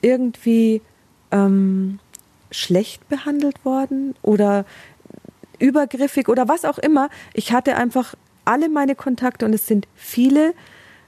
irgendwie 0.02 0.82
ähm, 1.32 2.00
schlecht 2.52 3.08
behandelt 3.10 3.66
worden 3.66 4.16
oder 4.22 4.66
übergriffig 5.60 6.30
oder 6.30 6.48
was 6.48 6.66
auch 6.66 6.78
immer. 6.78 7.10
Ich 7.34 7.52
hatte 7.52 7.76
einfach 7.76 8.16
alle 8.46 8.70
meine 8.70 8.96
Kontakte 8.96 9.46
und 9.46 9.54
es 9.54 9.68
sind 9.68 9.88
viele. 9.96 10.54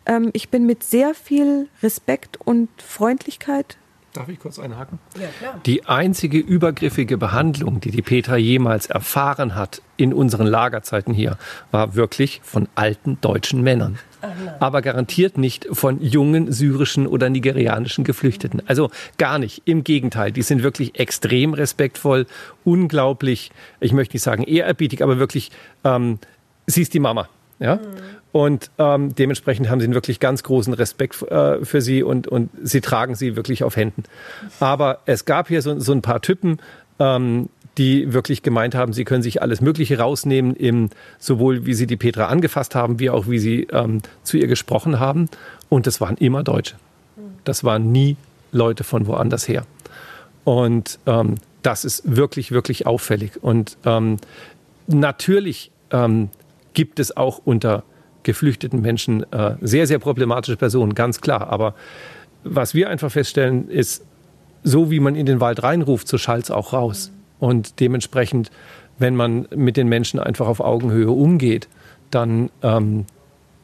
Ähm, 0.06 0.32
ich 0.34 0.50
bin 0.50 0.66
mit 0.66 0.84
sehr 0.84 1.14
viel 1.14 1.70
Respekt 1.82 2.40
und 2.44 2.70
Freundlichkeit 2.82 3.78
Darf 4.14 4.28
ich 4.28 4.40
kurz 4.40 4.58
einhaken? 4.58 5.00
Ja, 5.20 5.28
klar. 5.38 5.60
Die 5.66 5.86
einzige 5.86 6.40
übergriffige 6.40 7.18
Behandlung, 7.18 7.80
die 7.80 7.92
die 7.92 8.02
Petra 8.02 8.38
jemals 8.38 8.88
erfahren 8.88 9.56
hat 9.56 9.82
in 9.98 10.14
unseren 10.14 10.48
Lagerzeiten 10.48 11.14
hier, 11.14 11.38
war 11.72 11.96
wirklich 11.96 12.42
von 12.44 12.68
alten 12.76 13.22
deutschen 13.22 13.62
Männern. 13.62 14.00
aber 14.60 14.82
garantiert 14.82 15.38
nicht 15.38 15.68
von 15.72 16.02
jungen 16.02 16.52
syrischen 16.52 17.08
oder 17.08 17.30
nigerianischen 17.30 18.04
Geflüchteten. 18.04 18.62
Also 18.68 18.92
gar 19.18 19.40
nicht. 19.40 19.62
Im 19.66 19.84
Gegenteil, 19.84 20.32
die 20.32 20.42
sind 20.42 20.64
wirklich 20.64 21.00
extrem 21.00 21.54
respektvoll, 21.54 22.26
unglaublich, 22.66 23.52
ich 23.80 23.94
möchte 23.94 24.16
nicht 24.16 24.24
sagen 24.24 24.44
ehrerbietig, 24.44 25.02
aber 25.04 25.20
wirklich, 25.20 25.52
ähm, 25.84 26.20
sie 26.68 26.82
ist 26.82 26.94
die 26.94 27.00
Mama. 27.00 27.30
Ja? 27.60 27.76
Mhm. 27.76 27.82
Und 28.32 28.70
ähm, 28.78 29.16
dementsprechend 29.16 29.70
haben 29.70 29.80
sie 29.80 29.86
einen 29.86 29.96
wirklich 29.96 30.20
ganz 30.20 30.44
großen 30.44 30.74
Respekt 30.74 31.22
äh, 31.24 31.66
für 31.66 31.82
sie 31.82 32.04
und, 32.04 32.28
und 32.28 32.50
sie 32.62 32.82
tragen 32.82 33.16
sie 33.16 33.36
wirklich 33.36 33.64
auf 33.64 33.76
Händen. 33.76 34.04
Aber 34.60 35.00
es 35.06 35.26
gab 35.26 35.48
hier 35.48 35.62
so, 35.62 35.80
so 35.80 35.92
ein 35.94 36.02
paar 36.02 36.22
Typen, 36.22 36.60
ähm, 37.00 37.50
die 37.78 38.14
wirklich 38.14 38.44
gemeint 38.44 38.76
haben, 38.76 38.94
sie 38.94 39.06
können 39.06 39.24
sich 39.24 39.42
alles 39.42 39.62
Mögliche 39.62 39.98
rausnehmen, 39.98 40.56
im, 40.56 40.90
sowohl 41.18 41.66
wie 41.66 41.74
sie 41.74 41.88
die 41.88 41.96
Petra 41.96 42.26
angefasst 42.26 42.76
haben, 42.76 43.00
wie 43.00 43.10
auch 43.10 43.28
wie 43.28 43.40
sie 43.40 43.68
ähm, 43.72 44.02
zu 44.24 44.38
ihr 44.38 44.48
gesprochen 44.48 45.00
haben. 45.00 45.30
Und 45.70 45.88
das 45.88 46.02
waren 46.02 46.18
immer 46.18 46.44
Deutsche. 46.44 46.76
Das 47.46 47.64
waren 47.64 47.92
nie 47.92 48.18
Leute 48.52 48.84
von 48.84 49.08
woanders 49.08 49.48
her. 49.48 49.66
Und 50.44 51.00
ähm, 51.06 51.36
das 51.64 51.86
ist 51.86 52.16
wirklich, 52.16 52.52
wirklich 52.52 52.86
auffällig. 52.86 53.42
Und 53.42 53.78
ähm, 53.86 54.18
natürlich 54.88 55.72
ähm, 55.92 56.30
gibt 56.74 57.00
es 57.00 57.16
auch 57.16 57.42
unter 57.44 57.84
geflüchteten 58.24 58.82
Menschen 58.82 59.32
äh, 59.32 59.56
sehr, 59.62 59.88
sehr 59.88 60.00
problematische 60.00 60.58
Personen, 60.58 60.94
ganz 60.94 61.22
klar. 61.22 61.50
Aber 61.50 61.74
was 62.44 62.74
wir 62.74 62.90
einfach 62.90 63.12
feststellen, 63.12 63.70
ist, 63.70 64.06
so 64.64 64.92
wie 64.92 65.00
man 65.00 65.16
in 65.16 65.26
den 65.26 65.40
Wald 65.40 65.64
reinruft, 65.64 66.08
so 66.08 66.18
schallt 66.18 66.46
es 66.46 66.52
auch 66.52 66.74
raus. 66.74 67.12
Und 67.40 67.80
dementsprechend, 67.80 68.52
wenn 68.98 69.16
man 69.16 69.48
mit 69.56 69.78
den 69.78 69.88
Menschen 69.88 70.20
einfach 70.20 70.48
auf 70.48 70.60
Augenhöhe 70.60 71.10
umgeht, 71.10 71.70
dann 72.12 72.50
ähm, 72.62 73.06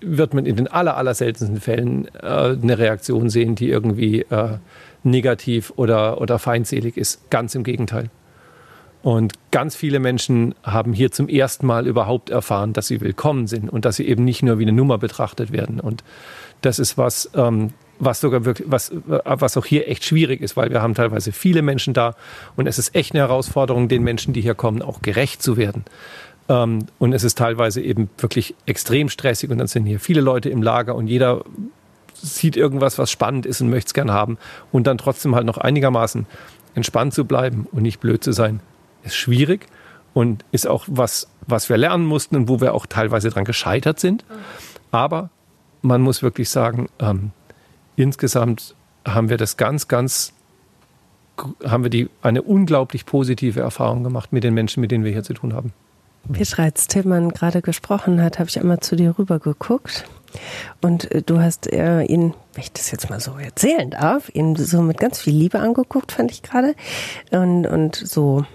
wird 0.01 0.33
man 0.33 0.45
in 0.45 0.55
den 0.55 0.67
aller, 0.67 0.97
aller 0.97 1.13
seltensten 1.13 1.59
Fällen 1.59 2.07
äh, 2.15 2.55
eine 2.61 2.77
Reaktion 2.77 3.29
sehen, 3.29 3.55
die 3.55 3.69
irgendwie 3.69 4.21
äh, 4.21 4.57
negativ 5.03 5.73
oder, 5.75 6.21
oder 6.21 6.39
feindselig 6.39 6.97
ist. 6.97 7.29
Ganz 7.29 7.55
im 7.55 7.63
Gegenteil. 7.63 8.09
Und 9.05 9.33
ganz 9.51 9.75
viele 9.75 9.99
Menschen 9.99 10.55
haben 10.63 10.91
hier 10.91 11.11
zum 11.11 11.29
ersten 11.29 11.67
Mal 11.67 11.85
überhaupt 11.85 12.31
erfahren, 12.31 12.73
dass 12.73 12.87
sie 12.87 13.01
willkommen 13.01 13.45
sind 13.45 13.69
und 13.69 13.85
dass 13.85 13.97
sie 13.97 14.07
eben 14.07 14.23
nicht 14.23 14.41
nur 14.41 14.57
wie 14.57 14.63
eine 14.63 14.71
Nummer 14.71 14.97
betrachtet 14.97 15.51
werden. 15.51 15.79
Und 15.79 16.03
das 16.61 16.79
ist 16.79 16.97
was, 16.97 17.29
ähm, 17.35 17.73
was 17.99 18.19
sogar 18.19 18.45
wirklich, 18.45 18.67
was, 18.67 18.91
was 19.05 19.57
auch 19.57 19.65
hier 19.67 19.87
echt 19.87 20.05
schwierig 20.05 20.41
ist, 20.41 20.57
weil 20.57 20.71
wir 20.71 20.81
haben 20.81 20.95
teilweise 20.95 21.31
viele 21.33 21.61
Menschen 21.61 21.93
da 21.93 22.15
und 22.55 22.65
es 22.65 22.79
ist 22.79 22.95
echt 22.95 23.13
eine 23.13 23.19
Herausforderung, 23.19 23.89
den 23.89 24.01
Menschen, 24.01 24.33
die 24.33 24.41
hier 24.41 24.55
kommen, 24.55 24.81
auch 24.81 25.03
gerecht 25.03 25.43
zu 25.43 25.55
werden. 25.55 25.85
Ähm, 26.49 26.87
und 26.97 27.13
es 27.13 27.23
ist 27.23 27.37
teilweise 27.37 27.83
eben 27.83 28.09
wirklich 28.17 28.55
extrem 28.65 29.09
stressig 29.09 29.51
und 29.51 29.59
dann 29.59 29.67
sind 29.67 29.85
hier 29.85 29.99
viele 29.99 30.21
Leute 30.21 30.49
im 30.49 30.63
Lager 30.63 30.95
und 30.95 31.05
jeder 31.05 31.45
sieht 32.15 32.57
irgendwas, 32.57 32.97
was 32.97 33.11
spannend 33.11 33.45
ist 33.45 33.61
und 33.61 33.69
möchte 33.69 33.89
es 33.89 33.93
gern 33.93 34.09
haben 34.09 34.39
und 34.71 34.87
dann 34.87 34.97
trotzdem 34.97 35.35
halt 35.35 35.45
noch 35.45 35.59
einigermaßen 35.59 36.25
entspannt 36.73 37.13
zu 37.13 37.25
bleiben 37.25 37.67
und 37.71 37.83
nicht 37.83 37.99
blöd 37.99 38.23
zu 38.23 38.31
sein 38.31 38.61
ist 39.05 39.15
schwierig 39.15 39.67
und 40.13 40.43
ist 40.51 40.67
auch 40.67 40.85
was, 40.87 41.27
was 41.47 41.69
wir 41.69 41.77
lernen 41.77 42.05
mussten 42.05 42.35
und 42.35 42.49
wo 42.49 42.61
wir 42.61 42.73
auch 42.73 42.85
teilweise 42.85 43.29
dran 43.29 43.45
gescheitert 43.45 43.99
sind. 43.99 44.25
Aber 44.91 45.29
man 45.81 46.01
muss 46.01 46.23
wirklich 46.23 46.49
sagen, 46.49 46.87
ähm, 46.99 47.31
insgesamt 47.95 48.75
haben 49.07 49.29
wir 49.29 49.37
das 49.37 49.57
ganz, 49.57 49.87
ganz, 49.87 50.33
haben 51.63 51.83
wir 51.83 51.89
die, 51.89 52.09
eine 52.21 52.41
unglaublich 52.41 53.05
positive 53.05 53.59
Erfahrung 53.59 54.03
gemacht 54.03 54.33
mit 54.33 54.43
den 54.43 54.53
Menschen, 54.53 54.81
mit 54.81 54.91
denen 54.91 55.03
wir 55.03 55.11
hier 55.11 55.23
zu 55.23 55.33
tun 55.33 55.53
haben. 55.53 55.73
Wie 56.27 56.43
als 56.57 56.87
Tillmann 56.87 57.29
gerade 57.29 57.61
gesprochen 57.61 58.21
hat, 58.21 58.39
habe 58.39 58.49
ich 58.49 58.59
einmal 58.59 58.79
zu 58.79 58.95
dir 58.95 59.15
rüber 59.19 59.37
geguckt. 59.39 60.05
Und 60.81 61.11
äh, 61.11 61.21
du 61.21 61.39
hast 61.39 61.71
äh, 61.71 62.01
ihn, 62.03 62.33
wenn 62.53 62.63
ich 62.63 62.71
das 62.71 62.91
jetzt 62.91 63.09
mal 63.09 63.19
so 63.19 63.37
erzählen 63.37 63.91
darf, 63.91 64.29
ihn 64.33 64.55
so 64.55 64.81
mit 64.81 64.99
ganz 64.99 65.19
viel 65.19 65.35
Liebe 65.35 65.59
angeguckt, 65.59 66.11
fand 66.11 66.31
ich 66.31 66.41
gerade. 66.41 66.75
Und, 67.31 67.67
und 67.67 67.95
so, 67.95 68.45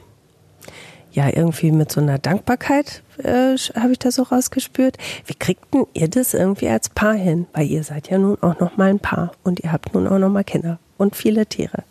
ja, 1.13 1.29
irgendwie 1.29 1.73
mit 1.73 1.91
so 1.91 2.01
einer 2.01 2.19
Dankbarkeit 2.19 3.03
äh, 3.19 3.57
habe 3.57 3.93
ich 3.93 3.99
das 3.99 4.17
so 4.17 4.23
rausgespürt. 4.23 4.97
Wie 5.27 5.35
kriegten 5.35 5.87
ihr 5.95 6.09
das 6.09 6.35
irgendwie 6.35 6.69
als 6.69 6.89
Paar 6.89 7.15
hin? 7.15 7.47
Weil 7.53 7.67
ihr 7.67 7.83
seid 7.85 8.11
ja 8.11 8.19
nun 8.19 8.39
auch 8.43 8.61
noch 8.61 8.77
mal 8.77 8.91
ein 8.91 9.01
Paar 9.01 9.33
und 9.43 9.61
ihr 9.61 9.73
habt 9.73 9.95
nun 9.95 10.07
auch 10.07 10.19
noch 10.19 10.31
mal 10.31 10.45
Kinder 10.45 10.79
und 10.99 11.17
viele 11.17 11.47
Tiere. 11.47 11.85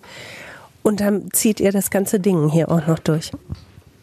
Und 0.84 1.02
dann 1.02 1.32
zieht 1.32 1.60
ihr 1.60 1.72
das 1.72 1.92
ganze 1.92 2.20
Ding 2.20 2.50
hier 2.50 2.72
auch 2.72 2.88
noch 2.88 3.00
durch 3.00 3.32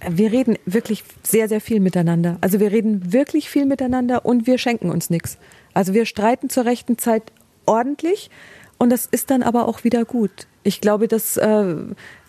wir 0.09 0.33
reden 0.33 0.57
wirklich 0.67 1.05
sehr, 1.23 1.49
sehr 1.49 1.61
viel 1.61 1.81
miteinander. 1.81 2.39
Also 2.41 2.61
wir 2.61 2.71
reden 2.71 3.13
wirklich 3.13 3.49
viel 3.49 3.67
miteinander 3.67 4.25
und 4.25 4.47
wir 4.47 4.59
schenken 4.59 4.91
uns 4.91 5.11
nichts. 5.11 5.39
Also 5.75 5.95
wir 5.95 6.07
streiten 6.07 6.51
zur 6.51 6.65
rechten 6.65 6.99
Zeit 6.99 7.23
ordentlich 7.65 8.31
und 8.79 8.91
das 8.91 9.07
ist 9.07 9.31
dann 9.31 9.43
aber 9.43 9.67
auch 9.67 9.85
wieder 9.85 10.05
gut. 10.05 10.47
Ich 10.63 10.81
glaube, 10.81 11.09
das 11.09 11.37
äh, 11.37 11.75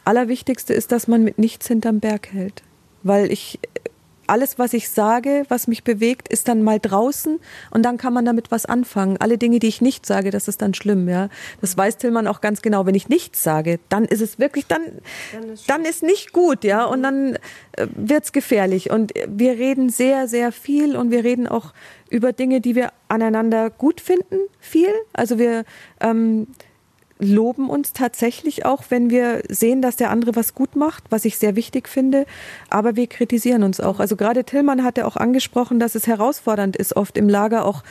Allerwichtigste 0.05 0.73
ist, 0.73 0.91
dass 0.91 1.07
man 1.07 1.23
mit 1.23 1.37
nichts 1.37 1.67
hinterm 1.67 1.99
Berg 1.99 2.31
hält. 2.31 2.63
Weil 3.03 3.31
ich 3.31 3.59
alles, 4.27 4.59
was 4.59 4.73
ich 4.73 4.89
sage, 4.89 5.43
was 5.47 5.67
mich 5.67 5.83
bewegt, 5.83 6.27
ist 6.27 6.47
dann 6.47 6.61
mal 6.61 6.79
draußen 6.79 7.39
und 7.71 7.83
dann 7.83 7.97
kann 7.97 8.13
man 8.13 8.25
damit 8.25 8.51
was 8.51 8.65
anfangen. 8.65 9.17
Alle 9.17 9.37
Dinge, 9.37 9.59
die 9.59 9.67
ich 9.67 9.81
nicht 9.81 10.05
sage, 10.05 10.29
das 10.31 10.47
ist 10.47 10.61
dann 10.61 10.73
schlimm, 10.73 11.09
ja. 11.09 11.29
Das 11.61 11.75
weiß 11.75 11.97
Tillmann 11.97 12.27
auch 12.27 12.41
ganz 12.41 12.61
genau. 12.61 12.85
Wenn 12.85 12.95
ich 12.95 13.09
nichts 13.09 13.41
sage, 13.41 13.79
dann 13.89 14.05
ist 14.05 14.21
es 14.21 14.37
wirklich, 14.37 14.67
dann, 14.67 14.81
dann 15.33 15.49
ist, 15.49 15.69
dann 15.69 15.85
ist 15.85 16.03
nicht 16.03 16.33
gut, 16.33 16.63
ja. 16.63 16.85
Und 16.85 17.03
dann 17.03 17.35
äh, 17.73 17.87
wird's 17.95 18.33
gefährlich. 18.33 18.91
Und 18.91 19.13
wir 19.27 19.53
reden 19.53 19.89
sehr, 19.89 20.27
sehr 20.27 20.51
viel 20.51 20.95
und 20.95 21.09
wir 21.09 21.23
reden 21.23 21.47
auch 21.47 21.73
über 22.09 22.33
Dinge, 22.33 22.61
die 22.61 22.75
wir 22.75 22.91
aneinander 23.07 23.69
gut 23.69 24.01
finden, 24.01 24.39
viel. 24.59 24.93
Also 25.13 25.39
wir, 25.39 25.63
ähm, 26.01 26.47
loben 27.19 27.69
uns 27.69 27.93
tatsächlich 27.93 28.65
auch, 28.65 28.83
wenn 28.89 29.09
wir 29.09 29.41
sehen, 29.49 29.81
dass 29.81 29.95
der 29.95 30.11
andere 30.11 30.35
was 30.35 30.53
gut 30.53 30.75
macht, 30.75 31.05
was 31.09 31.25
ich 31.25 31.37
sehr 31.37 31.55
wichtig 31.55 31.89
finde. 31.89 32.25
Aber 32.69 32.95
wir 32.95 33.07
kritisieren 33.07 33.63
uns 33.63 33.79
auch. 33.79 33.99
Also 33.99 34.15
gerade 34.15 34.43
Tillmann 34.43 34.83
hatte 34.83 35.05
auch 35.07 35.15
angesprochen, 35.15 35.79
dass 35.79 35.95
es 35.95 36.07
herausfordernd 36.07 36.75
ist, 36.75 36.95
oft 36.95 37.17
im 37.17 37.29
Lager 37.29 37.65
auch 37.65 37.83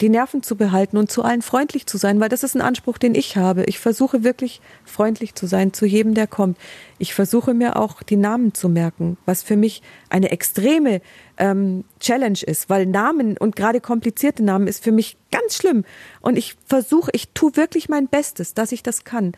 die 0.00 0.08
Nerven 0.08 0.42
zu 0.42 0.56
behalten 0.56 0.96
und 0.96 1.10
zu 1.10 1.22
allen 1.22 1.42
freundlich 1.42 1.86
zu 1.86 1.98
sein, 1.98 2.18
weil 2.18 2.28
das 2.28 2.42
ist 2.42 2.56
ein 2.56 2.62
Anspruch, 2.62 2.98
den 2.98 3.14
ich 3.14 3.36
habe. 3.36 3.64
Ich 3.64 3.78
versuche 3.78 4.24
wirklich 4.24 4.60
freundlich 4.84 5.34
zu 5.34 5.46
sein 5.46 5.72
zu 5.72 5.86
jedem, 5.86 6.14
der 6.14 6.26
kommt. 6.26 6.58
Ich 6.98 7.14
versuche 7.14 7.54
mir 7.54 7.76
auch 7.76 8.02
die 8.02 8.16
Namen 8.16 8.54
zu 8.54 8.68
merken, 8.68 9.16
was 9.24 9.42
für 9.42 9.56
mich 9.56 9.82
eine 10.10 10.30
extreme 10.30 11.00
ähm, 11.38 11.84
Challenge 12.00 12.38
ist, 12.46 12.70
weil 12.70 12.86
Namen 12.86 13.36
und 13.38 13.56
gerade 13.56 13.80
komplizierte 13.80 14.42
Namen 14.42 14.66
ist 14.66 14.82
für 14.82 14.92
mich 14.92 15.16
ganz 15.30 15.56
schlimm. 15.56 15.84
Und 16.20 16.36
ich 16.36 16.56
versuche, 16.66 17.10
ich 17.12 17.28
tue 17.30 17.56
wirklich 17.56 17.88
mein 17.88 18.08
Bestes, 18.08 18.54
dass 18.54 18.72
ich 18.72 18.82
das 18.82 19.04
kann. 19.04 19.32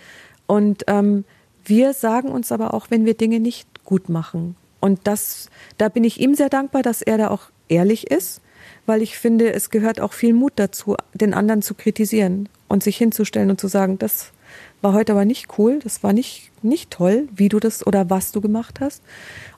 Und 0.46 0.84
ähm, 0.86 1.24
wir 1.64 1.92
sagen 1.92 2.28
uns 2.28 2.52
aber 2.52 2.74
auch, 2.74 2.86
wenn 2.90 3.04
wir 3.04 3.14
Dinge 3.14 3.40
nicht 3.40 3.84
gut 3.84 4.08
machen. 4.08 4.56
Und 4.80 5.00
das, 5.04 5.50
da 5.78 5.88
bin 5.88 6.04
ich 6.04 6.20
ihm 6.20 6.34
sehr 6.34 6.48
dankbar, 6.48 6.82
dass 6.82 7.02
er 7.02 7.18
da 7.18 7.28
auch 7.30 7.50
ehrlich 7.68 8.10
ist 8.10 8.40
weil 8.86 9.02
ich 9.02 9.18
finde, 9.18 9.52
es 9.52 9.70
gehört 9.70 10.00
auch 10.00 10.12
viel 10.12 10.32
Mut 10.32 10.54
dazu, 10.56 10.96
den 11.12 11.34
anderen 11.34 11.62
zu 11.62 11.74
kritisieren 11.74 12.48
und 12.68 12.82
sich 12.82 12.96
hinzustellen 12.96 13.50
und 13.50 13.60
zu 13.60 13.68
sagen, 13.68 13.98
das 13.98 14.32
war 14.80 14.92
heute 14.92 15.12
aber 15.12 15.24
nicht 15.24 15.58
cool, 15.58 15.80
das 15.80 16.02
war 16.02 16.12
nicht, 16.12 16.50
nicht 16.62 16.90
toll, 16.90 17.28
wie 17.34 17.48
du 17.48 17.58
das 17.58 17.86
oder 17.86 18.08
was 18.10 18.32
du 18.32 18.40
gemacht 18.40 18.80
hast. 18.80 19.02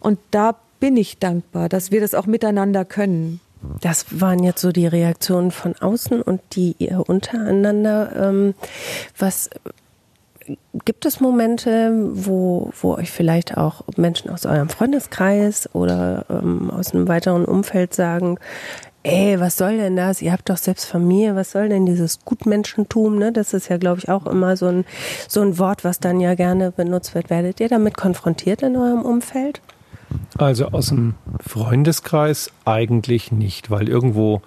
Und 0.01 0.19
da 0.31 0.59
bin 0.81 0.97
ich 0.97 1.19
dankbar, 1.19 1.69
dass 1.69 1.91
wir 1.91 2.01
das 2.01 2.15
auch 2.15 2.27
miteinander 2.27 2.85
können. 2.85 3.41
Das 3.81 4.21
waren 4.21 4.43
jetzt 4.45 4.61
so 4.61 4.71
die 4.71 4.87
Reaktionen 4.87 5.51
von 5.51 5.75
außen 5.75 6.23
und 6.23 6.41
die 6.53 6.77
ihr 6.79 7.09
untereinander. 7.09 8.13
Ähm, 8.17 8.55
was 9.19 9.51
gibt 10.85 11.05
es 11.05 11.21
Momente, 11.21 11.93
wo, 12.13 12.71
wo 12.81 12.95
euch 12.95 13.11
vielleicht 13.11 13.57
auch 13.57 13.83
Menschen 13.97 14.31
aus 14.31 14.47
eurem 14.47 14.69
Freundeskreis 14.69 15.69
oder 15.75 16.25
ähm, 16.31 16.71
aus 16.71 16.95
einem 16.95 17.09
weiteren 17.09 17.45
Umfeld 17.45 17.95
sagen, 17.95 18.39
ey, 19.03 19.41
was 19.41 19.57
soll 19.57 19.77
denn 19.77 19.97
das? 19.97 20.23
Ihr 20.23 20.33
habt 20.33 20.49
doch 20.49 20.57
selbst 20.57 20.85
Familie, 20.85 21.35
was 21.35 21.53
soll 21.53 21.69
denn 21.69 21.87
dieses 21.87 22.25
Gutmenschentum? 22.25 23.19
Ne? 23.19 23.33
Das 23.33 23.55
ist 23.55 23.69
ja, 23.69 23.77
glaube 23.77 24.01
ich, 24.01 24.09
auch 24.09 24.27
immer 24.27 24.57
so 24.57 24.67
ein, 24.67 24.85
so 25.29 25.41
ein 25.41 25.59
Wort, 25.59 25.85
was 25.85 26.01
dann 26.01 26.21
ja 26.21 26.35
gerne 26.35 26.71
benutzt 26.71 27.15
wird. 27.15 27.31
Werdet 27.31 27.61
ihr 27.61 27.69
damit 27.69 27.97
konfrontiert 27.97 28.63
in 28.63 28.77
eurem 28.77 29.03
Umfeld? 29.03 29.61
Also 30.37 30.67
aus 30.67 30.89
dem 30.89 31.15
Freundeskreis 31.47 32.51
eigentlich 32.65 33.33
nicht, 33.33 33.71
weil 33.71 33.89
irgendwo 33.89 34.43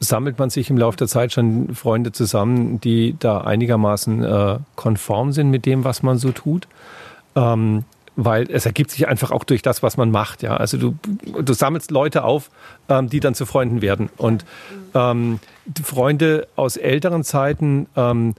sammelt 0.00 0.38
man 0.38 0.50
sich 0.50 0.70
im 0.70 0.78
Laufe 0.78 0.96
der 0.96 1.08
Zeit 1.08 1.32
schon 1.32 1.74
Freunde 1.74 2.12
zusammen, 2.12 2.80
die 2.80 3.16
da 3.18 3.42
einigermaßen 3.42 4.24
äh, 4.24 4.58
konform 4.74 5.32
sind 5.32 5.50
mit 5.50 5.66
dem, 5.66 5.84
was 5.84 6.02
man 6.02 6.18
so 6.18 6.32
tut. 6.32 6.66
Ähm, 7.36 7.84
weil 8.16 8.50
es 8.50 8.66
ergibt 8.66 8.90
sich 8.90 9.08
einfach 9.08 9.30
auch 9.30 9.44
durch 9.44 9.62
das, 9.62 9.82
was 9.82 9.96
man 9.96 10.10
macht. 10.10 10.42
Ja, 10.42 10.56
also 10.56 10.76
du, 10.76 10.94
du 11.40 11.52
sammelst 11.52 11.90
Leute 11.90 12.24
auf, 12.24 12.50
ähm, 12.88 13.08
die 13.08 13.20
dann 13.20 13.34
zu 13.34 13.46
Freunden 13.46 13.82
werden. 13.82 14.10
Und 14.16 14.44
ähm, 14.94 15.38
Freunde 15.82 16.48
aus 16.56 16.76
älteren 16.76 17.24
Zeiten, 17.24 17.86
ähm, 17.96 18.34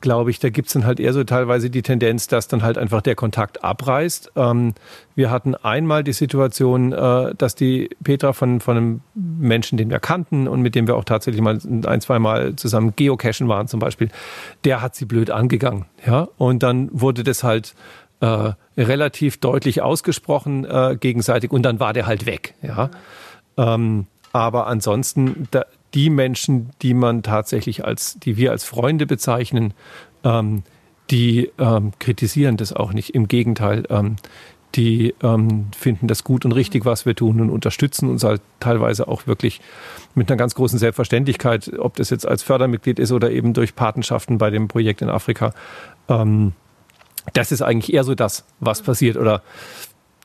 glaube 0.00 0.30
ich, 0.30 0.38
da 0.38 0.48
gibt 0.48 0.68
es 0.68 0.74
dann 0.74 0.84
halt 0.84 0.98
eher 0.98 1.12
so 1.12 1.24
teilweise 1.24 1.70
die 1.70 1.82
Tendenz, 1.82 2.26
dass 2.26 2.48
dann 2.48 2.62
halt 2.62 2.78
einfach 2.78 3.02
der 3.02 3.14
Kontakt 3.14 3.62
abreißt. 3.62 4.32
Ähm, 4.36 4.74
wir 5.14 5.30
hatten 5.30 5.54
einmal 5.54 6.04
die 6.04 6.12
Situation, 6.12 6.92
äh, 6.92 7.34
dass 7.34 7.54
die 7.54 7.90
Petra 8.02 8.32
von, 8.32 8.60
von 8.60 8.76
einem 8.76 9.00
Menschen, 9.14 9.76
den 9.76 9.90
wir 9.90 9.98
kannten 9.98 10.48
und 10.48 10.62
mit 10.62 10.74
dem 10.74 10.86
wir 10.86 10.96
auch 10.96 11.04
tatsächlich 11.04 11.42
mal 11.42 11.58
ein, 11.86 12.00
zwei 12.00 12.18
Mal 12.18 12.56
zusammen 12.56 12.94
geocachen 12.96 13.48
waren 13.48 13.68
zum 13.68 13.80
Beispiel, 13.80 14.08
der 14.64 14.80
hat 14.80 14.94
sie 14.94 15.04
blöd 15.04 15.30
angegangen. 15.30 15.86
Ja, 16.06 16.28
und 16.38 16.62
dann 16.62 16.88
wurde 16.92 17.22
das 17.22 17.44
halt 17.44 17.74
äh, 18.20 18.52
relativ 18.76 19.38
deutlich 19.38 19.82
ausgesprochen 19.82 20.64
äh, 20.64 20.96
gegenseitig 20.98 21.50
und 21.50 21.62
dann 21.62 21.80
war 21.80 21.92
der 21.92 22.06
halt 22.06 22.26
weg. 22.26 22.54
Ja. 22.62 22.90
Ähm, 23.56 24.06
aber 24.32 24.66
ansonsten 24.66 25.48
da, 25.50 25.64
die 25.94 26.10
Menschen, 26.10 26.70
die 26.82 26.94
man 26.94 27.22
tatsächlich 27.22 27.84
als, 27.84 28.18
die 28.18 28.36
wir 28.36 28.50
als 28.50 28.64
Freunde 28.64 29.06
bezeichnen, 29.06 29.74
ähm, 30.24 30.62
die 31.10 31.50
ähm, 31.58 31.92
kritisieren 31.98 32.56
das 32.56 32.72
auch 32.72 32.92
nicht. 32.92 33.14
Im 33.14 33.26
Gegenteil, 33.26 33.84
ähm, 33.90 34.16
die 34.76 35.14
ähm, 35.22 35.66
finden 35.76 36.06
das 36.06 36.22
gut 36.22 36.44
und 36.44 36.52
richtig, 36.52 36.84
was 36.84 37.04
wir 37.04 37.16
tun 37.16 37.40
und 37.40 37.50
unterstützen 37.50 38.08
uns 38.08 38.22
halt 38.22 38.40
teilweise 38.60 39.08
auch 39.08 39.26
wirklich 39.26 39.60
mit 40.14 40.30
einer 40.30 40.36
ganz 40.36 40.54
großen 40.54 40.78
Selbstverständlichkeit, 40.78 41.72
ob 41.78 41.96
das 41.96 42.10
jetzt 42.10 42.26
als 42.26 42.44
Fördermitglied 42.44 43.00
ist 43.00 43.10
oder 43.10 43.30
eben 43.32 43.52
durch 43.52 43.74
Patenschaften 43.74 44.38
bei 44.38 44.50
dem 44.50 44.68
Projekt 44.68 45.02
in 45.02 45.08
Afrika. 45.08 45.52
Ähm, 46.08 46.52
das 47.32 47.52
ist 47.52 47.62
eigentlich 47.62 47.92
eher 47.92 48.04
so 48.04 48.14
das, 48.14 48.44
was 48.60 48.82
passiert 48.82 49.16
oder 49.16 49.42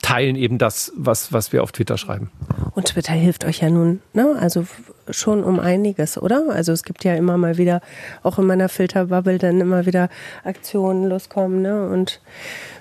teilen 0.06 0.36
eben 0.36 0.60
das, 0.60 0.93
was, 0.95 1.34
was 1.34 1.51
wir 1.51 1.64
auf 1.64 1.72
Twitter 1.72 1.97
schreiben. 1.97 2.30
Und 2.76 2.86
Twitter 2.89 3.14
hilft 3.14 3.43
euch 3.43 3.62
ja 3.62 3.70
nun, 3.72 4.01
ne? 4.14 4.36
Also 4.39 4.68
schon 5.10 5.43
um 5.43 5.60
einiges, 5.60 6.22
oder? 6.22 6.43
Also 6.49 6.74
es 6.74 6.84
gibt 6.84 7.03
ja 7.03 7.16
immer 7.16 7.38
mal 7.38 7.58
wieder, 7.58 7.82
auch 8.22 8.38
in 8.38 8.45
meiner 8.45 8.70
Filterbubble, 8.70 9.39
dann 9.39 9.60
immer 9.60 9.88
wieder 9.88 10.10
Aktionen 10.43 11.06
loskommen, 11.06 11.64
ne? 11.64 11.89
Und 11.89 12.22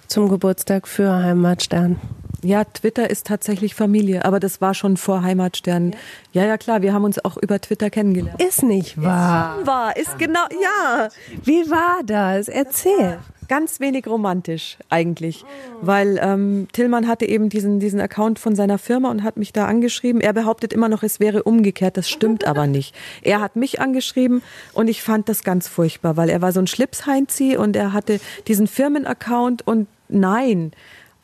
zum 0.07 0.29
Geburtstag 0.29 0.87
für 0.87 1.15
Heimatstern. 1.15 1.99
Ja, 2.45 2.65
Twitter 2.65 3.09
ist 3.09 3.27
tatsächlich 3.27 3.75
Familie, 3.75 4.25
aber 4.25 4.39
das 4.39 4.61
war 4.61 4.75
schon 4.75 4.99
vor 4.99 5.23
Heimatstern. 5.23 5.97
Ja, 6.33 6.43
ja, 6.43 6.49
ja 6.49 6.59
klar, 6.59 6.83
wir 6.83 6.93
haben 6.93 7.05
uns 7.05 7.25
auch 7.25 7.39
über 7.39 7.59
Twitter 7.59 7.89
kennengelernt. 7.89 8.43
Ist 8.43 8.63
nicht 8.63 9.01
wahr. 9.01 9.61
Ist 9.61 9.67
wahr, 9.67 9.97
ist 9.97 10.19
genau, 10.19 10.45
ja. 10.63 11.09
Wie 11.43 11.71
war 11.71 12.03
das? 12.05 12.49
Erzähl 12.49 13.19
ganz 13.49 13.81
wenig 13.81 14.07
romantisch 14.07 14.79
eigentlich, 14.89 15.45
weil 15.81 16.19
ähm, 16.23 16.69
Tillmann 16.73 17.07
hatte 17.07 17.27
eben 17.27 17.49
diesen, 17.49 17.81
diesen 17.81 18.01
Account 18.01 18.39
von 18.39 18.57
seiner 18.57 18.79
Firma 18.79 19.11
und 19.11 19.23
hat 19.23 19.37
mich 19.37 19.53
da 19.53 19.67
angeschrieben. 19.67 20.21
Er 20.21 20.33
behauptet 20.33 20.73
immer 20.73 20.89
noch, 20.89 21.03
es 21.03 21.21
wäre 21.21 21.43
umgekehrt, 21.43 21.97
das 21.97 22.09
stimmt 22.09 22.47
aber 22.47 22.67
nicht. 22.67 22.95
Er 23.23 23.41
hat 23.41 23.57
mich 23.57 23.81
angeschrieben 23.81 24.43
und 24.73 24.89
ich 24.89 25.03
fand 25.03 25.29
das 25.29 25.45
ganz 25.45 25.69
furchtbar, 25.69 26.17
weil 26.17 26.29
er 26.29 26.43
war 26.43 26.53
so 26.53 26.61
ein 26.61 26.67
Schlipsheinzi 26.67 27.57
und 27.57 27.77
er 27.77 27.93
hatte 27.93 28.21
diesen 28.47 28.67
Firmenaccount 28.67 29.67
und 29.67 29.89
nein. 30.09 30.73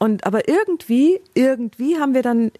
Und 0.01 0.24
aber 0.26 0.48
irgendwie, 0.48 1.20
irgendwie 1.34 1.98
haben 1.98 2.14
wir 2.14 2.22
dann 2.22 2.51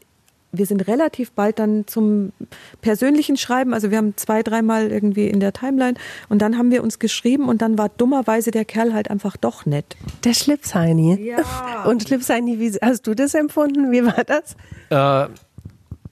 wir 0.53 0.67
sind 0.67 0.87
relativ 0.89 1.33
bald 1.33 1.59
dann 1.59 1.87
zum 1.87 2.33
persönlichen 2.81 3.37
Schreiben. 3.37 3.73
Also 3.73 3.91
wir 3.91 3.99
haben 3.99 4.17
zwei, 4.17 4.43
dreimal 4.43 4.91
irgendwie 4.91 5.29
in 5.29 5.41
der 5.41 5.53
Timeline 5.53 5.95
und 6.29 6.43
dann 6.43 6.59
haben 6.59 6.71
wir 6.71 6.83
uns 6.83 6.99
geschrieben 6.99 7.49
und 7.49 7.63
dann 7.63 7.79
war 7.79 7.89
dummerweise 7.89 8.51
der 8.51 8.65
Kerl 8.65 8.93
halt 8.93 9.11
einfach 9.11 9.37
doch 9.37 9.67
nett. 9.67 9.97
Der 10.25 10.35
Schlipsheini. 10.35 11.21
Ja. 11.23 11.85
Und 11.87 12.03
Schlipsheini, 12.03 12.59
wie 12.59 12.73
hast 12.83 13.07
du 13.07 13.15
das 13.15 13.35
empfunden? 13.35 13.91
Wie 13.91 14.05
war 14.05 14.25
das? 14.25 14.57
Äh, 14.91 15.33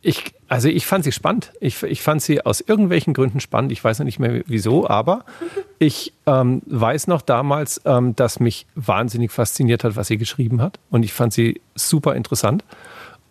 Ich, 0.00 0.32
also 0.46 0.68
ich 0.68 0.86
fand 0.86 1.04
sie 1.04 1.12
spannend. 1.12 1.52
Ich, 1.60 1.82
ich 1.82 2.02
fand 2.02 2.22
sie 2.22 2.44
aus 2.44 2.60
irgendwelchen 2.60 3.14
Gründen 3.14 3.40
spannend. 3.40 3.72
Ich 3.72 3.82
weiß 3.82 3.98
noch 3.98 4.04
nicht 4.04 4.18
mehr 4.20 4.42
wieso, 4.46 4.88
aber 4.88 5.24
ich 5.78 6.12
ähm, 6.26 6.62
weiß 6.66 7.08
noch 7.08 7.22
damals, 7.22 7.80
ähm, 7.84 8.14
dass 8.14 8.38
mich 8.38 8.66
wahnsinnig 8.74 9.32
fasziniert 9.32 9.84
hat, 9.84 9.96
was 9.96 10.06
sie 10.08 10.18
geschrieben 10.18 10.62
hat. 10.62 10.78
Und 10.90 11.02
ich 11.02 11.12
fand 11.12 11.32
sie 11.32 11.60
super 11.74 12.14
interessant. 12.14 12.64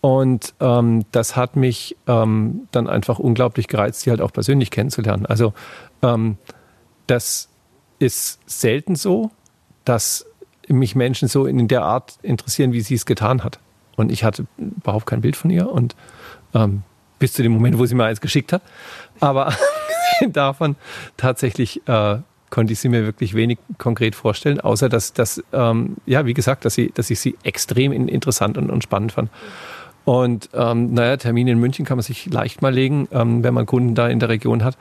Und 0.01 0.53
ähm, 0.59 1.05
das 1.11 1.35
hat 1.35 1.55
mich 1.55 1.97
ähm, 2.05 2.67
dann 2.71 2.87
einfach 2.87 3.19
unglaublich 3.19 3.67
gereizt, 3.67 4.01
sie 4.01 4.09
halt 4.09 4.21
auch 4.21 4.31
persönlich 4.31 4.69
kennenzulernen. 4.69 5.25
Also 5.25 5.53
ähm, 6.01 6.37
das 7.07 7.49
ist 7.99 8.39
selten 8.45 8.95
so, 8.95 9.31
dass 9.85 10.25
mich 10.67 10.95
Menschen 10.95 11.27
so 11.27 11.45
in 11.45 11.67
der 11.67 11.83
Art 11.83 12.19
interessieren, 12.21 12.73
wie 12.73 12.81
sie 12.81 12.95
es 12.95 13.05
getan 13.05 13.43
hat. 13.43 13.59
Und 13.95 14.11
ich 14.11 14.23
hatte 14.23 14.45
überhaupt 14.57 15.07
kein 15.07 15.21
Bild 15.21 15.35
von 15.35 15.49
ihr 15.49 15.71
und 15.71 15.95
ähm, 16.53 16.83
bis 17.19 17.33
zu 17.33 17.43
dem 17.43 17.51
Moment, 17.51 17.77
wo 17.77 17.85
sie 17.85 17.95
mir 17.95 18.05
eins 18.05 18.21
geschickt 18.21 18.53
hat. 18.53 18.61
Aber 19.19 19.53
davon 20.29 20.75
tatsächlich 21.17 21.87
äh, 21.87 22.17
konnte 22.49 22.73
ich 22.73 22.79
sie 22.79 22.89
mir 22.89 23.03
wirklich 23.05 23.33
wenig 23.33 23.59
konkret 23.77 24.15
vorstellen, 24.15 24.59
außer 24.59 24.89
dass, 24.89 25.13
dass 25.13 25.43
ähm, 25.51 25.97
ja, 26.05 26.25
wie 26.25 26.33
gesagt, 26.33 26.65
dass, 26.65 26.75
sie, 26.75 26.91
dass 26.93 27.09
ich 27.09 27.19
sie 27.19 27.35
extrem 27.43 27.91
interessant 27.91 28.57
und, 28.57 28.69
und 28.69 28.83
spannend 28.83 29.11
fand. 29.11 29.29
Und 30.05 30.49
ähm, 30.53 30.93
naja, 30.93 31.17
Termine 31.17 31.51
in 31.51 31.59
München 31.59 31.85
kann 31.85 31.97
man 31.97 32.03
sich 32.03 32.27
leicht 32.27 32.61
mal 32.61 32.73
legen, 32.73 33.09
ähm, 33.11 33.43
wenn 33.43 33.53
man 33.53 33.65
Kunden 33.65 33.93
da 33.93 34.07
in 34.07 34.19
der 34.19 34.29
Region 34.29 34.63
hat. 34.63 34.77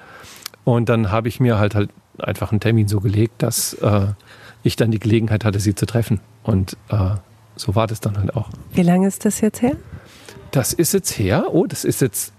Und 0.62 0.88
dann 0.88 1.10
habe 1.10 1.28
ich 1.28 1.40
mir 1.40 1.58
halt 1.58 1.74
halt 1.74 1.90
einfach 2.18 2.52
einen 2.52 2.60
Termin 2.60 2.86
so 2.86 3.00
gelegt, 3.00 3.42
dass 3.42 3.74
äh, 3.74 4.06
ich 4.62 4.76
dann 4.76 4.90
die 4.90 5.00
Gelegenheit 5.00 5.44
hatte, 5.44 5.58
sie 5.58 5.74
zu 5.74 5.86
treffen. 5.86 6.20
Und 6.44 6.76
äh, 6.90 7.16
so 7.56 7.74
war 7.74 7.86
das 7.88 8.00
dann 8.00 8.18
halt 8.18 8.36
auch. 8.36 8.50
Wie 8.72 8.82
lange 8.82 9.08
ist 9.08 9.24
das 9.24 9.40
jetzt 9.40 9.62
her? 9.62 9.76
Das 10.50 10.72
ist 10.72 10.94
jetzt 10.94 11.18
her. 11.18 11.46
Oh, 11.52 11.66
das 11.66 11.84
ist 11.84 12.00
jetzt. 12.00 12.32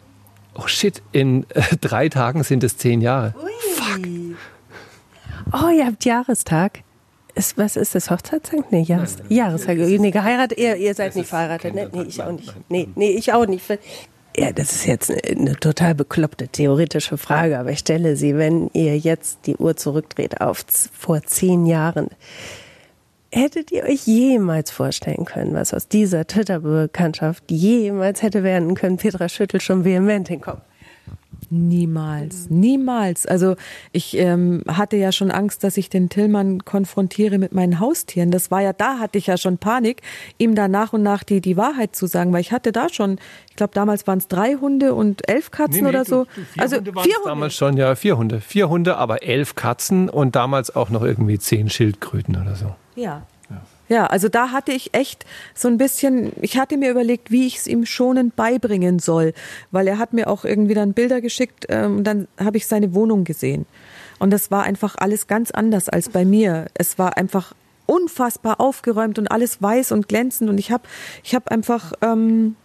Oh 0.55 0.67
shit, 0.67 1.01
in 1.11 1.45
äh, 1.49 1.77
drei 1.81 2.09
Tagen 2.09 2.43
sind 2.43 2.63
es 2.63 2.77
zehn 2.77 3.01
Jahre. 3.01 3.33
Ui. 3.43 3.51
Fuck. 3.75 4.07
Oh, 5.53 5.69
ihr 5.69 5.85
habt 5.85 6.03
Jahrestag. 6.03 6.83
Ist, 7.35 7.57
was 7.57 7.75
ist 7.75 7.93
das? 7.93 8.09
Hochzeitstag? 8.09 8.71
Nee, 8.71 8.81
Jahres, 8.81 9.17
nein, 9.17 9.27
nein, 9.29 9.37
Jahrestag. 9.37 9.77
Nee, 9.77 10.11
geheiratet. 10.11 10.57
Ihr, 10.57 10.75
ihr 10.75 10.95
seid 10.95 11.15
nicht 11.15 11.29
verheiratet. 11.29 11.75
Ne? 11.75 11.89
Nee, 11.93 12.03
ich 12.03 12.21
auch 12.21 12.31
nicht. 12.31 12.53
Nee, 12.67 12.87
nee, 12.95 13.11
ich 13.11 13.31
auch 13.31 13.45
nicht. 13.45 13.63
Ja, 14.35 14.51
das 14.51 14.71
ist 14.71 14.85
jetzt 14.85 15.11
eine, 15.11 15.21
eine, 15.23 15.55
total 15.55 15.95
bekloppte 15.95 16.47
theoretische 16.47 17.17
Frage, 17.17 17.57
aber 17.57 17.71
ich 17.71 17.79
stelle 17.79 18.15
sie, 18.15 18.37
wenn 18.37 18.69
ihr 18.73 18.97
jetzt 18.97 19.39
die 19.45 19.55
Uhr 19.55 19.75
zurückdreht 19.75 20.41
auf 20.41 20.63
vor 20.93 21.21
zehn 21.23 21.65
Jahren, 21.65 22.09
hättet 23.37 23.71
ihr 23.71 23.83
euch 23.83 24.05
jemals 24.05 24.71
vorstellen 24.71 25.25
können, 25.25 25.53
was 25.53 25.73
aus 25.73 25.87
dieser 25.87 26.25
Twitter-Bekanntschaft 26.27 27.43
jemals 27.49 28.21
hätte 28.21 28.43
werden 28.43 28.73
können? 28.75 28.97
Petra 28.97 29.29
schüttelt 29.29 29.63
schon 29.63 29.85
vehement 29.85 30.29
den 30.29 30.41
Kopf. 30.41 30.61
Niemals, 31.49 32.49
niemals. 32.49 33.25
Also 33.25 33.55
ich 33.93 34.17
ähm, 34.17 34.63
hatte 34.67 34.97
ja 34.97 35.13
schon 35.13 35.31
Angst, 35.31 35.63
dass 35.63 35.77
ich 35.77 35.89
den 35.89 36.09
Tillmann 36.09 36.65
konfrontiere 36.65 37.37
mit 37.37 37.53
meinen 37.53 37.79
Haustieren. 37.79 38.31
Das 38.31 38.51
war 38.51 38.61
ja, 38.61 38.73
da 38.73 38.99
hatte 38.99 39.17
ich 39.17 39.27
ja 39.27 39.37
schon 39.37 39.57
Panik, 39.57 40.01
ihm 40.37 40.55
da 40.55 40.67
nach 40.67 40.91
und 40.91 41.03
nach 41.03 41.23
die, 41.23 41.39
die 41.39 41.55
Wahrheit 41.55 41.95
zu 41.95 42.05
sagen, 42.07 42.33
weil 42.33 42.41
ich 42.41 42.51
hatte 42.51 42.73
da 42.73 42.89
schon, 42.89 43.17
ich 43.49 43.55
glaube 43.55 43.73
damals 43.73 44.05
waren 44.07 44.17
es 44.17 44.27
drei 44.27 44.55
Hunde 44.55 44.93
und 44.93 45.29
elf 45.29 45.51
Katzen 45.51 45.83
nee, 45.83 45.83
nee, 45.83 45.89
oder 45.89 46.03
so. 46.03 46.25
Du, 46.25 46.41
vier 46.41 46.63
also 46.63 46.75
Hunde 46.77 46.91
vier 46.91 47.01
Hunde. 47.03 47.29
damals 47.29 47.55
schon, 47.55 47.77
ja, 47.77 47.95
vier 47.95 48.17
Hunde. 48.17 48.41
Vier 48.41 48.67
Hunde, 48.67 48.97
aber 48.97 49.23
elf 49.23 49.55
Katzen 49.55 50.09
und 50.09 50.35
damals 50.35 50.75
auch 50.75 50.89
noch 50.89 51.03
irgendwie 51.03 51.39
zehn 51.39 51.69
Schildkröten 51.69 52.35
oder 52.35 52.55
so. 52.55 52.75
Ja, 52.97 53.25
ja, 53.89 54.05
also 54.07 54.27
da 54.27 54.51
hatte 54.51 54.73
ich 54.73 54.93
echt 54.93 55.25
so 55.55 55.69
ein 55.69 55.77
bisschen, 55.77 56.33
ich 56.41 56.57
hatte 56.57 56.77
mir 56.77 56.91
überlegt, 56.91 57.31
wie 57.31 57.47
ich 57.47 57.57
es 57.57 57.67
ihm 57.67 57.85
schonend 57.85 58.35
beibringen 58.35 58.99
soll, 58.99 59.33
weil 59.71 59.87
er 59.87 59.97
hat 59.97 60.11
mir 60.11 60.27
auch 60.27 60.43
irgendwie 60.43 60.73
dann 60.73 60.93
Bilder 60.93 61.21
geschickt 61.21 61.65
ähm, 61.69 61.97
und 61.97 62.03
dann 62.03 62.27
habe 62.37 62.57
ich 62.57 62.67
seine 62.67 62.93
Wohnung 62.93 63.23
gesehen. 63.23 63.65
Und 64.19 64.31
das 64.31 64.51
war 64.51 64.63
einfach 64.63 64.95
alles 64.97 65.27
ganz 65.27 65.51
anders 65.51 65.87
als 65.87 66.09
bei 66.09 66.25
mir. 66.25 66.67
Es 66.73 66.99
war 66.99 67.17
einfach 67.17 67.53
unfassbar 67.85 68.59
aufgeräumt 68.59 69.19
und 69.19 69.31
alles 69.31 69.61
weiß 69.61 69.93
und 69.93 70.09
glänzend 70.09 70.49
und 70.49 70.57
ich 70.57 70.71
habe 70.71 70.83
ich 71.23 71.33
hab 71.33 71.49
einfach 71.49 71.93
ähm, 72.01 72.57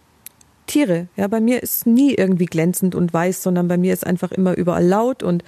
Tiere. 0.67 1.07
Ja, 1.15 1.27
bei 1.29 1.39
mir 1.39 1.63
ist 1.63 1.87
nie 1.87 2.13
irgendwie 2.13 2.47
glänzend 2.47 2.95
und 2.95 3.13
weiß, 3.13 3.43
sondern 3.43 3.69
bei 3.69 3.77
mir 3.77 3.93
ist 3.93 4.05
einfach 4.05 4.33
immer 4.33 4.57
überall 4.57 4.85
laut 4.85 5.23
und 5.23 5.45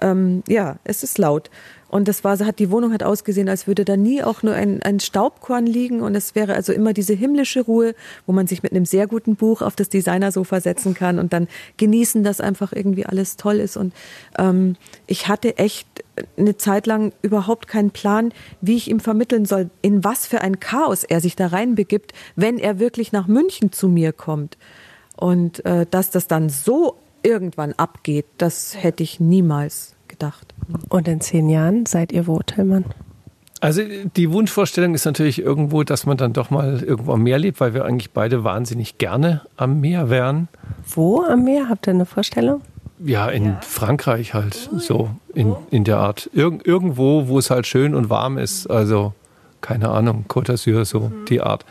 ähm, 0.00 0.42
ja, 0.48 0.76
es 0.84 1.02
ist 1.02 1.18
laut. 1.18 1.50
Und 1.94 2.08
das 2.08 2.24
war, 2.24 2.36
hat 2.40 2.58
die 2.58 2.72
Wohnung 2.72 2.92
hat 2.92 3.04
ausgesehen, 3.04 3.48
als 3.48 3.68
würde 3.68 3.84
da 3.84 3.96
nie 3.96 4.20
auch 4.20 4.42
nur 4.42 4.52
ein, 4.52 4.82
ein 4.82 4.98
Staubkorn 4.98 5.64
liegen. 5.64 6.02
Und 6.02 6.16
es 6.16 6.34
wäre 6.34 6.54
also 6.54 6.72
immer 6.72 6.92
diese 6.92 7.14
himmlische 7.14 7.60
Ruhe, 7.60 7.94
wo 8.26 8.32
man 8.32 8.48
sich 8.48 8.64
mit 8.64 8.72
einem 8.72 8.84
sehr 8.84 9.06
guten 9.06 9.36
Buch 9.36 9.62
auf 9.62 9.76
das 9.76 9.90
Designersofa 9.90 10.60
setzen 10.60 10.94
kann 10.94 11.20
und 11.20 11.32
dann 11.32 11.46
genießen, 11.76 12.24
dass 12.24 12.40
einfach 12.40 12.72
irgendwie 12.72 13.06
alles 13.06 13.36
toll 13.36 13.60
ist. 13.60 13.76
Und 13.76 13.94
ähm, 14.38 14.74
ich 15.06 15.28
hatte 15.28 15.56
echt 15.56 15.86
eine 16.36 16.56
Zeit 16.56 16.88
lang 16.88 17.12
überhaupt 17.22 17.68
keinen 17.68 17.92
Plan, 17.92 18.32
wie 18.60 18.74
ich 18.74 18.90
ihm 18.90 18.98
vermitteln 18.98 19.44
soll, 19.44 19.70
in 19.80 20.02
was 20.02 20.26
für 20.26 20.40
ein 20.40 20.58
Chaos 20.58 21.04
er 21.04 21.20
sich 21.20 21.36
da 21.36 21.46
reinbegibt, 21.46 22.12
wenn 22.34 22.58
er 22.58 22.80
wirklich 22.80 23.12
nach 23.12 23.28
München 23.28 23.70
zu 23.70 23.86
mir 23.86 24.12
kommt. 24.12 24.58
Und 25.16 25.64
äh, 25.64 25.86
dass 25.88 26.10
das 26.10 26.26
dann 26.26 26.48
so 26.48 26.96
irgendwann 27.24 27.72
abgeht, 27.72 28.26
das 28.38 28.76
hätte 28.78 29.02
ich 29.02 29.18
niemals 29.18 29.94
gedacht. 30.08 30.54
Und 30.88 31.08
in 31.08 31.20
zehn 31.20 31.48
Jahren 31.48 31.86
seid 31.86 32.12
ihr 32.12 32.26
wo, 32.26 32.38
Tillmann? 32.40 32.84
Also 33.60 33.82
die 34.16 34.30
Wunschvorstellung 34.30 34.94
ist 34.94 35.06
natürlich 35.06 35.40
irgendwo, 35.40 35.84
dass 35.84 36.04
man 36.04 36.18
dann 36.18 36.34
doch 36.34 36.50
mal 36.50 36.82
irgendwo 36.82 37.14
am 37.14 37.22
Meer 37.22 37.38
lebt, 37.38 37.60
weil 37.60 37.72
wir 37.72 37.86
eigentlich 37.86 38.10
beide 38.10 38.44
wahnsinnig 38.44 38.98
gerne 38.98 39.40
am 39.56 39.80
Meer 39.80 40.10
wären. 40.10 40.48
Wo 40.86 41.22
am 41.22 41.44
Meer? 41.44 41.70
Habt 41.70 41.88
ihr 41.88 41.94
eine 41.94 42.04
Vorstellung? 42.04 42.60
Ja, 42.98 43.28
in 43.28 43.46
ja. 43.46 43.60
Frankreich 43.62 44.34
halt, 44.34 44.54
so 44.54 45.10
in, 45.32 45.56
in 45.70 45.84
der 45.84 45.96
Art. 45.96 46.28
Irg 46.34 46.66
irgendwo, 46.66 47.28
wo 47.28 47.38
es 47.38 47.50
halt 47.50 47.66
schön 47.66 47.94
und 47.94 48.10
warm 48.10 48.38
ist. 48.38 48.66
Also, 48.66 49.14
keine 49.62 49.88
Ahnung, 49.88 50.26
Côte 50.28 50.52
d'Azur, 50.52 50.84
so 50.84 51.00
mhm. 51.00 51.24
die 51.28 51.40
Art. 51.40 51.64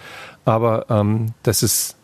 Aber 0.45 0.87
ähm, 0.89 1.27
das 1.43 1.61
ist 1.61 1.95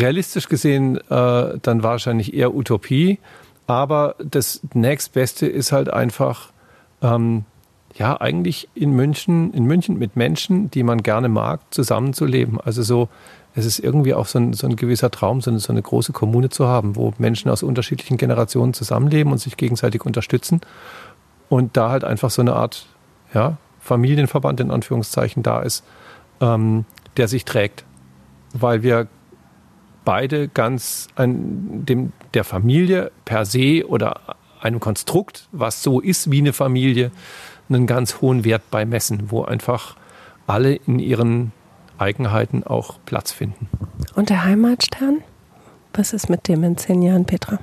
realistisch 0.00 0.48
gesehen 0.48 0.96
äh, 1.10 1.58
dann 1.62 1.82
wahrscheinlich 1.82 2.34
eher 2.34 2.54
Utopie. 2.54 3.18
Aber 3.66 4.16
das 4.18 4.60
nächstbeste 4.74 5.46
ist 5.46 5.70
halt 5.70 5.92
einfach, 5.92 6.50
ähm, 7.02 7.44
ja, 7.94 8.20
eigentlich 8.20 8.68
in 8.74 8.92
München, 8.92 9.52
in 9.52 9.64
München 9.64 9.98
mit 9.98 10.16
Menschen, 10.16 10.70
die 10.70 10.82
man 10.82 11.02
gerne 11.02 11.28
mag, 11.28 11.60
zusammenzuleben. 11.70 12.60
Also 12.60 12.82
so, 12.82 13.08
es 13.54 13.66
ist 13.66 13.78
irgendwie 13.78 14.14
auch 14.14 14.26
so 14.26 14.38
ein, 14.38 14.52
so 14.52 14.66
ein 14.66 14.76
gewisser 14.76 15.10
Traum, 15.10 15.40
so 15.40 15.50
eine, 15.50 15.60
so 15.60 15.72
eine 15.72 15.82
große 15.82 16.12
Kommune 16.12 16.50
zu 16.50 16.66
haben, 16.66 16.96
wo 16.96 17.12
Menschen 17.18 17.50
aus 17.50 17.62
unterschiedlichen 17.62 18.16
Generationen 18.16 18.74
zusammenleben 18.74 19.32
und 19.32 19.38
sich 19.38 19.56
gegenseitig 19.56 20.04
unterstützen. 20.04 20.60
Und 21.48 21.76
da 21.76 21.90
halt 21.90 22.04
einfach 22.04 22.30
so 22.30 22.42
eine 22.42 22.54
Art, 22.54 22.86
ja, 23.34 23.56
Familienverband 23.80 24.60
in 24.60 24.70
Anführungszeichen 24.70 25.42
da 25.42 25.60
ist, 25.62 25.84
ähm, 26.40 26.84
der 27.16 27.28
sich 27.28 27.44
trägt. 27.44 27.84
Weil 28.52 28.82
wir 28.82 29.08
beide 30.04 30.48
ganz 30.48 31.08
an 31.16 31.84
dem, 31.86 32.12
der 32.34 32.44
Familie 32.44 33.10
per 33.24 33.44
se 33.44 33.86
oder 33.86 34.36
einem 34.60 34.80
Konstrukt, 34.80 35.48
was 35.52 35.82
so 35.82 36.00
ist 36.00 36.30
wie 36.30 36.38
eine 36.38 36.52
Familie, 36.52 37.10
einen 37.68 37.86
ganz 37.86 38.20
hohen 38.20 38.44
Wert 38.44 38.70
beimessen, 38.70 39.30
wo 39.30 39.42
einfach 39.44 39.96
alle 40.46 40.74
in 40.74 40.98
ihren 40.98 41.52
Eigenheiten 41.98 42.64
auch 42.64 42.98
Platz 43.06 43.30
finden. 43.30 43.68
Und 44.14 44.30
der 44.30 44.44
Heimatstern? 44.44 45.22
Was 45.92 46.12
ist 46.12 46.28
mit 46.28 46.48
dem 46.48 46.64
in 46.64 46.76
zehn 46.76 47.02
Jahren, 47.02 47.24
Petra? 47.24 47.58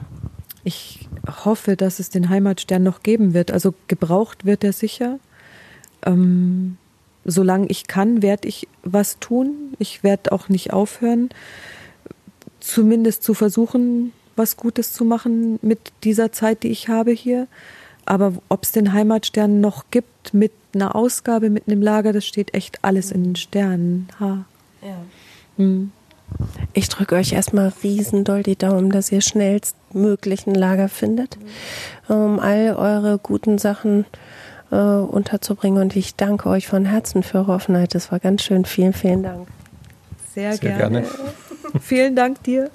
Ich 0.63 1.07
hoffe, 1.45 1.75
dass 1.75 1.99
es 1.99 2.09
den 2.09 2.29
Heimatstern 2.29 2.83
noch 2.83 3.03
geben 3.03 3.33
wird. 3.33 3.51
Also 3.51 3.73
gebraucht 3.87 4.45
wird 4.45 4.63
er 4.63 4.73
sicher. 4.73 5.19
Ähm, 6.05 6.77
solange 7.25 7.67
ich 7.67 7.87
kann, 7.87 8.21
werde 8.21 8.47
ich 8.47 8.67
was 8.83 9.19
tun. 9.19 9.73
Ich 9.79 10.03
werde 10.03 10.31
auch 10.31 10.49
nicht 10.49 10.73
aufhören 10.73 11.29
zumindest 12.59 13.23
zu 13.23 13.33
versuchen, 13.33 14.13
was 14.35 14.57
Gutes 14.57 14.93
zu 14.93 15.03
machen 15.03 15.59
mit 15.61 15.79
dieser 16.03 16.31
Zeit, 16.31 16.63
die 16.63 16.69
ich 16.69 16.89
habe 16.89 17.11
hier. 17.11 17.47
Aber 18.05 18.33
ob 18.49 18.63
es 18.63 18.71
den 18.71 18.93
Heimatstern 18.93 19.59
noch 19.59 19.85
gibt 19.91 20.33
mit 20.33 20.51
einer 20.73 20.95
Ausgabe, 20.95 21.49
mit 21.49 21.67
einem 21.67 21.81
Lager, 21.81 22.13
das 22.13 22.25
steht 22.25 22.53
echt 22.53 22.83
alles 22.83 23.11
in 23.11 23.23
den 23.23 23.35
Sternen. 23.35 24.07
Ha. 24.19 24.45
Ja. 24.81 24.97
Hm. 25.57 25.91
Ich 26.73 26.89
drücke 26.89 27.15
euch 27.15 27.33
erstmal 27.33 27.73
riesendoll 27.83 28.43
die 28.43 28.57
Daumen, 28.57 28.91
dass 28.91 29.11
ihr 29.11 29.21
schnellstmöglich 29.21 30.45
ein 30.45 30.55
Lager 30.55 30.89
findet, 30.89 31.37
um 32.07 32.39
all 32.39 32.75
eure 32.75 33.17
guten 33.17 33.57
Sachen 33.57 34.05
äh, 34.71 34.75
unterzubringen. 34.75 35.81
Und 35.81 35.95
ich 35.95 36.15
danke 36.15 36.49
euch 36.49 36.67
von 36.67 36.85
Herzen 36.85 37.23
für 37.23 37.39
eure 37.39 37.53
Offenheit. 37.53 37.95
Das 37.95 38.11
war 38.11 38.19
ganz 38.19 38.43
schön. 38.43 38.65
Vielen, 38.65 38.93
vielen 38.93 39.23
Dank. 39.23 39.47
Sehr, 40.33 40.53
Sehr 40.53 40.77
gerne. 40.77 41.01
gerne. 41.01 41.07
Vielen 41.81 42.15
Dank 42.15 42.43
dir. 42.43 42.71